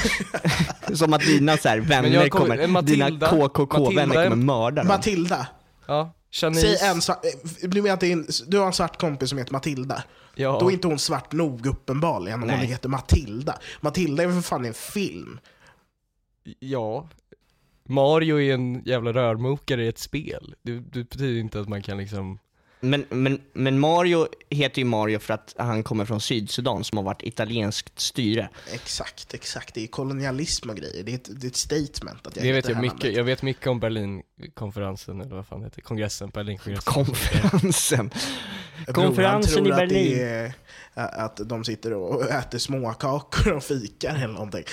Som 0.95 1.13
att 1.13 1.21
dina 1.21 1.57
så 1.57 1.69
här, 1.69 1.79
vänner 1.79 2.29
kommer- 2.29 2.29
kommer, 2.29 2.59
eh, 2.59 2.69
Matilda- 2.69 3.11
dina 3.11 3.29
KKK-vänner 3.49 4.15
kommer 4.25 4.37
mörda 4.37 4.77
dem. 4.83 4.89
Matilda. 4.89 5.47
Ja. 5.87 6.15
Säg 6.35 6.77
en 6.83 7.01
svart, 7.03 7.25
eh, 7.25 7.69
du 7.69 7.83
menar 7.83 7.95
att 7.95 8.03
en, 8.03 8.27
du 8.47 8.59
har 8.59 8.67
en 8.67 8.73
svart 8.73 9.01
kompis 9.01 9.29
som 9.29 9.39
heter 9.39 9.53
Matilda. 9.53 10.03
Ja. 10.39 10.59
Då 10.61 10.69
är 10.69 10.73
inte 10.73 10.89
hon 10.89 10.99
svart 10.99 11.33
nog 11.33 11.67
uppenbarligen 11.67 12.43
om 12.43 12.51
hon 12.51 12.59
heter 12.59 12.89
Matilda. 12.89 13.59
Matilda 13.81 14.23
är 14.23 14.29
för 14.29 14.41
fan 14.41 14.65
en 14.65 14.75
film? 14.75 15.39
Ja. 16.59 17.09
Mario 17.85 18.41
är 18.41 18.55
en 18.55 18.83
jävla 18.85 19.13
rörmokare 19.13 19.85
i 19.85 19.89
ett 19.89 19.99
spel. 19.99 20.55
Det, 20.63 20.73
det 20.73 21.05
betyder 21.05 21.41
inte 21.41 21.61
att 21.61 21.69
man 21.69 21.83
kan 21.83 21.99
liksom... 21.99 22.39
Men, 22.81 23.07
men, 23.11 23.41
men 23.53 23.79
Mario 23.79 24.29
heter 24.51 24.79
ju 24.79 24.85
Mario 24.85 25.19
för 25.19 25.35
att 25.35 25.55
han 25.59 25.83
kommer 25.83 26.05
från 26.05 26.21
Sydsudan 26.21 26.85
som 26.85 26.99
har 26.99 27.05
varit 27.05 27.23
italienskt 27.23 28.01
styre. 28.01 28.49
Exakt, 28.73 29.35
exakt. 29.35 29.75
Det 29.75 29.83
är 29.83 29.87
kolonialism 29.87 30.71
och 30.71 30.77
grejer. 30.77 31.03
Det 31.05 31.13
är 31.13 31.15
ett, 31.15 31.41
det 31.41 31.47
är 31.47 31.51
ett 31.51 31.57
statement 31.57 32.27
att 32.27 32.37
jag 32.37 32.45
Det 32.45 32.53
vet 32.53 32.69
jag 32.69 32.81
mycket, 32.81 33.17
jag 33.17 33.25
vet 33.25 33.43
mycket 33.43 33.67
om 33.67 33.81
Berlinkonferensen, 33.81 35.21
eller 35.21 35.37
vad 35.37 35.47
fan 35.47 35.61
det 35.61 35.67
heter, 35.67 35.83
kongressen, 35.83 36.31
Berlinkongressen. 36.31 36.93
Konferensen. 36.93 38.11
Konferensen 38.87 39.67
i 39.67 39.71
att 39.71 39.77
Berlin. 39.77 40.19
Det 40.19 40.25
är, 40.25 40.53
att 40.95 41.37
de 41.37 41.65
sitter 41.65 41.93
och 41.93 42.31
äter 42.31 42.59
småkakor 42.59 43.53
och 43.53 43.65
fikar 43.65 44.15
eller 44.15 44.29
någonting. 44.29 44.65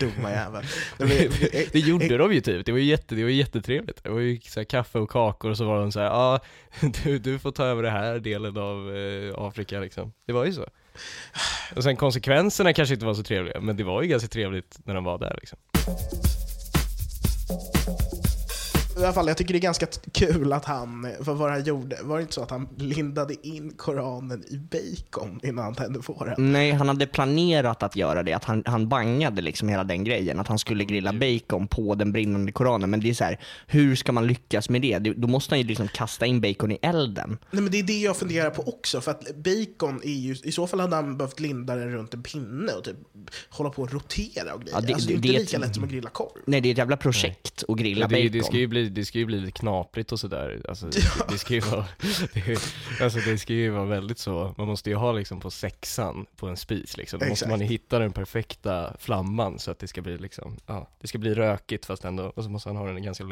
Dumma 0.00 0.30
jävel. 0.30 0.64
det, 0.98 1.72
det 1.72 1.78
gjorde 1.78 2.16
de 2.16 2.32
ju 2.32 2.40
typ, 2.40 2.66
det 2.66 2.72
var 2.72 2.78
ju 2.78 2.84
jätte, 2.84 3.14
det 3.14 3.22
var 3.22 3.30
ju 3.30 3.36
jättetrevligt. 3.36 4.04
Det 4.04 4.10
var 4.10 4.20
ju 4.20 4.40
så 4.40 4.60
här 4.60 4.64
kaffe 4.64 4.98
och 4.98 5.10
kakor 5.10 5.50
och 5.50 5.56
så 5.56 5.64
var 5.64 5.80
de 5.80 5.92
så 5.92 6.00
här, 6.00 6.06
ja 6.06 6.40
du, 7.04 7.18
du 7.18 7.38
får 7.38 7.47
ta 7.54 7.64
över 7.64 7.82
det 7.82 7.90
här 7.90 8.18
delen 8.18 8.56
av 8.56 8.96
eh, 8.96 9.34
Afrika 9.36 9.80
liksom. 9.80 10.12
Det 10.26 10.32
var 10.32 10.44
ju 10.44 10.52
så. 10.52 10.66
Och 11.76 11.82
sen 11.82 11.96
konsekvenserna 11.96 12.72
kanske 12.72 12.94
inte 12.94 13.06
var 13.06 13.14
så 13.14 13.22
trevliga, 13.22 13.60
men 13.60 13.76
det 13.76 13.84
var 13.84 14.02
ju 14.02 14.08
ganska 14.08 14.28
trevligt 14.28 14.78
när 14.84 14.94
de 14.94 15.04
var 15.04 15.18
där 15.18 15.38
liksom. 15.40 15.58
I 18.98 19.04
alla 19.04 19.12
fall, 19.12 19.26
jag 19.28 19.36
tycker 19.36 19.54
det 19.54 19.58
är 19.58 19.60
ganska 19.62 19.86
kul 20.12 20.52
att 20.52 20.64
han, 20.64 21.06
vad 21.20 21.36
var 21.36 21.48
det 21.48 21.54
han 21.54 21.64
gjorde? 21.64 21.96
Var 22.02 22.16
det 22.16 22.22
inte 22.22 22.34
så 22.34 22.42
att 22.42 22.50
han 22.50 22.68
lindade 22.76 23.46
in 23.48 23.72
Koranen 23.76 24.44
i 24.50 24.56
bacon 24.56 25.40
innan 25.42 25.64
han 25.64 25.74
tände 25.74 25.98
på 26.00 26.24
den? 26.24 26.52
Nej, 26.52 26.72
han 26.72 26.88
hade 26.88 27.06
planerat 27.06 27.82
att 27.82 27.96
göra 27.96 28.22
det, 28.22 28.32
att 28.32 28.44
han, 28.44 28.62
han 28.66 28.88
bangade 28.88 29.42
liksom 29.42 29.68
hela 29.68 29.84
den 29.84 30.04
grejen, 30.04 30.40
att 30.40 30.48
han 30.48 30.58
skulle 30.58 30.84
grilla 30.84 31.12
bacon 31.12 31.68
på 31.68 31.94
den 31.94 32.12
brinnande 32.12 32.52
koranen. 32.52 32.90
Men 32.90 33.00
det 33.00 33.10
är 33.10 33.14
så 33.14 33.24
här, 33.24 33.40
hur 33.66 33.96
ska 33.96 34.12
man 34.12 34.26
lyckas 34.26 34.68
med 34.70 34.82
det? 34.82 34.98
Då 34.98 35.28
måste 35.28 35.54
han 35.54 35.60
ju 35.60 35.66
liksom 35.66 35.88
kasta 35.88 36.26
in 36.26 36.40
bacon 36.40 36.72
i 36.72 36.78
elden. 36.82 37.38
Nej 37.50 37.62
men 37.62 37.72
det 37.72 37.78
är 37.78 37.82
det 37.82 37.98
jag 38.00 38.16
funderar 38.16 38.50
på 38.50 38.62
också, 38.68 39.00
för 39.00 39.10
att 39.10 39.24
bacon 39.36 40.00
är 40.04 40.12
ju, 40.12 40.36
i 40.44 40.52
så 40.52 40.66
fall 40.66 40.80
hade 40.80 40.96
han 40.96 41.16
behövt 41.18 41.40
linda 41.40 41.74
den 41.74 41.92
runt 41.92 42.14
en 42.14 42.22
pinne 42.22 42.72
och 42.72 42.84
typ 42.84 42.96
hålla 43.50 43.70
på 43.70 43.82
och 43.82 43.92
rotera 43.92 44.54
och 44.54 44.60
grejer. 44.60 44.74
Ja, 44.76 44.80
det- 44.80 44.92
alltså, 44.94 45.08
det 45.08 45.14
är 45.14 45.18
det- 45.18 45.28
inte 45.28 45.38
är 45.38 45.40
lika 45.40 45.56
ett- 45.56 45.60
lätt 45.62 45.74
som 45.74 45.84
att 45.84 45.90
grilla 45.90 46.10
korv. 46.10 46.28
Nej, 46.46 46.60
det 46.60 46.68
är 46.68 46.72
ett 46.72 46.78
jävla 46.78 46.96
projekt 46.96 47.64
att 47.68 47.76
grilla 47.78 48.00
Ja, 48.00 48.06
det, 48.08 48.14
bacon. 48.14 48.32
det, 48.32 48.44
ska 48.44 48.56
ju 48.56 48.66
bli, 48.66 48.87
det 48.88 49.04
ska 49.04 49.18
ju 49.18 49.24
bli 49.24 49.40
lite 49.40 49.52
knaprigt 49.52 50.12
och 50.12 50.20
sådär. 50.20 50.62
Alltså, 50.68 50.86
det, 50.90 51.00
det 51.28 51.38
ska 51.38 51.54
ju 51.54 51.60
vara, 51.60 51.86
det, 52.34 52.58
alltså, 53.00 53.18
det 53.18 53.38
ska 53.38 53.52
ju 53.52 53.70
vara 53.70 53.84
väldigt 53.84 54.18
så, 54.18 54.54
man 54.58 54.66
måste 54.66 54.90
ju 54.90 54.96
ha 54.96 55.12
liksom 55.12 55.40
på 55.40 55.50
sexan 55.50 56.26
på 56.36 56.46
en 56.46 56.56
spis 56.56 56.96
liksom. 56.96 57.18
Då 57.18 57.26
måste 57.26 57.32
Exakt. 57.44 57.50
man 57.50 57.60
ju 57.60 57.66
hitta 57.66 57.98
den 57.98 58.12
perfekta 58.12 58.96
flamman 58.98 59.58
så 59.58 59.70
att 59.70 59.78
det 59.78 59.88
ska 59.88 60.02
bli 60.02 60.18
liksom, 60.18 60.56
ja, 60.66 60.90
det 61.00 61.08
ska 61.08 61.18
bli 61.18 61.34
rökigt 61.34 61.86
fast 61.86 62.04
ändå, 62.04 62.32
och 62.36 62.44
så 62.44 62.50
måste 62.50 62.68
han 62.68 62.76
ha 62.76 62.86
den 62.86 63.02
ganska 63.02 63.24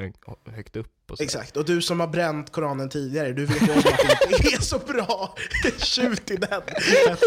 högt 0.44 0.76
upp 0.76 1.10
och. 1.10 1.20
Exakt, 1.20 1.56
och 1.56 1.64
du 1.64 1.82
som 1.82 2.00
har 2.00 2.06
bränt 2.06 2.52
Koranen 2.52 2.88
tidigare, 2.88 3.32
du 3.32 3.46
vet 3.46 3.62
ju 3.62 3.72
om 3.72 3.78
att 3.78 3.84
det 3.84 4.36
inte 4.36 4.56
är 4.56 4.60
så 4.60 4.78
bra. 4.78 5.34
Tjut 5.78 6.30
i 6.30 6.36
den, 6.36 6.62
Petter. 6.62 7.18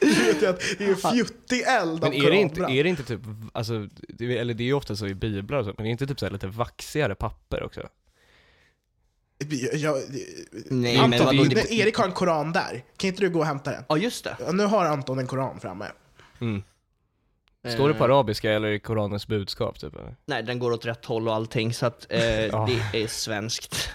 Du 0.00 0.24
vet 0.24 0.42
ju 0.42 0.46
att 0.46 0.60
det 0.78 0.84
är 0.84 1.12
fjuttig 1.14 1.60
eld 1.62 2.04
av 2.04 2.10
Men 2.10 2.12
är 2.22 2.30
det, 2.30 2.36
inte, 2.36 2.60
är 2.62 2.84
det 2.84 2.90
inte 2.90 3.02
typ, 3.04 3.20
alltså, 3.52 3.88
det, 4.08 4.38
eller 4.38 4.54
det 4.54 4.62
är 4.62 4.66
ju 4.66 4.72
ofta 4.74 4.96
så 4.96 5.06
i 5.06 5.14
biblar 5.14 5.58
och 5.58 5.64
så, 5.64 5.74
men 5.76 5.86
är 5.86 5.88
det 5.88 5.92
inte 5.92 6.06
typ 6.06 6.20
så 6.20 6.26
här 6.26 6.32
lite 6.32 6.46
vaxigare 6.46 7.14
papper 7.14 7.62
också? 7.62 7.80
Jag, 9.72 9.96
Nej, 10.70 10.96
Anton, 10.96 11.10
men 11.10 11.36
vadå, 11.36 11.44
det, 11.44 11.72
Erik 11.72 11.96
har 11.96 12.04
en 12.04 12.12
koran 12.12 12.52
där. 12.52 12.84
Kan 12.96 13.08
inte 13.08 13.20
du 13.22 13.30
gå 13.30 13.38
och 13.38 13.46
hämta 13.46 13.70
den? 13.70 13.84
Ja, 13.88 13.96
just 13.96 14.24
det. 14.24 14.36
Nu 14.52 14.64
har 14.64 14.84
Anton 14.84 15.18
en 15.18 15.26
koran 15.26 15.60
framme. 15.60 15.86
Mm. 16.40 16.62
Står 17.68 17.88
det 17.88 17.94
på 17.94 18.04
Eh. 18.04 18.10
arabiska 18.10 18.52
eller 18.52 18.68
är 18.68 18.78
Koranens 18.78 19.26
budskap 19.26 19.78
typ? 19.80 19.92
Nej, 20.26 20.42
den 20.42 20.58
går 20.58 20.72
åt 20.72 20.86
rätt 20.86 21.04
håll 21.04 21.28
och 21.28 21.34
allting, 21.34 21.74
så 21.74 21.86
att 21.86 22.06
eh, 22.08 22.20
Ja. 22.46 22.68
det 22.92 23.02
är 23.02 23.06
svenskt. 23.06 23.90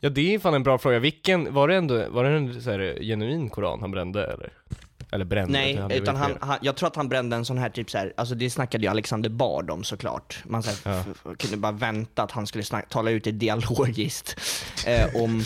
Ja 0.00 0.08
det 0.08 0.34
är 0.34 0.38
fan 0.38 0.54
en 0.54 0.62
bra 0.62 0.78
fråga, 0.78 0.98
vilken, 0.98 1.54
var 1.54 1.68
det 1.68 1.74
ändå, 1.74 2.08
var 2.08 2.24
det 2.24 2.30
en 2.30 2.62
så 2.62 2.70
här, 2.70 2.98
genuin 3.02 3.50
koran 3.50 3.80
han 3.80 3.90
brände 3.90 4.24
eller? 4.26 4.52
Eller 5.12 5.24
brände? 5.24 5.52
Nej, 5.52 5.74
utan 5.90 6.14
varit 6.14 6.38
han, 6.40 6.48
han, 6.48 6.58
jag 6.62 6.76
tror 6.76 6.86
att 6.86 6.96
han 6.96 7.08
brände 7.08 7.36
en 7.36 7.44
sån 7.44 7.58
här 7.58 7.70
typ 7.70 7.90
så 7.90 7.98
här, 7.98 8.12
alltså 8.16 8.34
det 8.34 8.50
snackade 8.50 8.84
ju 8.84 8.90
Alexander 8.90 9.30
Bard 9.30 9.70
om 9.70 9.84
såklart. 9.84 10.38
Man 10.44 10.62
så 10.62 10.70
här, 10.90 11.04
Ja. 11.24 11.34
kunde 11.38 11.56
bara 11.56 11.72
vänta 11.72 12.22
att 12.22 12.30
han 12.30 12.46
skulle 12.46 12.64
snack, 12.64 12.88
tala 12.88 13.10
ut 13.10 13.24
det 13.24 13.32
dialogiskt. 13.32 14.36
Eh, 14.86 15.22
om, 15.22 15.44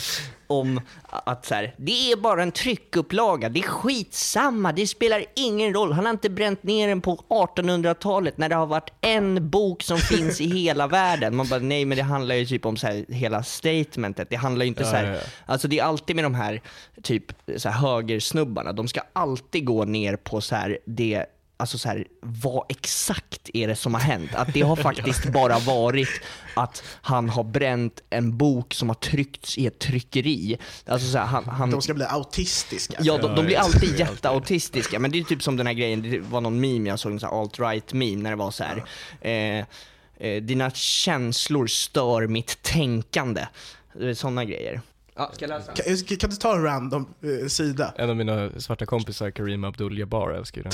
om 0.59 0.81
att 1.09 1.45
så 1.45 1.55
här, 1.55 1.75
det 1.77 2.11
är 2.11 2.15
bara 2.15 2.43
en 2.43 2.51
tryckupplaga, 2.51 3.49
det 3.49 3.59
är 3.59 3.63
skitsamma, 3.63 4.71
det 4.71 4.87
spelar 4.87 5.25
ingen 5.35 5.73
roll. 5.73 5.91
Han 5.91 6.05
har 6.05 6.11
inte 6.11 6.29
bränt 6.29 6.63
ner 6.63 6.87
den 6.87 7.01
på 7.01 7.23
1800-talet 7.29 8.37
när 8.37 8.49
det 8.49 8.55
har 8.55 8.65
varit 8.65 8.89
en 9.01 9.49
bok 9.49 9.83
som 9.83 9.97
finns 10.11 10.41
i 10.41 10.47
hela 10.47 10.87
världen. 10.87 11.35
Man 11.35 11.47
bara, 11.47 11.59
nej 11.59 11.85
men 11.85 11.97
det 11.97 12.03
handlar 12.03 12.35
ju 12.35 12.45
typ 12.45 12.65
om 12.65 12.77
så 12.77 12.87
här, 12.87 13.05
hela 13.09 13.43
statementet. 13.43 14.29
Det 14.29 14.35
handlar 14.35 14.65
ju 14.65 14.67
inte 14.67 14.83
Ja, 14.83 14.89
så 14.89 14.95
här, 14.95 15.05
ja, 15.05 15.13
ja. 15.13 15.21
Alltså 15.45 15.67
det 15.67 15.79
är 15.79 15.83
alltid 15.83 16.15
med 16.15 16.25
de 16.25 16.35
här 16.35 16.61
typ 17.03 17.25
så 17.57 17.69
här 17.69 17.87
högersnubbarna, 17.87 18.73
de 18.73 18.87
ska 18.87 19.01
alltid 19.13 19.65
gå 19.65 19.85
ner 19.85 20.15
på 20.15 20.41
så 20.41 20.55
här 20.55 20.79
det 20.85 21.25
Alltså 21.63 21.77
så 21.77 21.89
här, 21.89 22.07
vad 22.21 22.65
exakt 22.69 23.49
är 23.53 23.67
det 23.67 23.75
som 23.75 23.93
har 23.93 24.01
hänt? 24.01 24.35
Att 24.35 24.53
det 24.53 24.61
har 24.61 24.75
faktiskt 24.89 25.25
bara 25.31 25.59
varit 25.59 26.09
att 26.53 26.83
han 27.01 27.29
har 27.29 27.43
bränt 27.43 28.01
en 28.09 28.37
bok 28.37 28.73
som 28.73 28.89
har 28.89 28.95
tryckts 28.95 29.57
i 29.57 29.67
ett 29.67 29.79
tryckeri. 29.79 30.57
Alltså 30.85 31.11
så 31.11 31.17
här, 31.17 31.25
han, 31.25 31.45
han, 31.45 31.71
De 31.71 31.81
ska 31.81 31.93
bli 31.93 32.05
autistiska. 32.05 32.97
Ja, 32.99 33.17
de, 33.17 33.35
de 33.35 33.45
blir 33.45 33.57
alltid 33.57 33.99
jätteautistiska. 33.99 34.99
Men 34.99 35.11
det 35.11 35.19
är 35.19 35.23
typ 35.23 35.43
som 35.43 35.57
den 35.57 35.67
här 35.67 35.73
grejen, 35.73 36.01
det 36.01 36.19
var 36.19 36.41
någon 36.41 36.59
meme 36.59 36.89
jag 36.89 36.99
såg, 36.99 37.11
en 37.11 37.19
alt-right 37.19 37.93
meme, 37.93 38.23
när 38.23 38.29
det 38.29 38.35
var 38.35 38.51
så 38.51 38.63
här. 38.63 38.83
Eh, 39.21 39.65
eh, 40.17 40.41
dina 40.41 40.71
känslor 40.71 41.67
stör 41.67 42.27
mitt 42.27 42.61
tänkande. 42.61 43.47
Sådana 44.15 44.45
grejer. 44.45 44.81
Ja, 45.15 45.31
ska 45.33 45.45
jag 45.47 45.49
läsa? 45.49 45.71
Kan, 45.73 46.17
kan 46.17 46.29
du 46.29 46.35
ta 46.35 46.55
en 46.55 46.63
random 46.63 47.13
eh, 47.21 47.47
sida? 47.47 47.93
En 47.97 48.09
av 48.09 48.15
mina 48.15 48.59
svarta 48.59 48.85
kompisar, 48.85 49.31
Karim 49.31 49.63
Abdul-Jabbar, 49.63 50.33
älskar 50.33 50.63
den. 50.63 50.71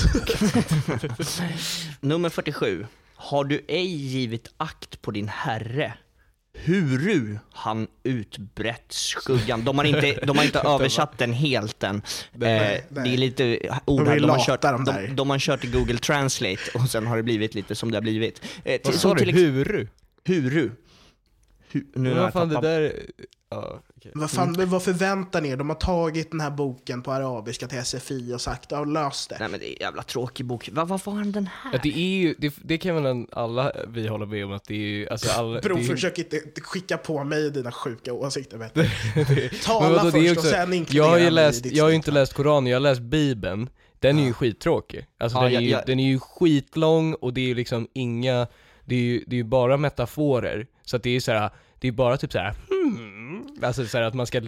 Nummer 2.08 2.28
47. 2.28 2.86
Har 3.14 3.44
du 3.44 3.64
ej 3.68 3.86
givit 3.86 4.48
akt 4.56 5.02
på 5.02 5.10
din 5.10 5.28
herre? 5.28 5.94
Huru 6.64 7.38
han 7.52 7.86
utbrett 8.02 8.92
skuggan. 8.92 9.64
De 9.64 9.78
har 9.78 9.84
inte, 9.84 10.12
de 10.26 10.38
har 10.38 10.44
inte 10.44 10.60
översatt 10.60 11.18
den 11.18 11.32
helt 11.32 11.82
än. 11.82 11.96
Eh, 11.96 12.00
nej. 12.32 12.84
det 12.88 13.00
är 13.00 13.16
lite 13.16 13.58
ord 13.84 14.04
De 14.04 14.18
de 14.18 14.30
har, 14.30 14.44
kört, 14.46 14.62
de 14.62 14.84
de, 14.84 15.06
de 15.14 15.30
har 15.30 15.38
kört 15.38 15.64
i 15.64 15.66
Google 15.66 15.98
Translate 15.98 16.60
och 16.74 16.90
sen 16.90 17.06
har 17.06 17.16
det 17.16 17.22
blivit 17.22 17.54
lite 17.54 17.74
som 17.74 17.90
det 17.90 17.96
har 17.96 18.02
blivit. 18.02 18.42
Eh, 18.64 18.80
Vad 18.84 18.94
sa 18.94 19.14
du? 19.14 19.32
Huru? 19.32 19.86
Huru. 20.24 20.70
Hu, 21.72 21.80
nu 21.80 21.84
Men 21.94 22.06
har 22.06 22.14
vad 22.14 22.24
jag 22.24 22.32
fan 22.32 22.48
det 22.48 22.60
där, 22.60 22.92
ja 23.50 23.80
okej. 24.00 24.12
Vad, 24.14 24.30
fan, 24.30 24.54
men 24.58 24.70
vad 24.70 24.82
förväntar 24.82 25.40
ni 25.40 25.48
er? 25.48 25.56
De 25.56 25.68
har 25.68 25.76
tagit 25.76 26.30
den 26.30 26.40
här 26.40 26.50
boken 26.50 27.02
på 27.02 27.12
arabiska 27.12 27.66
till 27.66 27.84
SFI 27.84 28.34
och 28.34 28.40
sagt 28.40 28.70
ja, 28.70 28.84
lös 28.84 29.26
det. 29.26 29.36
Nej 29.40 29.48
men 29.48 29.60
det 29.60 29.66
är 29.66 29.72
en 29.72 29.80
jävla 29.80 30.02
tråkig 30.02 30.46
bok. 30.46 30.68
Va, 30.72 30.84
vad 30.84 31.00
var 31.04 31.24
den 31.32 31.46
här? 31.62 31.72
Ja, 31.72 31.78
det 31.82 31.88
är 31.98 32.18
ju, 32.18 32.34
det, 32.38 32.54
det 32.64 32.78
kan 32.78 33.02
väl 33.02 33.26
alla 33.32 33.72
vi 33.88 34.08
hålla 34.08 34.26
med 34.26 34.44
om 34.44 34.52
att 34.52 34.64
det 34.64 34.74
är 34.74 34.78
ju, 34.78 35.08
alltså 35.08 35.30
alla, 35.38 35.60
det 35.60 35.68
är, 35.68 35.84
försök 35.84 36.18
inte 36.18 36.40
skicka 36.60 36.98
på 36.98 37.24
mig 37.24 37.50
dina 37.50 37.72
sjuka 37.72 38.12
åsikter. 38.12 38.58
Vet 38.58 38.74
du. 38.74 38.80
Men 39.14 39.26
Tala 39.64 39.88
vadå, 39.88 40.10
det 40.10 40.18
är 40.18 40.22
först 40.28 40.38
också- 40.38 40.48
och 40.48 40.54
sen 40.54 40.72
inkludera 40.72 41.04
Jag 41.06 41.10
har 41.12 41.18
ju 41.18 41.30
läst, 41.30 41.66
jag 41.66 41.84
har 41.84 41.88
ju 41.90 41.96
inte 41.96 42.10
läst 42.10 42.32
Koranen, 42.32 42.66
jag 42.70 42.76
har 42.76 42.80
läst 42.80 43.00
Bibeln. 43.00 43.68
Den 43.98 44.18
är 44.18 44.24
ju 44.24 44.32
skittråkig. 44.32 45.06
Alltså 45.18 45.38
Ja, 45.38 45.44
den, 45.44 45.54
är 45.54 45.60
ju, 45.60 45.68
jag- 45.70 45.82
den 45.86 46.00
är 46.00 46.04
ju 46.06 46.18
skitlång 46.18 47.14
och 47.14 47.34
det 47.34 47.40
är 47.40 47.46
ju 47.46 47.54
liksom 47.54 47.88
inga, 47.92 48.46
det 48.84 48.94
är 48.94 49.00
ju, 49.00 49.24
det 49.26 49.34
är 49.34 49.38
ju 49.38 49.44
bara 49.44 49.76
metaforer. 49.76 50.66
Så 50.84 50.96
att 50.96 51.02
det 51.02 51.08
är 51.10 51.14
ju 51.14 51.20
såhär, 51.20 51.50
det 51.80 51.88
är 51.88 51.92
bara 51.92 52.16
typ 52.16 52.32
såhär 52.32 52.54
hmm, 52.70 53.46
alltså 53.62 53.86
såhär 53.86 54.04
att 54.04 54.14
man 54.14 54.26
ska 54.26 54.40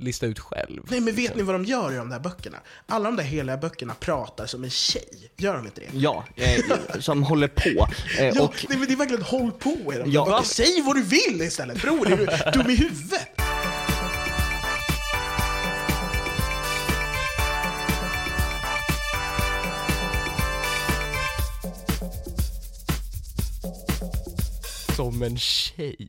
lista 0.00 0.26
ut 0.26 0.38
själv. 0.38 0.82
Nej 0.90 1.00
men 1.00 1.14
vet 1.14 1.36
ni 1.36 1.42
vad 1.42 1.54
de 1.54 1.64
gör 1.64 1.92
i 1.92 1.96
de 1.96 2.08
där 2.08 2.20
böckerna? 2.20 2.58
Alla 2.86 3.04
de 3.04 3.16
där 3.16 3.24
heliga 3.24 3.56
böckerna 3.56 3.94
pratar 3.94 4.46
som 4.46 4.64
en 4.64 4.70
tjej. 4.70 5.30
Gör 5.36 5.56
de 5.56 5.66
inte 5.66 5.80
det? 5.80 5.86
Ja, 5.92 6.24
eh, 6.36 7.00
som 7.00 7.22
håller 7.22 7.48
på. 7.48 7.88
Eh, 8.18 8.28
Ja, 8.28 8.42
och 8.42 8.66
nej, 8.68 8.78
men 8.78 8.86
det 8.88 8.94
är 8.94 8.96
verkligen 8.96 9.22
håll 9.22 9.52
på 9.52 9.70
i 9.70 9.76
de 9.84 9.92
där 9.92 10.06
Ja. 10.06 10.24
böckerna. 10.24 10.42
Säg 10.42 10.82
vad 10.82 10.96
du 10.96 11.02
vill 11.02 11.42
istället! 11.42 11.82
Bror, 11.82 12.12
är 12.12 12.16
du 12.16 12.26
dum 12.62 12.70
i 12.70 12.74
huvudet? 12.76 13.28
Som 24.96 25.22
en 25.22 25.38
tjej. 25.38 26.08